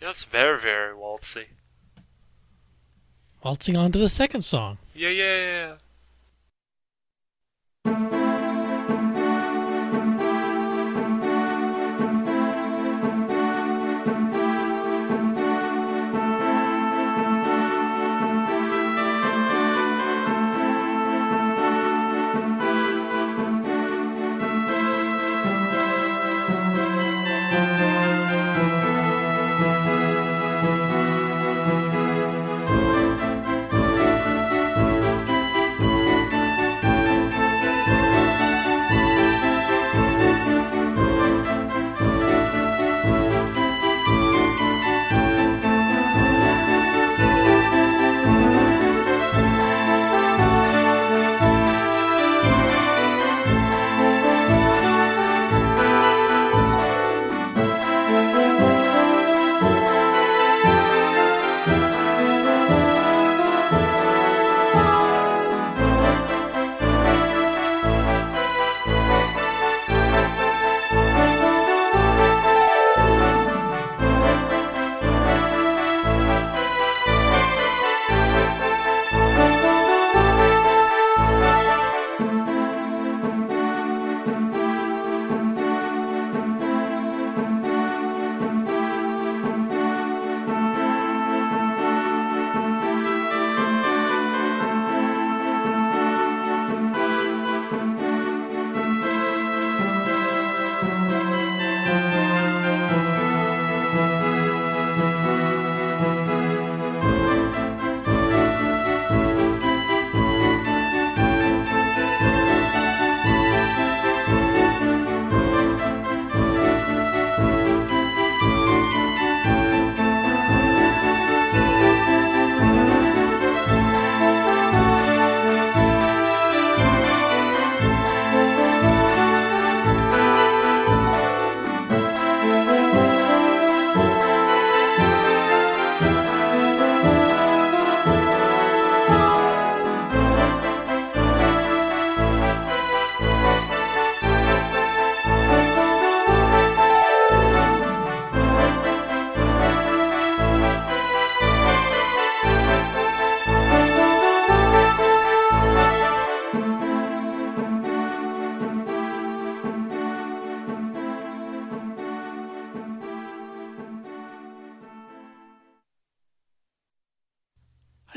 Yes, 0.06 0.22
very, 0.22 0.60
very 0.60 0.94
waltzy. 0.94 1.46
Waltzing 3.42 3.76
on 3.76 3.90
to 3.90 3.98
the 3.98 4.08
second 4.08 4.42
song. 4.42 4.78
Yeah, 4.94 5.08
yeah, 5.08 5.36
yeah. 5.36 5.74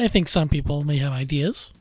Think 0.10 0.28
some 0.28 0.50
people 0.50 0.84
may 0.84 0.98
have 0.98 1.14
ideas. 1.14 1.72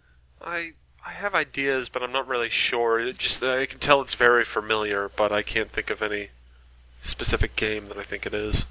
I 0.40 0.72
I 1.04 1.10
have 1.12 1.34
ideas, 1.34 1.88
but 1.88 2.02
I'm 2.02 2.12
not 2.12 2.28
really 2.28 2.48
sure. 2.50 3.00
It 3.00 3.18
just 3.18 3.42
I 3.42 3.66
can 3.66 3.78
tell 3.80 4.00
it's 4.02 4.14
very 4.14 4.44
familiar, 4.44 5.10
but 5.16 5.32
I 5.32 5.42
can't 5.42 5.70
think 5.70 5.90
of 5.90 6.02
any 6.02 6.28
specific 7.02 7.56
game 7.56 7.86
that 7.86 7.96
I 7.96 8.02
think 8.02 8.26
it 8.26 8.34
is. 8.34 8.66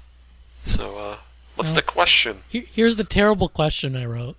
So, 0.64 0.96
uh, 0.96 1.18
what's 1.56 1.70
Well- 1.70 1.76
the 1.76 1.82
question? 1.82 2.42
Here- 2.48 2.64
Here's 2.72 2.96
the 2.96 3.04
terrible 3.04 3.48
question 3.48 3.96
I 3.96 4.04
wrote 4.04 4.36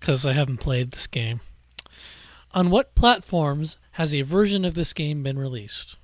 because 0.00 0.24
I 0.26 0.32
haven't 0.32 0.58
played 0.58 0.92
this 0.92 1.06
game. 1.06 1.40
On 2.54 2.70
what 2.70 2.94
platforms 2.94 3.76
has 3.92 4.14
a 4.14 4.22
version 4.22 4.64
of 4.64 4.74
this 4.74 4.92
game 4.92 5.22
been 5.22 5.38
released? 5.38 5.96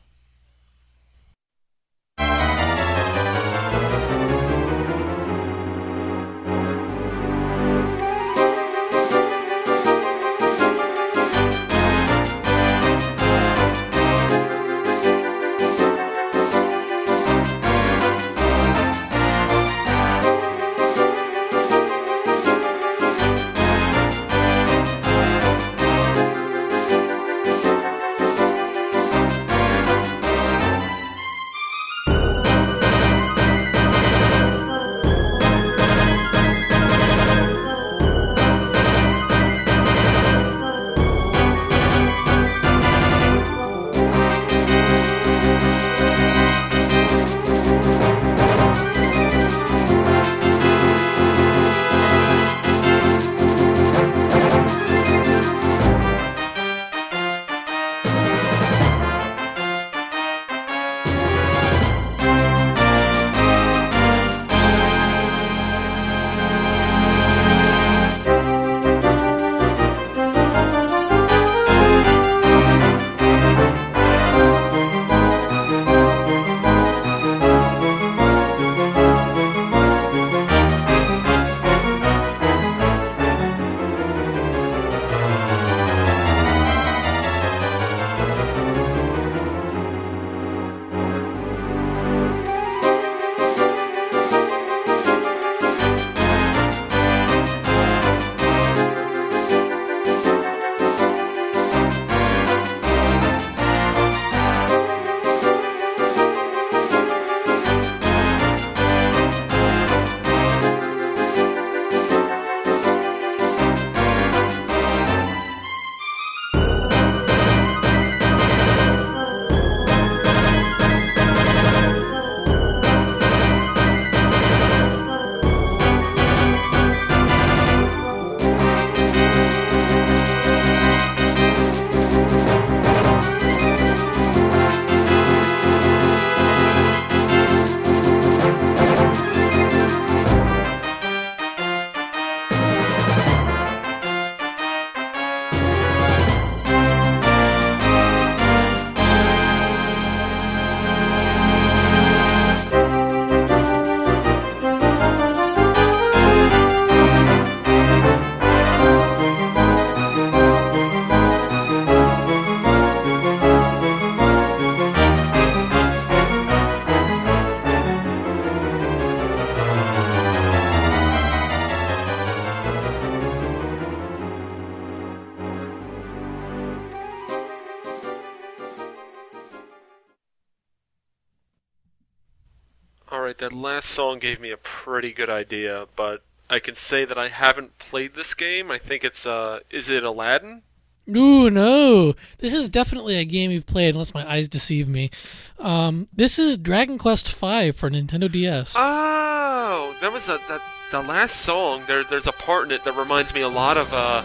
That 183.39 183.53
last 183.53 183.87
song 183.91 184.19
gave 184.19 184.41
me 184.41 184.51
a 184.51 184.57
pretty 184.57 185.13
good 185.13 185.31
idea, 185.31 185.87
but 185.95 186.23
I 186.51 186.59
can 186.59 186.75
say 186.75 187.05
that 187.05 187.17
I 187.17 187.29
haven't 187.29 187.79
played 187.79 188.15
this 188.15 188.35
game. 188.35 188.71
I 188.71 188.79
think 188.79 189.05
it's, 189.05 189.27
uh, 189.27 189.61
is 189.71 189.89
it 189.91 190.03
Aladdin? 190.03 190.63
No, 191.07 191.49
no. 191.49 192.15
This 192.39 192.53
is 192.53 192.69
definitely 192.69 193.17
a 193.17 193.25
game 193.25 193.51
you've 193.51 193.65
played, 193.67 193.95
unless 193.95 194.13
my 194.13 194.29
eyes 194.31 194.49
deceive 194.49 194.89
me. 194.89 195.11
Um, 195.59 196.09
this 196.13 196.39
is 196.39 196.59
Dragon 196.59 196.99
Quest 196.99 197.29
V 197.33 197.71
for 197.73 197.89
Nintendo 197.89 198.31
DS. 198.31 198.75
Oh, 198.77 199.97
that 200.01 200.13
was 200.13 200.29
a, 200.29 200.39
that, 200.49 200.61
the 200.91 201.01
last 201.03 201.37
song. 201.43 201.85
There, 201.87 202.03
there's 202.05 202.27
a 202.27 202.33
part 202.33 202.67
in 202.67 202.73
it 202.73 202.83
that 202.85 202.97
reminds 202.97 203.33
me 203.33 203.41
a 203.43 203.49
lot 203.49 203.77
of, 203.79 203.93
uh, 203.95 204.23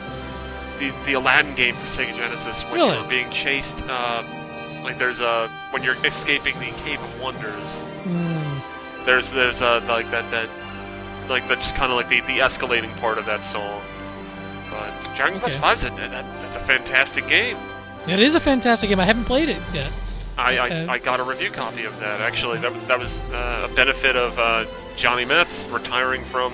the, 0.79 0.91
the 1.05 1.13
Aladdin 1.13 1.53
game 1.55 1.75
for 1.75 1.85
Sega 1.87 2.15
Genesis 2.15 2.63
when 2.63 2.73
Really? 2.73 2.97
you're 2.97 3.07
being 3.09 3.29
chased, 3.29 3.83
uh, 3.87 4.23
like 4.83 4.97
there's 4.97 5.19
a, 5.19 5.49
when 5.69 5.83
you're 5.83 6.03
escaping 6.03 6.57
the 6.59 6.71
Cave 6.81 6.99
of 7.01 7.21
Wonders. 7.21 7.83
Hmm. 8.03 8.42
There's 9.05 9.31
there's 9.31 9.61
uh 9.61 9.83
like 9.87 10.09
that 10.11 10.29
that 10.31 10.49
like 11.29 11.47
that 11.47 11.57
just 11.59 11.75
kind 11.75 11.91
of 11.91 11.97
like 11.97 12.09
the, 12.09 12.21
the 12.21 12.39
escalating 12.39 12.95
part 12.97 13.17
of 13.17 13.25
that 13.25 13.43
song. 13.43 13.81
But 14.69 15.15
Dragon 15.15 15.39
Quest 15.39 15.57
Okay. 15.57 15.73
V's 15.75 15.83
a, 15.83 15.89
that, 15.91 16.41
that's 16.41 16.55
a 16.55 16.59
fantastic 16.59 17.27
game. 17.27 17.57
It 18.07 18.19
is 18.19 18.35
a 18.35 18.39
fantastic 18.39 18.89
game. 18.89 18.99
I 18.99 19.05
haven't 19.05 19.25
played 19.25 19.47
it 19.49 19.61
yet. 19.73 19.91
I, 20.37 20.57
I, 20.57 20.65
Okay. 20.65 20.87
I 20.87 20.97
got 20.97 21.19
a 21.19 21.23
review 21.23 21.51
copy 21.51 21.83
of 21.85 21.97
that 21.99 22.19
actually. 22.21 22.57
That 22.59 22.87
that 22.87 22.99
was 22.99 23.23
uh, 23.25 23.67
a 23.71 23.75
benefit 23.75 24.15
of 24.15 24.37
uh, 24.39 24.65
Johnny 24.95 25.25
Metz 25.25 25.65
retiring 25.65 26.23
from 26.25 26.53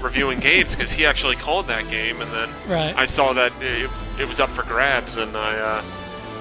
reviewing 0.00 0.40
games 0.50 0.74
because 0.74 0.90
he 0.90 1.04
actually 1.06 1.36
called 1.36 1.66
that 1.66 1.88
game 1.90 2.20
and 2.22 2.30
then 2.32 2.50
Right. 2.68 2.96
I 2.96 3.04
saw 3.04 3.32
that 3.34 3.52
it, 3.62 3.90
it 4.18 4.26
was 4.26 4.40
up 4.40 4.50
for 4.50 4.62
grabs 4.62 5.16
and 5.18 5.36
I 5.36 5.58
uh, 5.58 5.82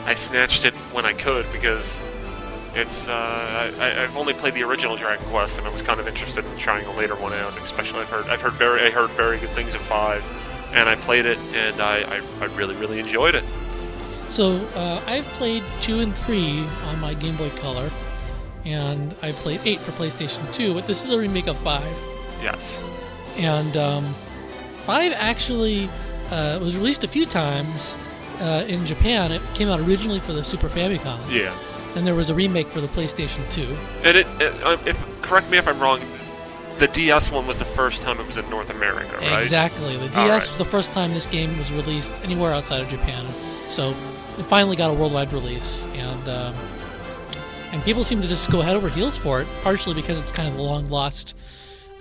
I 0.06 0.16
snatched 0.16 0.66
it 0.66 0.74
when 0.94 1.06
I 1.06 1.14
could 1.14 1.46
because 1.52 2.02
it's 2.76 3.07
uh, 3.09 3.71
I, 3.80 4.03
I've 4.03 4.17
only 4.17 4.34
played 4.34 4.53
the 4.55 4.63
original 4.63 4.95
Dragon 4.95 5.26
Quest 5.28 5.57
and 5.59 5.67
I 5.67 5.71
was 5.71 5.82
kind 5.82 5.99
of 5.99 6.07
interested 6.07 6.43
in 6.45 6.57
trying 6.57 6.86
a 6.86 6.91
later 6.95 7.15
one 7.15 7.34
out. 7.34 7.57
Especially 7.59 7.99
I've 7.99 8.09
heard 8.09 8.26
I've 8.28 8.41
heard 8.41 8.53
very 8.53 8.82
I 8.82 8.89
heard 8.89 9.09
very 9.11 9.38
good 9.39 9.49
things 9.49 9.76
of 9.76 9.82
five, 9.82 10.24
and 10.74 10.89
I 10.89 10.95
played 10.95 11.26
it 11.26 11.38
and 11.53 11.80
I, 11.82 12.01
I, 12.17 12.21
I 12.41 12.45
really 12.55 12.76
really 12.76 12.99
enjoyed 12.99 13.36
it. 13.36 13.43
So 14.30 14.55
uh, 14.76 15.01
I've 15.05 15.26
played 15.38 15.63
two 15.82 15.99
and 15.99 16.17
three 16.17 16.59
on 16.88 16.99
my 16.99 17.13
Game 17.13 17.36
Boy 17.36 17.49
Color, 17.51 17.91
and 18.65 19.13
I 19.21 19.32
played 19.32 19.61
eight 19.65 19.80
for 19.80 19.91
PlayStation 19.91 20.51
Two. 20.53 20.74
But 20.74 20.88
this 20.88 21.03
is 21.03 21.09
a 21.11 21.19
remake 21.19 21.47
of 21.47 21.57
five, 21.57 21.86
Yes. 22.41 22.84
and 23.38 23.78
um, 23.78 24.15
five 24.86 25.13
actually 25.15 25.88
uh, 26.32 26.57
was 26.61 26.76
released 26.76 27.03
a 27.03 27.07
few 27.07 27.28
times 27.28 27.93
uh, 28.39 28.65
in 28.67 28.86
Japan. 28.88 29.32
It 29.32 29.41
came 29.53 29.69
out 29.69 29.80
originally 29.82 30.19
for 30.19 30.34
the 30.34 30.43
Super 30.43 30.67
Famicom, 30.69 31.19
Yeah. 31.30 31.53
And 31.96 32.06
there 32.06 32.16
was 32.16 32.30
a 32.30 32.34
remake 32.34 32.70
for 32.70 32.82
the 32.82 32.88
PlayStation 32.88 33.50
Two. 33.52 33.78
And 34.04 34.18
it, 34.18 34.28
it 34.39 34.54
uh, 34.64 34.78
if 34.86 35.22
correct 35.22 35.50
me 35.50 35.58
if 35.58 35.68
I'm 35.68 35.80
wrong. 35.80 36.02
the 36.80 36.88
DS 36.88 37.32
one 37.32 37.46
was 37.46 37.59
the 37.59 37.66
first 37.66 38.01
time 38.01 38.20
it 38.20 38.26
was 38.26 38.38
in 38.38 38.50
North 38.50 38.72
America, 38.72 39.16
right? 39.17 39.39
Exactly. 39.39 39.96
The 39.96 40.08
DS 40.08 40.16
right. 40.16 40.50
was 40.50 40.58
the 40.58 40.66
first 40.66 40.92
time 40.92 41.13
this 41.13 41.28
game 41.28 41.55
was 41.58 41.72
released 41.72 42.13
anywhere 42.24 42.51
outside 42.51 42.82
of 42.82 42.89
Japan, 42.89 43.26
so 43.70 43.92
it 44.39 44.43
finally 44.47 44.76
got 44.76 44.89
a 44.89 44.93
worldwide 44.93 45.32
release, 45.32 45.86
and 45.93 46.28
um, 46.28 46.55
and 47.72 47.84
people 47.84 48.04
seem 48.04 48.22
to 48.22 48.28
just 48.28 48.50
go 48.51 48.62
head 48.62 48.76
over 48.76 48.89
heels 48.89 49.17
for 49.17 49.42
it, 49.42 49.47
partially 49.62 49.93
because 49.93 50.20
it's 50.22 50.32
kind 50.32 50.47
of 50.47 50.58
a 50.58 50.62
long 50.62 50.88
lost 50.89 51.36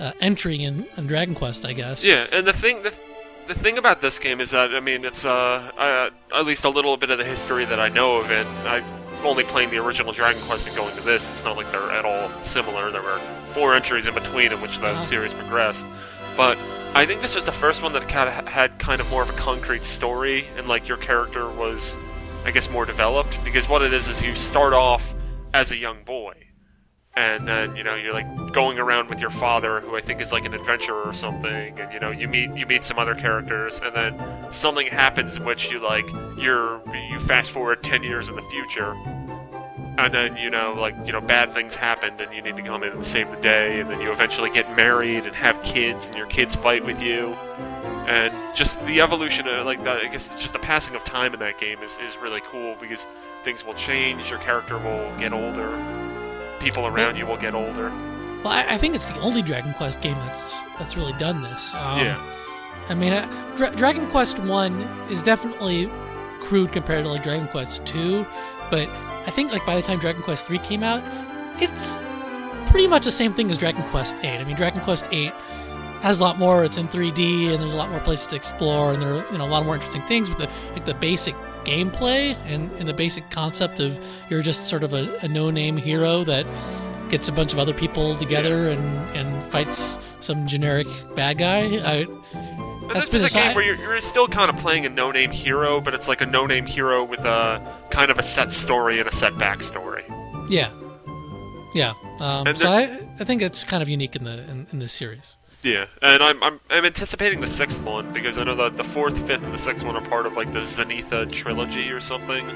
uh, 0.01 0.12
entry 0.21 0.65
in, 0.65 0.87
in 0.97 1.07
Dragon 1.07 1.35
Quest, 1.35 1.65
I 1.65 1.73
guess. 1.73 2.05
Yeah, 2.05 2.27
and 2.33 2.47
the 2.47 2.53
thing 2.53 2.83
the, 2.83 2.99
the 3.49 3.55
thing 3.55 3.79
about 3.79 4.01
this 4.01 4.19
game 4.19 4.41
is 4.41 4.51
that 4.51 4.75
I 4.75 4.81
mean 4.81 5.05
it's 5.05 5.25
uh, 5.25 5.71
uh 5.77 6.11
at 6.35 6.47
least 6.47 6.65
a 6.65 6.69
little 6.71 6.97
bit 6.97 7.11
of 7.11 7.19
the 7.19 7.25
history 7.25 7.65
that 7.66 7.79
I 7.79 7.89
know 7.89 8.16
of 8.16 8.31
it. 8.31 8.47
I 8.65 8.83
only 9.24 9.44
playing 9.44 9.70
the 9.70 9.78
original 9.78 10.12
Dragon 10.12 10.40
Quest 10.43 10.66
and 10.66 10.77
going 10.77 10.94
to 10.97 11.01
this. 11.03 11.31
It's 11.31 11.44
not 11.44 11.57
like 11.57 11.70
they're 11.70 11.90
at 11.90 12.05
all 12.05 12.31
similar. 12.43 12.90
There 12.90 13.03
were 13.03 13.19
four 13.53 13.74
entries 13.74 14.07
in 14.07 14.15
between 14.15 14.53
in 14.53 14.61
which 14.61 14.78
the 14.78 14.89
Uh-huh. 14.89 15.01
series 15.01 15.32
progressed, 15.32 15.86
but 16.36 16.59
I 16.94 17.07
think 17.07 17.20
this 17.23 17.35
was 17.35 17.47
the 17.47 17.53
first 17.53 17.82
one 17.82 17.93
that 17.94 18.09
kind 18.09 18.28
of 18.28 18.47
had 18.49 18.78
kind 18.78 19.01
of 19.01 19.11
more 19.11 19.23
of 19.23 19.31
a 19.31 19.35
concrete 19.35 19.85
story 19.85 20.47
and 20.57 20.69
like 20.69 20.86
your 20.89 20.99
character 20.99 21.49
was, 21.49 21.97
I 22.44 22.51
guess, 22.51 22.69
more 22.70 22.85
developed 22.85 23.43
because 23.44 23.69
what 23.69 23.81
it 23.82 23.93
is 23.94 24.09
is 24.09 24.23
you 24.23 24.35
start 24.35 24.73
off 24.74 25.15
as 25.55 25.73
a 25.73 25.77
young 25.77 26.03
boy 26.05 26.35
and 27.15 27.47
then 27.47 27.77
you 27.77 27.85
know 27.85 27.95
you're 27.95 28.13
like 28.13 28.53
going 28.53 28.79
around 28.79 29.09
with 29.09 29.21
your 29.21 29.31
father 29.31 29.81
who 29.81 29.97
i 29.97 30.01
think 30.01 30.21
is 30.21 30.33
like 30.33 30.45
an 30.45 30.55
adventurer 30.55 31.03
or 31.03 31.13
something 31.13 31.79
and 31.79 31.93
you 31.93 32.01
know 32.01 32.11
you 32.11 32.27
meet 32.27 32.55
you 32.57 32.67
meet 32.67 32.83
some 32.85 32.99
other 32.99 33.15
characters 33.15 33.81
and 33.85 33.95
then 33.95 34.53
something 34.53 34.87
happens 34.87 35.37
in 35.37 35.45
which 35.45 35.71
you 35.71 35.79
like 35.79 36.09
you're 36.39 36.81
you 37.11 37.21
fast 37.21 37.51
forward 37.51 37.83
10 37.83 38.03
years 38.03 38.29
in 38.29 38.37
the 38.37 38.43
future 38.43 38.95
and 39.99 40.13
then 40.13 40.37
you 40.37 40.49
know 40.49 40.75
like 40.79 40.95
you 41.05 41.13
know 41.13 41.21
bad 41.21 41.53
things 41.53 41.77
happened 41.77 42.21
and 42.21 42.33
you 42.35 42.41
need 42.41 42.57
to 42.57 42.63
come 42.63 42.83
in 42.83 42.93
and 42.93 43.05
save 43.05 43.31
the 43.31 43.37
day 43.37 43.81
and 43.81 43.91
then 43.91 44.01
you 44.01 44.11
eventually 44.11 44.51
get 44.51 44.75
married 44.77 45.27
and 45.27 45.35
have 45.35 45.63
kids 45.63 46.09
and 46.09 46.17
your 46.17 46.27
kids 46.27 46.55
fight 46.55 46.85
with 46.85 47.01
you. 47.03 47.35
And 48.07 48.35
just 48.57 48.85
the 48.87 49.01
evolution 49.01 49.47
of 49.47 49.65
like 49.65 49.85
the, 49.85 49.93
i 49.93 50.09
guess 50.09 50.31
just 50.31 50.55
the 50.55 50.59
passing 50.59 50.97
of 50.97 51.05
time 51.05 51.35
in 51.35 51.41
that 51.41 51.59
game 51.59 51.83
is, 51.83 51.99
is 51.99 52.17
really 52.17 52.41
cool 52.41 52.75
because 52.81 53.07
things 53.45 53.65
will 53.65 53.75
change 53.75 54.29
your 54.29 54.39
character 54.41 54.77
will 54.79 55.17
get 55.19 55.33
older 55.33 55.69
people 56.63 56.87
around 56.87 57.17
you 57.17 57.27
will 57.27 57.37
get 57.37 57.55
older 57.55 57.91
Well, 58.43 58.49
I, 58.53 58.65
I 58.75 58.79
think 58.79 58.95
it's 58.95 59.07
the 59.07 59.19
only 59.21 59.43
Dragon 59.43 59.75
Quest 59.75 60.01
game 60.01 60.17
that's 60.27 60.55
that's 60.79 60.97
really 60.97 61.13
done 61.15 61.43
this. 61.43 61.75
Um, 61.75 61.99
yeah 61.99 62.39
I 62.89 62.95
mean, 62.95 63.13
uh, 63.13 63.55
Dra- 63.57 63.75
Dragon 63.75 64.09
Quest 64.09 64.39
One 64.41 64.83
is 65.11 65.23
definitely 65.23 65.89
crude 66.41 66.73
compared 66.73 67.05
to 67.05 67.11
like 67.11 67.23
Dragon 67.23 67.47
Quest 67.49 67.87
Two, 67.87 68.27
but 68.71 68.89
I 69.27 69.31
think 69.31 69.53
like 69.53 69.65
by 69.65 69.77
the 69.77 69.83
time 69.83 69.99
Dragon 69.99 70.23
Quest 70.23 70.47
Three 70.47 70.59
came 70.59 70.83
out, 70.83 71.03
it's 71.63 71.97
pretty 72.67 72.89
much 72.89 73.05
the 73.05 73.13
same 73.13 73.33
thing 73.35 73.51
as 73.51 73.59
Dragon 73.59 73.83
Quest 73.91 74.17
Eight. 74.23 74.39
I 74.39 74.45
mean, 74.45 74.57
Dragon 74.57 74.81
Quest 74.81 75.09
Eight 75.13 75.33
has 76.03 76.19
a 76.19 76.25
lot 76.25 76.39
more. 76.39 76.65
It's 76.65 76.77
in 76.77 76.89
3D, 76.89 77.53
and 77.53 77.63
there's 77.63 77.73
a 77.73 77.77
lot 77.77 77.91
more 77.91 78.01
places 78.01 78.27
to 78.29 78.37
explore, 78.37 78.93
and 78.93 79.01
there 79.01 79.15
are 79.15 79.33
you 79.33 79.39
know 79.39 79.45
a 79.45 79.49
lot 79.49 79.65
more 79.65 79.77
interesting 79.77 80.03
things. 80.03 80.29
But 80.29 80.39
the 80.39 80.49
like 80.73 80.85
the 80.85 80.95
basic 80.95 81.37
gameplay 81.65 82.37
and, 82.47 82.71
and 82.73 82.89
the 82.89 82.95
basic 82.95 83.31
concept 83.31 83.81
of 83.81 83.99
you're 84.29 84.43
just 84.43 84.69
sort 84.69 84.83
of 84.83 84.93
a, 84.93 85.17
a 85.23 85.29
no-name 85.29 85.77
hero 85.77 86.25
that 86.25 86.47
gets 87.11 87.29
a 87.29 87.33
bunch 87.33 87.53
of 87.53 87.59
other 87.59 87.75
people 87.75 88.17
together 88.17 88.71
and, 88.71 88.83
and 89.17 89.53
fights 89.53 89.99
some 90.21 90.47
generic 90.47 90.87
bad 91.15 91.39
guy. 91.39 91.77
I, 91.85 92.07
That's 92.93 93.13
this 93.13 93.15
is 93.15 93.23
a 93.23 93.27
a 93.27 93.29
game 93.31 93.55
where 93.55 93.65
you're, 93.65 93.77
you're 93.77 94.01
still 94.01 94.29
kind 94.29 94.51
of 94.51 94.57
playing 94.57 94.87
a 94.87 94.89
no-name 94.89 95.31
hero, 95.31 95.81
but 95.81 95.95
it's 95.95 96.09
like 96.09 96.21
a 96.21 96.27
no-name 96.27 96.67
hero 96.67 97.05
with 97.05 97.21
a 97.21 97.61
kind 97.91 98.11
of 98.11 98.19
a 98.19 98.23
set 98.23 98.51
story 98.51 98.99
and 98.99 99.09
a 99.09 99.13
set 99.13 99.35
backstory. 99.35 100.05
Yeah, 100.49 100.73
yeah. 101.75 101.93
Um, 102.19 102.55
so 102.57 102.69
I, 102.69 103.01
I 103.21 103.25
think 103.25 103.43
it's 103.43 103.63
kind 103.65 103.83
of 103.83 103.89
unique 103.89 104.17
in 104.17 104.25
the 104.25 104.43
in, 104.51 104.67
in 104.73 104.79
this 104.79 104.93
series. 104.93 105.37
Yeah, 105.63 105.87
and 106.03 106.23
I'm, 106.25 106.43
I'm 106.43 106.59
I'm 106.71 106.85
anticipating 106.85 107.41
the 107.41 107.47
sixth 107.47 107.83
one 107.85 108.13
because 108.13 108.37
I 108.37 108.43
know 108.43 108.57
that 108.57 108.77
the 108.77 108.83
fourth, 108.83 109.17
fifth, 109.29 109.45
and 109.45 109.55
the 109.55 109.59
sixth 109.59 109.85
one 109.85 109.95
are 109.95 110.03
part 110.03 110.27
of 110.27 110.33
like 110.35 110.53
the 110.53 110.59
Zenithia 110.61 111.31
trilogy 111.31 111.89
or 111.91 112.01
something, 112.01 112.49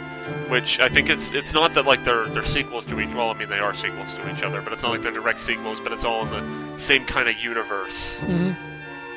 which 0.48 0.80
I 0.80 0.88
think 0.88 1.08
it's 1.08 1.32
it's 1.32 1.54
not 1.54 1.72
that 1.74 1.86
like 1.86 2.02
they're 2.02 2.26
they're 2.30 2.44
sequels 2.44 2.84
to 2.86 2.98
each. 2.98 3.14
Well, 3.14 3.30
I 3.30 3.34
mean 3.34 3.48
they 3.48 3.60
are 3.60 3.74
sequels 3.74 4.16
to 4.16 4.34
each 4.34 4.42
other, 4.42 4.60
but 4.60 4.72
it's 4.72 4.82
not 4.82 4.90
like 4.90 5.02
they're 5.02 5.12
direct 5.12 5.38
sequels. 5.38 5.78
But 5.78 5.92
it's 5.92 6.04
all 6.04 6.26
in 6.26 6.30
the 6.72 6.78
same 6.78 7.04
kind 7.04 7.28
of 7.28 7.36
universe. 7.38 8.18
hmm 8.18 8.50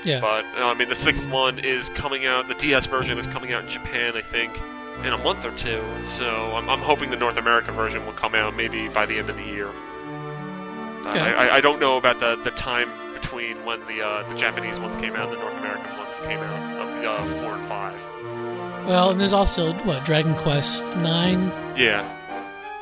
Yeah, 0.04 0.20
But 0.22 0.46
uh, 0.60 0.68
I 0.68 0.76
mean, 0.76 0.90
the 0.90 0.96
sixth 0.96 1.28
one 1.28 1.58
is 1.58 1.90
coming 1.90 2.28
out. 2.28 2.48
The 2.48 2.54
DS 2.56 2.86
version 2.86 3.18
is 3.18 3.26
coming 3.26 3.54
out 3.54 3.64
in 3.64 3.70
Japan, 3.72 4.16
I 4.16 4.22
think, 4.22 4.56
in 5.04 5.14
a 5.14 5.18
month 5.18 5.44
or 5.46 5.52
two. 5.56 5.84
So 6.04 6.30
I'm, 6.56 6.70
I'm 6.70 6.80
hoping 6.82 7.10
the 7.10 7.16
North 7.18 7.38
America 7.38 7.72
version 7.72 8.06
will 8.06 8.14
come 8.14 8.36
out 8.36 8.56
maybe 8.56 8.88
by 8.88 9.08
the 9.08 9.18
end 9.18 9.32
of 9.32 9.36
the 9.36 9.44
year. 9.46 9.70
Okay. 11.08 11.20
I, 11.20 11.48
I- 11.48 11.56
I 11.56 11.62
don't 11.62 11.80
know 11.80 11.98
about 11.98 12.20
the, 12.20 12.36
the 12.44 12.52
time 12.52 12.92
between 13.30 13.64
when 13.64 13.80
the 13.86 14.02
uh, 14.02 14.28
the 14.28 14.36
Japanese 14.36 14.80
ones 14.80 14.96
came 14.96 15.16
out 15.16 15.30
and 15.30 15.38
the 15.38 15.42
North 15.42 15.58
American 15.60 15.98
ones 15.98 16.20
came 16.20 16.40
out 16.40 16.82
of 16.82 17.06
uh, 17.06 17.26
four 17.42 17.54
and 17.54 17.66
five. 17.66 18.04
well, 18.88 19.12
and 19.12 19.20
there's 19.20 19.34
also 19.34 19.72
what 19.84 20.04
Dragon 20.04 20.34
Quest 20.36 20.84
Nine. 20.98 21.52
Yeah, 21.78 22.04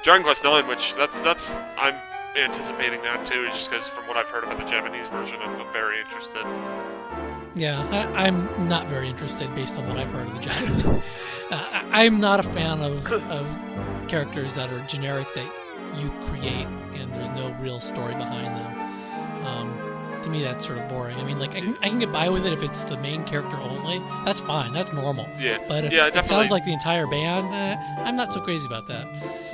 Dragon 0.04 0.24
Quest 0.24 0.46
Nine, 0.46 0.66
which 0.66 0.96
that's 0.96 1.20
that's 1.20 1.60
I'm 1.78 1.96
anticipating 2.38 3.02
that 3.02 3.26
too, 3.26 3.46
just 3.48 3.70
because 3.70 3.90
from 3.90 4.08
what 4.08 4.16
I've 4.16 4.28
heard 4.28 4.46
about 4.46 4.58
the 4.58 4.64
Japanese 4.64 5.06
version, 5.08 5.38
I'm, 5.42 5.60
I'm 5.60 5.74
very 5.74 6.00
interested. 6.00 6.46
Yeah, 7.54 7.86
I, 7.92 8.28
I'm 8.28 8.70
not 8.70 8.88
very 8.88 9.10
interested 9.10 9.54
based 9.54 9.78
on 9.78 9.86
what 9.90 9.98
I've 9.98 10.12
heard 10.12 10.28
of 10.28 10.34
the 10.34 10.42
Japanese. 10.42 10.86
uh, 11.52 11.82
I, 11.92 12.06
I'm 12.06 12.22
not 12.22 12.40
a 12.40 12.44
fan 12.44 12.82
of 12.82 13.06
of 13.12 14.08
characters 14.08 14.56
that 14.56 14.72
are 14.72 14.80
generic 14.88 15.28
that 15.36 15.52
you 15.98 16.10
create 16.30 16.68
and 16.94 17.12
there's 17.14 17.30
no 17.32 17.54
real 17.60 17.82
story 17.82 18.14
behind 18.14 18.46
them. 18.46 19.46
Um, 19.46 19.87
to 20.28 20.32
me, 20.32 20.44
that's 20.44 20.66
sort 20.66 20.78
of 20.78 20.88
boring. 20.90 21.18
I 21.18 21.24
mean, 21.24 21.40
like 21.40 21.52
I 21.52 21.62
can, 21.62 21.78
I 21.82 21.90
can 21.90 22.00
get 22.00 22.12
by 22.12 22.30
with 22.30 22.46
it 22.46 22.54
if 22.54 22.62
it's 22.62 22.84
the 22.84 22.98
main 22.98 23.24
character 23.24 23.58
only. 23.58 24.00
That's 24.26 24.40
fine. 24.40 24.74
That's 24.74 24.94
normal. 24.94 25.28
Yeah, 25.40 25.58
But 25.68 25.86
if 25.86 25.94
yeah, 25.94 26.08
it 26.08 26.26
sounds 26.26 26.52
like 26.52 26.66
the 26.66 26.74
entire 26.74 27.08
band, 27.08 27.54
eh, 27.54 28.04
I'm 28.04 28.16
not 28.16 28.34
so 28.34 28.42
crazy 28.42 28.66
about 28.66 28.88
that. 28.88 29.08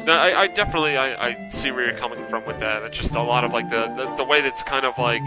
No, 0.06 0.14
I, 0.14 0.42
I 0.42 0.48
definitely 0.48 0.98
I, 0.98 1.28
I 1.30 1.48
see 1.48 1.72
where 1.72 1.86
you're 1.86 1.98
coming 1.98 2.26
from 2.28 2.46
with 2.46 2.60
that. 2.60 2.84
It's 2.84 2.98
just 2.98 3.16
a 3.16 3.22
lot 3.22 3.44
of 3.44 3.54
like 3.54 3.70
the, 3.70 3.88
the 3.96 4.16
the 4.18 4.24
way 4.24 4.42
that's 4.42 4.64
kind 4.64 4.86
of 4.86 4.98
like 4.98 5.24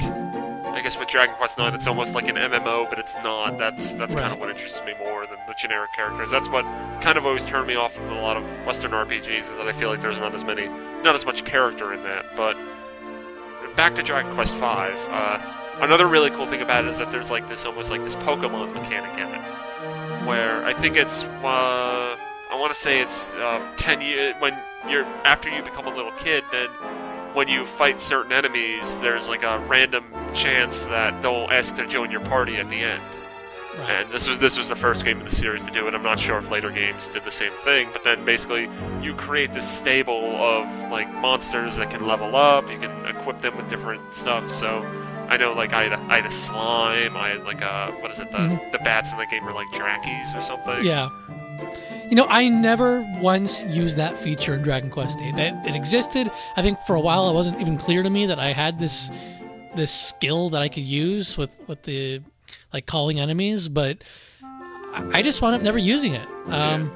I 0.76 0.82
guess 0.82 0.98
with 0.98 1.08
Dragon 1.08 1.34
Quest 1.36 1.56
Nine, 1.56 1.72
it's 1.74 1.86
almost 1.86 2.14
like 2.14 2.28
an 2.28 2.36
MMO, 2.36 2.88
but 2.90 2.98
it's 2.98 3.16
not. 3.24 3.56
That's 3.56 3.92
that's 3.92 4.14
kind 4.14 4.32
of 4.32 4.38
what 4.38 4.50
interests 4.50 4.78
me 4.84 4.92
more 4.98 5.24
than 5.24 5.38
the 5.46 5.54
generic 5.54 5.92
characters. 5.94 6.30
That's 6.30 6.48
what 6.48 6.64
kind 7.00 7.16
of 7.16 7.24
always 7.24 7.46
turned 7.46 7.66
me 7.66 7.76
off 7.76 7.94
from 7.94 8.10
a 8.10 8.20
lot 8.20 8.36
of 8.36 8.44
Western 8.66 8.90
RPGs 8.90 9.40
is 9.40 9.56
that 9.56 9.66
I 9.66 9.72
feel 9.72 9.88
like 9.88 10.02
there's 10.02 10.18
not 10.18 10.34
as 10.34 10.44
many, 10.44 10.66
not 11.02 11.14
as 11.14 11.24
much 11.24 11.44
character 11.44 11.94
in 11.94 12.02
that. 12.02 12.26
But 12.36 12.58
back 13.76 13.94
to 13.94 14.02
Dragon 14.02 14.32
Quest 14.34 14.54
V. 14.56 14.62
Uh, 14.64 15.40
another 15.80 16.06
really 16.06 16.30
cool 16.30 16.46
thing 16.46 16.62
about 16.62 16.84
it 16.84 16.88
is 16.88 16.98
that 16.98 17.10
there's 17.10 17.30
like 17.30 17.48
this 17.48 17.66
almost 17.66 17.90
like 17.90 18.02
this 18.02 18.16
Pokemon 18.16 18.72
mechanic 18.72 19.12
in 19.18 19.28
it, 19.28 20.26
where 20.26 20.64
I 20.64 20.72
think 20.72 20.96
it's 20.96 21.24
uh, 21.24 22.16
I 22.50 22.58
want 22.58 22.72
to 22.72 22.78
say 22.78 23.00
it's 23.00 23.34
um, 23.34 23.62
ten 23.76 24.00
years 24.00 24.34
when 24.38 24.58
you're 24.88 25.04
after 25.24 25.50
you 25.50 25.62
become 25.62 25.86
a 25.86 25.94
little 25.94 26.12
kid, 26.12 26.44
then 26.50 26.68
when 27.34 27.48
you 27.48 27.66
fight 27.66 28.00
certain 28.00 28.32
enemies, 28.32 28.98
there's 29.00 29.28
like 29.28 29.42
a 29.42 29.58
random 29.68 30.04
chance 30.34 30.86
that 30.86 31.20
they'll 31.22 31.48
ask 31.50 31.74
to 31.74 31.86
join 31.86 32.10
your 32.10 32.22
party 32.22 32.56
at 32.56 32.68
the 32.70 32.76
end. 32.76 33.02
Right. 33.78 33.90
And 33.90 34.10
this 34.10 34.26
was 34.28 34.38
this 34.38 34.56
was 34.56 34.68
the 34.68 34.76
first 34.76 35.04
game 35.04 35.18
in 35.18 35.24
the 35.26 35.34
series 35.34 35.64
to 35.64 35.70
do 35.70 35.86
it. 35.86 35.94
I'm 35.94 36.02
not 36.02 36.18
sure 36.18 36.38
if 36.38 36.50
later 36.50 36.70
games 36.70 37.08
did 37.08 37.24
the 37.24 37.30
same 37.30 37.52
thing, 37.64 37.88
but 37.92 38.04
then 38.04 38.24
basically 38.24 38.68
you 39.02 39.14
create 39.14 39.52
this 39.52 39.68
stable 39.68 40.34
of 40.36 40.66
like 40.90 41.12
monsters 41.14 41.76
that 41.76 41.90
can 41.90 42.06
level 42.06 42.34
up. 42.36 42.70
You 42.70 42.78
can 42.78 43.06
equip 43.06 43.40
them 43.42 43.56
with 43.56 43.68
different 43.68 44.14
stuff. 44.14 44.50
So 44.50 44.78
I 45.28 45.36
know 45.36 45.52
like 45.52 45.72
I 45.72 45.84
had 45.84 45.92
a, 45.92 45.98
I 46.12 46.16
had 46.16 46.26
a 46.26 46.30
slime. 46.30 47.16
I 47.16 47.28
had 47.28 47.44
like 47.44 47.60
a 47.60 47.92
what 48.00 48.10
is 48.10 48.20
it 48.20 48.30
the 48.30 48.38
Mhm. 48.38 48.72
the 48.72 48.78
bats 48.78 49.12
in 49.12 49.18
the 49.18 49.26
game 49.26 49.44
were 49.44 49.52
like 49.52 49.68
Drackies 49.68 50.36
or 50.36 50.40
something. 50.40 50.84
Yeah. 50.84 51.08
You 52.08 52.14
know, 52.14 52.26
I 52.28 52.48
never 52.48 53.00
once 53.20 53.64
used 53.64 53.96
that 53.96 54.16
feature 54.16 54.54
in 54.54 54.62
Dragon 54.62 54.90
Quest 54.90 55.18
VIII. 55.18 55.32
That 55.32 55.66
it 55.66 55.74
existed. 55.74 56.30
I 56.56 56.62
think 56.62 56.78
for 56.86 56.94
a 56.94 57.00
while 57.00 57.28
it 57.28 57.34
wasn't 57.34 57.60
even 57.60 57.76
clear 57.78 58.02
to 58.04 58.10
me 58.10 58.26
that 58.26 58.38
I 58.38 58.52
had 58.52 58.78
this 58.78 59.10
this 59.74 59.90
skill 59.90 60.48
that 60.50 60.62
I 60.62 60.68
could 60.68 60.84
use 60.84 61.36
with 61.36 61.50
with 61.66 61.82
the 61.82 62.22
like 62.76 62.84
calling 62.84 63.18
enemies, 63.18 63.68
but 63.70 63.96
I 65.14 65.22
just 65.22 65.40
wound 65.40 65.54
up 65.54 65.62
never 65.62 65.78
using 65.78 66.14
it. 66.14 66.28
Um, 66.48 66.90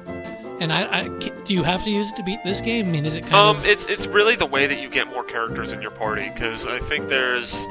And 0.61 0.71
I, 0.71 0.81
I, 1.01 1.07
do 1.45 1.55
you 1.55 1.63
have 1.63 1.83
to 1.85 1.89
use 1.89 2.11
it 2.11 2.15
to 2.17 2.23
beat 2.23 2.43
this 2.43 2.61
game? 2.61 2.85
I 2.87 2.91
mean, 2.91 3.03
is 3.07 3.17
it 3.17 3.21
kind 3.23 3.33
Um, 3.33 3.57
of 3.57 3.65
it's 3.65 3.87
it's 3.87 4.05
really 4.05 4.35
the 4.35 4.45
way 4.45 4.67
that 4.67 4.79
you 4.79 4.89
get 4.91 5.07
more 5.07 5.23
characters 5.23 5.71
in 5.71 5.81
your 5.81 5.89
party 5.89 6.29
because 6.29 6.67
I 6.67 6.77
think 6.77 7.09
there's, 7.09 7.65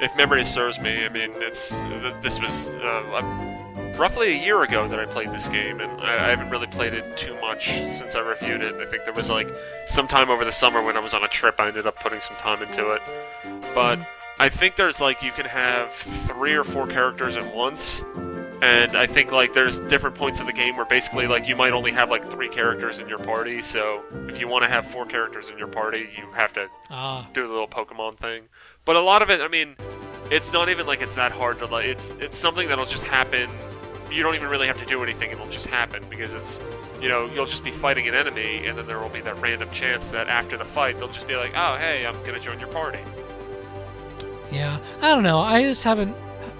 if 0.00 0.14
memory 0.16 0.44
serves 0.44 0.78
me, 0.78 1.04
I 1.04 1.08
mean 1.08 1.32
it's 1.48 1.80
this 2.22 2.38
was 2.38 2.70
uh, 2.74 3.92
roughly 3.98 4.28
a 4.38 4.44
year 4.46 4.62
ago 4.62 4.86
that 4.86 5.00
I 5.00 5.06
played 5.06 5.32
this 5.32 5.48
game, 5.48 5.80
and 5.80 5.90
I, 6.00 6.12
I 6.26 6.28
haven't 6.30 6.50
really 6.50 6.68
played 6.68 6.94
it 6.94 7.16
too 7.16 7.34
much 7.40 7.62
since 7.98 8.14
I 8.14 8.20
reviewed 8.20 8.62
it. 8.62 8.74
I 8.76 8.86
think 8.86 9.04
there 9.04 9.14
was 9.14 9.30
like 9.30 9.48
some 9.86 10.06
time 10.06 10.30
over 10.30 10.44
the 10.44 10.52
summer 10.62 10.80
when 10.80 10.96
I 10.96 11.00
was 11.00 11.14
on 11.14 11.24
a 11.24 11.28
trip, 11.40 11.58
I 11.58 11.66
ended 11.66 11.86
up 11.88 11.96
putting 11.98 12.20
some 12.20 12.36
time 12.36 12.62
into 12.62 12.92
it, 12.94 13.02
but. 13.74 13.98
I 14.40 14.48
think 14.48 14.76
there's 14.76 15.00
like 15.00 15.22
you 15.22 15.32
can 15.32 15.46
have 15.46 15.92
three 15.92 16.54
or 16.54 16.64
four 16.64 16.86
characters 16.86 17.36
at 17.36 17.54
once, 17.54 18.04
and 18.62 18.96
I 18.96 19.06
think 19.06 19.32
like 19.32 19.52
there's 19.52 19.80
different 19.80 20.14
points 20.16 20.38
of 20.40 20.46
the 20.46 20.52
game 20.52 20.76
where 20.76 20.86
basically 20.86 21.26
like 21.26 21.48
you 21.48 21.56
might 21.56 21.72
only 21.72 21.90
have 21.90 22.08
like 22.08 22.30
three 22.30 22.48
characters 22.48 23.00
in 23.00 23.08
your 23.08 23.18
party. 23.18 23.62
So 23.62 24.02
if 24.28 24.40
you 24.40 24.46
want 24.46 24.62
to 24.64 24.70
have 24.70 24.86
four 24.86 25.06
characters 25.06 25.48
in 25.48 25.58
your 25.58 25.66
party, 25.66 26.08
you 26.16 26.30
have 26.32 26.52
to 26.52 26.68
ah 26.90 27.28
do 27.32 27.42
the 27.42 27.52
little 27.52 27.68
Pokemon 27.68 28.18
thing. 28.18 28.44
But 28.84 28.94
a 28.94 29.00
lot 29.00 29.22
of 29.22 29.30
it, 29.30 29.40
I 29.40 29.48
mean, 29.48 29.74
it's 30.30 30.52
not 30.52 30.68
even 30.68 30.86
like 30.86 31.02
it's 31.02 31.16
that 31.16 31.32
hard 31.32 31.58
to 31.58 31.66
like. 31.66 31.86
It's 31.86 32.12
it's 32.20 32.38
something 32.38 32.68
that'll 32.68 32.86
just 32.86 33.06
happen. 33.06 33.50
You 34.10 34.22
don't 34.22 34.36
even 34.36 34.48
really 34.48 34.68
have 34.68 34.78
to 34.78 34.86
do 34.86 35.02
anything; 35.02 35.32
it'll 35.32 35.48
just 35.48 35.66
happen 35.66 36.04
because 36.08 36.32
it's, 36.32 36.60
you 37.00 37.08
know, 37.08 37.26
you'll 37.34 37.44
just 37.46 37.64
be 37.64 37.72
fighting 37.72 38.06
an 38.06 38.14
enemy, 38.14 38.66
and 38.66 38.78
then 38.78 38.86
there 38.86 39.00
will 39.00 39.08
be 39.08 39.20
that 39.22 39.38
random 39.40 39.68
chance 39.70 40.08
that 40.08 40.28
after 40.28 40.56
the 40.56 40.64
fight, 40.64 40.96
they'll 40.98 41.08
just 41.08 41.26
be 41.26 41.36
like, 41.36 41.52
"Oh, 41.56 41.76
hey, 41.76 42.06
I'm 42.06 42.14
gonna 42.24 42.38
join 42.38 42.60
your 42.60 42.70
party." 42.70 43.00
Yeah, 44.52 44.78
I 45.02 45.12
don't 45.14 45.22
know. 45.22 45.40
I 45.40 45.62
just 45.62 45.84
haven't 45.84 46.14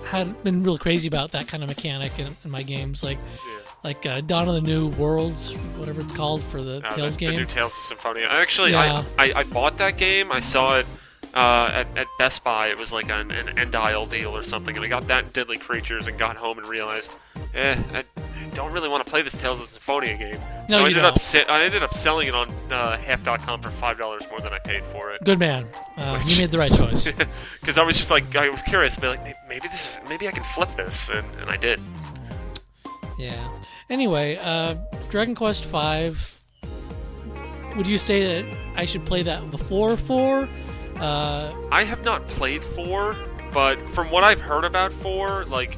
had 0.04 0.42
been 0.44 0.62
real 0.62 0.78
crazy 0.78 1.08
about 1.08 1.32
that 1.32 1.48
kind 1.48 1.62
of 1.62 1.68
mechanic 1.68 2.18
in, 2.18 2.28
in 2.44 2.50
my 2.50 2.62
games, 2.62 3.02
like 3.02 3.18
Yeah. 3.18 3.70
like 3.84 4.06
uh, 4.06 4.20
Dawn 4.22 4.48
of 4.48 4.54
the 4.54 4.60
New 4.60 4.88
Worlds, 4.88 5.52
whatever 5.76 6.00
it's 6.00 6.12
called 6.12 6.42
for 6.44 6.62
the 6.62 6.82
Uh, 6.86 6.94
Tales 6.94 7.16
the, 7.16 7.26
game. 7.26 7.34
the 7.34 7.40
new 7.40 7.46
Tales 7.46 7.72
of 7.74 7.80
Symphonia. 7.82 8.26
Actually, 8.30 8.72
Yeah. 8.72 9.04
I, 9.18 9.30
I 9.30 9.38
I 9.40 9.42
bought 9.44 9.76
that 9.78 9.96
game. 9.98 10.30
I 10.32 10.40
saw 10.40 10.78
it 10.78 10.86
uh, 11.34 11.70
at, 11.72 11.98
at 11.98 12.06
Best 12.18 12.42
Buy. 12.44 12.68
It 12.68 12.78
was 12.78 12.92
like 12.92 13.10
an, 13.10 13.30
an 13.30 13.58
end 13.58 13.74
aisle 13.74 14.06
deal 14.06 14.36
or 14.36 14.42
something, 14.42 14.74
and 14.76 14.84
I 14.84 14.88
got 14.88 15.06
that 15.08 15.24
and 15.24 15.32
Deadly 15.32 15.58
Creatures, 15.58 16.06
and 16.06 16.18
got 16.18 16.36
home 16.36 16.58
and 16.58 16.66
realized, 16.66 17.12
eh, 17.54 17.80
I, 17.92 17.98
I 17.98 18.04
don't 18.54 18.72
really 18.72 18.88
want 18.88 19.04
to 19.04 19.10
play 19.10 19.22
this 19.22 19.34
Tales 19.34 19.60
of 19.60 19.66
Symphonia 19.66 20.16
game. 20.16 20.38
No, 20.68 20.78
so 20.78 20.84
I 20.84 20.88
ended 20.88 21.04
up 21.04 21.14
don't. 21.14 21.20
si- 21.20 21.44
I 21.48 21.62
ended 21.64 21.82
up 21.82 21.94
selling 21.94 22.28
it 22.28 22.34
on 22.34 22.50
uh, 22.70 22.96
half.com 22.98 23.62
for 23.62 23.70
five 23.70 23.98
dollars 23.98 24.22
more 24.30 24.40
than 24.40 24.52
I 24.52 24.58
paid 24.58 24.82
for 24.84 25.12
it. 25.12 25.22
Good 25.24 25.38
man. 25.38 25.66
Uh, 25.96 26.20
you 26.26 26.40
made 26.40 26.50
the 26.50 26.58
right 26.58 26.72
choice. 26.72 27.08
Because 27.60 27.76
I 27.76 27.82
was 27.82 27.96
just 27.98 28.10
like, 28.10 28.34
I 28.34 28.48
was 28.48 28.62
curious, 28.62 28.96
be 28.96 29.08
like, 29.08 29.22
maybe 29.46 29.68
this 29.68 29.98
is, 29.98 30.08
maybe 30.08 30.26
I 30.26 30.30
can 30.30 30.42
flip 30.44 30.70
this, 30.76 31.10
and, 31.10 31.26
and 31.38 31.50
I 31.50 31.56
did. 31.58 31.78
Yeah. 33.18 33.46
Anyway, 33.90 34.36
uh, 34.40 34.74
Dragon 35.10 35.34
Quest 35.34 35.66
V. 35.66 36.14
Would 37.76 37.86
you 37.86 37.98
say 37.98 38.42
that 38.42 38.58
I 38.76 38.84
should 38.86 39.04
play 39.04 39.22
that 39.22 39.50
before 39.50 39.96
four? 39.96 40.48
Uh, 41.00 41.52
I 41.70 41.84
have 41.84 42.04
not 42.04 42.26
played 42.28 42.62
four, 42.62 43.16
but 43.52 43.80
from 43.90 44.10
what 44.10 44.24
I've 44.24 44.40
heard 44.40 44.64
about 44.64 44.92
four, 44.92 45.44
like, 45.46 45.76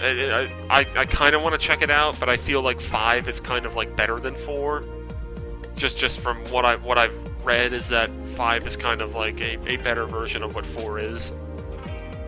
I 0.00 0.48
I, 0.70 0.78
I 0.96 1.04
kind 1.06 1.34
of 1.34 1.42
want 1.42 1.54
to 1.54 1.58
check 1.58 1.82
it 1.82 1.90
out, 1.90 2.18
but 2.20 2.28
I 2.28 2.36
feel 2.36 2.62
like 2.62 2.80
five 2.80 3.28
is 3.28 3.40
kind 3.40 3.66
of 3.66 3.74
like 3.76 3.96
better 3.96 4.18
than 4.20 4.34
four. 4.34 4.84
Just 5.76 5.96
just 5.98 6.20
from 6.20 6.36
what 6.50 6.64
I 6.64 6.76
what 6.76 6.98
I've 6.98 7.16
read 7.44 7.72
is 7.72 7.88
that 7.88 8.10
five 8.34 8.66
is 8.66 8.76
kind 8.76 9.00
of 9.00 9.14
like 9.14 9.40
a, 9.40 9.58
a 9.68 9.76
better 9.76 10.06
version 10.06 10.42
of 10.42 10.54
what 10.54 10.66
four 10.66 10.98
is. 10.98 11.32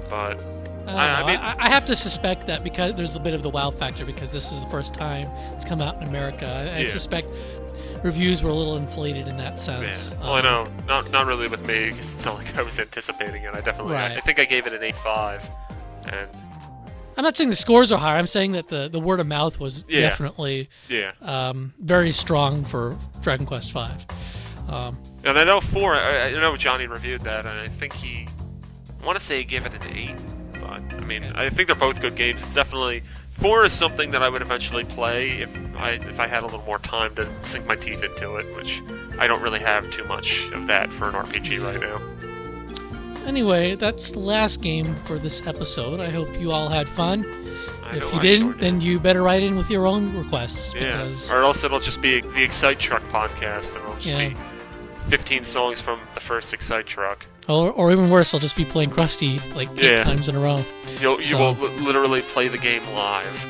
But 0.09 0.41
I, 0.87 0.93
I- 0.93 1.23
I 1.23 1.27
mean- 1.27 1.41
I, 1.41 1.67
I 1.67 1.69
have 1.69 1.85
to 1.87 1.97
suspect 1.97 2.47
that 2.49 2.65
because 2.65 2.95
there's 2.95 3.15
a 3.15 3.21
bit 3.21 3.35
of 3.35 3.43
the 3.43 3.51
wow 3.51 3.71
factor 3.71 4.05
because 4.05 4.33
this 4.33 4.51
is 4.51 4.61
the 4.61 4.67
first 4.71 4.95
time 4.95 5.29
it's 5.53 5.65
come 5.65 5.81
out 5.83 6.01
in 6.01 6.09
America. 6.09 6.47
I, 6.47 6.77
I 6.77 6.79
Yeah. 6.81 6.91
suspect 6.91 7.29
reviews 8.03 8.43
were 8.43 8.51
a 8.51 8.55
little 8.55 8.77
inflated 8.77 9.29
in 9.29 9.37
that 9.37 9.53
yeah, 9.55 9.57
sense. 9.57 10.11
well, 10.21 10.33
I 10.35 10.39
Um, 10.41 10.45
know 10.45 10.67
not 10.87 11.11
not 11.11 11.27
really 11.27 11.49
with 11.49 11.65
me 11.67 11.91
because 11.91 12.15
it's 12.15 12.25
not 12.25 12.35
like 12.39 12.57
I 12.57 12.63
was 12.63 12.79
anticipating 12.79 13.43
it. 13.45 13.55
I 13.55 13.61
definitely 13.61 13.97
I, 13.97 14.09
Right. 14.09 14.17
I 14.19 14.21
think 14.21 14.39
I 14.39 14.45
gave 14.45 14.67
it 14.67 14.73
an 14.73 14.83
eight 14.83 14.97
five, 14.97 15.49
and 16.05 16.29
I'm 17.17 17.25
not 17.25 17.37
saying 17.37 17.51
the 17.51 17.57
scores 17.57 17.93
are 17.93 17.99
high. 17.99 18.19
I'm 18.19 18.27
saying 18.27 18.53
that 18.53 18.69
the, 18.69 18.89
the 18.89 19.01
word 19.01 19.21
of 19.21 19.27
mouth 19.27 19.61
was 19.61 19.85
Yeah. 19.89 20.01
definitely 20.09 20.71
yeah. 20.89 21.13
um, 21.21 21.75
very 21.79 22.13
strong 22.13 22.65
for 22.65 22.97
Dragon 23.21 23.45
Quest 23.45 23.73
V. 23.73 23.81
Um, 24.69 24.97
And 25.25 25.39
I 25.39 25.45
know 25.45 25.61
four. 25.61 25.97
I, 25.97 26.29
I 26.29 26.33
know 26.33 26.57
Johnny 26.57 26.87
reviewed 26.87 27.21
that, 27.23 27.45
and 27.45 27.59
I 27.59 27.69
think 27.69 27.93
he. 27.93 28.27
I 29.03 29.07
want 29.07 29.19
to 29.19 29.25
say 29.25 29.39
he 29.39 29.45
gave 29.45 29.67
it 29.67 29.75
an 29.75 29.83
eight, 29.95 30.15
but 30.61 30.81
I 30.95 31.01
mean, 31.05 31.25
I 31.35 31.51
think 31.51 31.67
they're 31.67 31.77
both 31.77 32.01
good 32.01 32.15
games. 32.15 32.43
It's 32.43 32.55
definitely 32.55 33.03
four 33.41 33.65
is 33.65 33.73
something 33.73 34.11
that 34.13 34.23
I 34.23 34.29
would 34.29 34.43
eventually 34.43 34.85
play 34.85 35.41
if 35.41 35.57
I 35.77 35.91
if 35.93 36.21
I 36.21 36.27
had 36.27 36.43
a 36.43 36.47
little 36.47 36.65
more 36.65 36.79
time 36.79 37.15
to 37.17 37.29
sink 37.47 37.67
my 37.67 37.77
teeth 37.77 38.03
into 38.03 38.37
it, 38.37 38.55
which 38.57 38.83
I 39.19 39.27
don't 39.27 39.43
really 39.43 39.61
have 39.61 39.91
too 39.91 40.05
much 40.05 40.49
of 40.53 40.67
that 40.67 40.91
for 40.93 41.09
an 41.09 41.15
RPG 41.15 41.63
right 41.65 41.81
now. 41.81 42.01
anyway, 43.27 43.75
that's 43.77 44.11
the 44.11 44.19
last 44.21 44.63
game 44.63 44.95
for 44.95 45.19
this 45.19 45.47
episode. 45.47 46.01
I 46.01 46.11
hope 46.11 46.29
you 46.41 46.51
all 46.53 46.69
had 46.69 46.89
fun. 46.89 47.25
I 47.85 47.97
if 47.97 48.13
you 48.13 48.19
I 48.19 48.23
didn't, 48.23 48.43
sure 48.47 48.53
did. 48.53 48.61
then 48.61 48.81
you 48.81 48.99
better 49.01 49.23
write 49.23 49.43
in 49.43 49.57
with 49.57 49.69
your 49.71 49.87
own 49.87 50.15
requests 50.17 50.75
yeah, 50.75 50.81
because 51.05 51.31
or 51.31 51.43
else 51.43 51.65
it'll 51.65 51.81
just 51.81 52.01
be 52.03 52.21
the 52.21 52.43
Excite 52.43 52.79
Truck 52.79 53.03
podcast, 53.09 53.75
and 53.77 53.85
it'll 53.85 53.95
just 53.97 54.07
Yeah. 54.07 54.29
be 54.29 54.37
15 55.09 55.45
songs 55.45 55.81
from 55.81 55.99
the 56.15 56.21
first 56.21 56.53
Excite 56.55 56.87
Truck. 56.87 57.27
Or, 57.49 57.71
or 57.73 57.93
even 57.93 58.11
worse, 58.11 58.35
I'll 58.35 58.41
just 58.41 58.57
be 58.57 58.65
playing 58.65 58.91
Krusty 58.91 59.39
like 59.55 59.69
eight 59.79 59.83
Yeah. 59.83 60.05
times 60.05 60.29
in 60.29 60.37
a 60.37 60.41
row. 60.41 60.63
You'll 61.01 61.19
you 61.21 61.37
So- 61.37 61.39
will 61.39 61.53
li- 61.55 61.85
literally 61.87 62.21
play 62.23 62.49
the 62.49 62.59
game 62.59 62.83
live. 62.95 63.47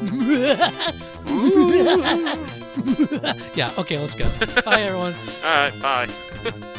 yeah, 3.54 3.70
okay, 3.78 3.98
let's 3.98 4.14
go. 4.14 4.24
Bye, 4.64 4.82
everyone. 4.82 5.14
All 5.44 5.50
right, 5.50 5.82
bye. 5.82 6.08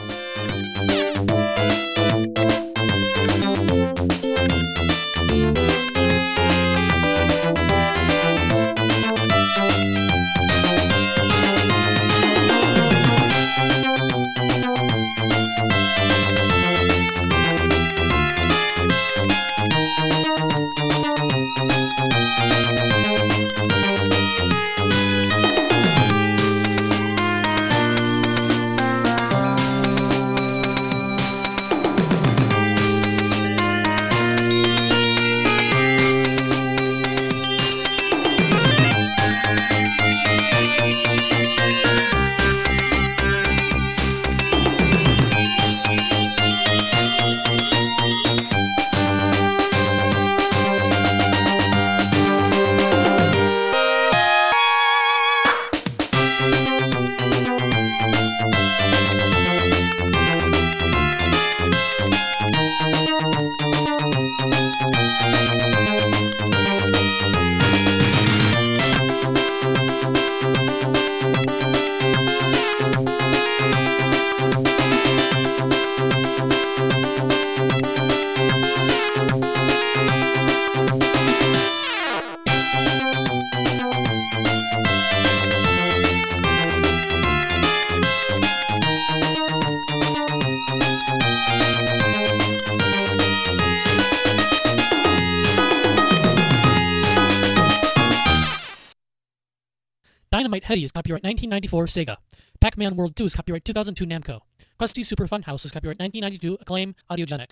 Dynamite 100.71 100.85
is 100.85 100.91
copyright 100.93 101.23
1994 101.23 101.85
Sega. 101.87 102.17
Pac-Man 102.61 102.95
World 102.95 103.17
2 103.17 103.25
is 103.25 103.35
copyright 103.35 103.65
2002 103.65 104.05
Namco. 104.05 104.39
Krusty 104.79 105.03
Super 105.05 105.27
Fun 105.27 105.41
House 105.41 105.65
is 105.65 105.71
copyright 105.71 105.99
1992 105.99 106.59
Acclaim 106.61 106.95
Audiogenic. 107.11 107.49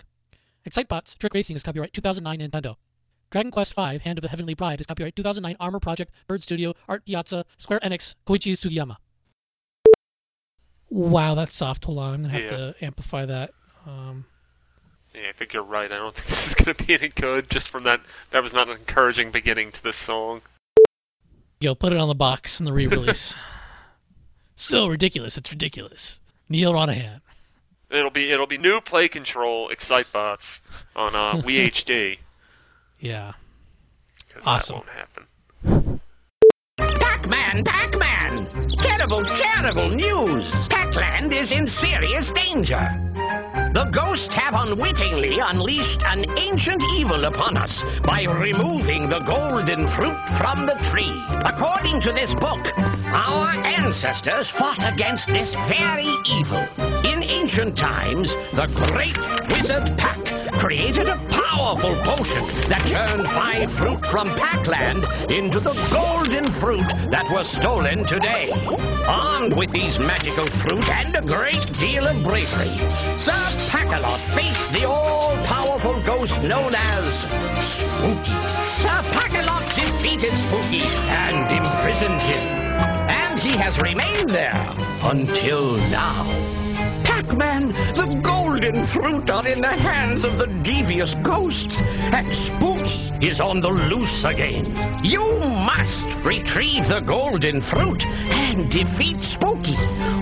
Excitebots 0.66 1.18
Trick 1.18 1.34
Racing 1.34 1.54
is 1.54 1.62
copyright 1.62 1.92
2009 1.92 2.38
Nintendo. 2.48 2.76
Dragon 3.30 3.50
Quest 3.50 3.74
V 3.74 3.98
Hand 3.98 4.16
of 4.18 4.22
the 4.22 4.28
Heavenly 4.28 4.54
Bride 4.54 4.80
is 4.80 4.86
copyright 4.86 5.14
2009 5.16 5.54
Armor 5.60 5.80
Project, 5.80 6.10
Bird 6.28 6.42
Studio, 6.42 6.72
ArtePiazza, 6.88 7.44
Square 7.58 7.80
Enix, 7.80 8.14
Koichi 8.26 8.52
Sugiyama. 8.52 8.96
Wow, 10.88 11.34
that's 11.34 11.54
soft. 11.54 11.84
Hold 11.84 11.98
on, 11.98 12.14
I'm 12.14 12.22
gonna 12.22 12.32
have 12.32 12.42
Yeah. 12.42 12.50
to 12.56 12.74
amplify 12.80 13.26
that. 13.26 13.50
Um, 13.86 14.24
Yeah, 15.14 15.28
I 15.28 15.32
think 15.32 15.52
you're 15.52 15.62
right. 15.62 15.92
I 15.92 15.96
don't 15.96 16.14
think 16.16 16.26
this 16.26 16.46
is 16.48 16.54
going 16.54 16.74
to 16.74 16.84
be 16.86 16.94
any 16.94 17.08
good 17.08 17.50
just 17.50 17.68
from 17.68 17.82
that. 17.84 18.00
That 18.30 18.42
was 18.42 18.54
not 18.54 18.68
an 18.68 18.76
encouraging 18.78 19.30
beginning 19.30 19.72
to 19.72 19.82
this 19.82 19.96
song. 19.96 20.40
Yo, 21.60 21.74
put 21.74 21.92
it 21.92 21.98
on 21.98 22.08
the 22.08 22.14
box 22.14 22.58
in 22.58 22.64
the 22.64 22.72
re-release. 22.72 23.34
so 24.56 24.86
ridiculous, 24.86 25.36
it's 25.36 25.50
ridiculous. 25.50 26.18
Neil 26.48 26.72
Ronahan. 26.72 27.20
It'll 27.90 28.10
be 28.10 28.30
it'll 28.30 28.46
be 28.46 28.56
new 28.56 28.80
play 28.80 29.08
control 29.08 29.68
Excitebots 29.68 30.62
on 30.96 31.14
uh, 31.14 31.34
Wii 31.42 31.66
HD. 31.66 32.18
Yeah. 32.98 33.32
'cause 34.30 34.46
Awesome. 34.46 34.82
That 34.86 35.26
won't 35.64 35.98
happen. 35.98 36.00
Pac-Man, 36.78 37.64
Pac-Man! 37.64 38.46
Terrible, 38.78 39.24
terrible 39.26 39.90
news! 39.90 40.50
Pac-Land 40.68 41.32
is 41.34 41.52
in 41.52 41.66
serious 41.66 42.30
danger. 42.30 42.78
The 43.72 43.84
ghosts 43.84 44.34
have 44.34 44.54
unwittingly 44.54 45.38
unleashed 45.38 46.02
an 46.04 46.26
ancient 46.36 46.82
evil 46.96 47.24
upon 47.26 47.56
us 47.56 47.84
by 48.02 48.24
removing 48.24 49.08
the 49.08 49.20
golden 49.20 49.86
fruit 49.86 50.18
from 50.36 50.66
the 50.66 50.74
tree. 50.82 51.22
According 51.44 52.00
to 52.00 52.12
this 52.12 52.34
book, 52.34 52.76
our 53.06 53.48
ancestors 53.64 54.48
fought 54.48 54.92
against 54.92 55.28
this 55.28 55.54
very 55.68 56.12
evil. 56.28 56.64
In 57.04 57.22
ancient 57.22 57.78
times, 57.78 58.34
the 58.54 58.66
great 58.90 59.16
wizard 59.56 59.96
Pack 59.96 60.18
created 60.54 61.08
a 61.08 61.16
powerful 61.28 61.94
potion 62.02 62.44
that 62.68 62.82
turned 62.84 63.26
five 63.28 63.70
fruit 63.72 64.04
from 64.04 64.34
Pac-Land 64.34 65.06
into 65.30 65.60
the 65.60 65.74
golden 65.92 66.46
fruit 66.46 66.86
that 67.10 67.26
was 67.32 67.48
stolen 67.48 68.04
today. 68.04 68.50
Armed 69.06 69.54
with 69.54 69.70
these 69.70 69.98
magical 69.98 70.46
fruit 70.46 70.86
and 70.90 71.14
a 71.16 71.22
great 71.22 71.66
deal 71.78 72.06
of 72.06 72.22
bravery, 72.22 72.76
Sir 73.18 73.59
Packalot 73.70 74.18
faced 74.34 74.72
the 74.72 74.84
all-powerful 74.84 76.00
ghost 76.02 76.42
known 76.42 76.74
as 76.74 77.20
Spooky. 77.60 78.34
Sir 78.66 79.00
Packalot 79.14 79.64
defeated 79.76 80.36
Spooky 80.36 80.82
and 81.08 81.56
imprisoned 81.56 82.20
him. 82.20 82.48
And 83.08 83.38
he 83.38 83.52
has 83.52 83.80
remained 83.80 84.30
there 84.30 84.66
until 85.04 85.76
now. 85.88 86.26
Pac-Man, 87.20 87.68
the 87.92 88.18
golden 88.22 88.82
fruit 88.82 89.28
are 89.28 89.46
in 89.46 89.60
the 89.60 89.68
hands 89.68 90.24
of 90.24 90.38
the 90.38 90.46
devious 90.46 91.12
ghosts, 91.16 91.82
and 91.82 92.34
Spooky 92.34 93.12
is 93.20 93.42
on 93.42 93.60
the 93.60 93.68
loose 93.68 94.24
again. 94.24 94.74
You 95.04 95.38
must 95.38 96.06
retrieve 96.24 96.88
the 96.88 97.00
golden 97.00 97.60
fruit 97.60 98.06
and 98.06 98.70
defeat 98.70 99.22
Spooky, 99.22 99.76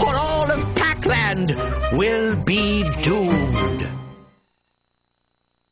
or 0.04 0.16
all 0.16 0.50
of 0.50 0.74
Pac-Land 0.74 1.54
will 1.92 2.34
be 2.34 2.82
doomed. 3.00 3.97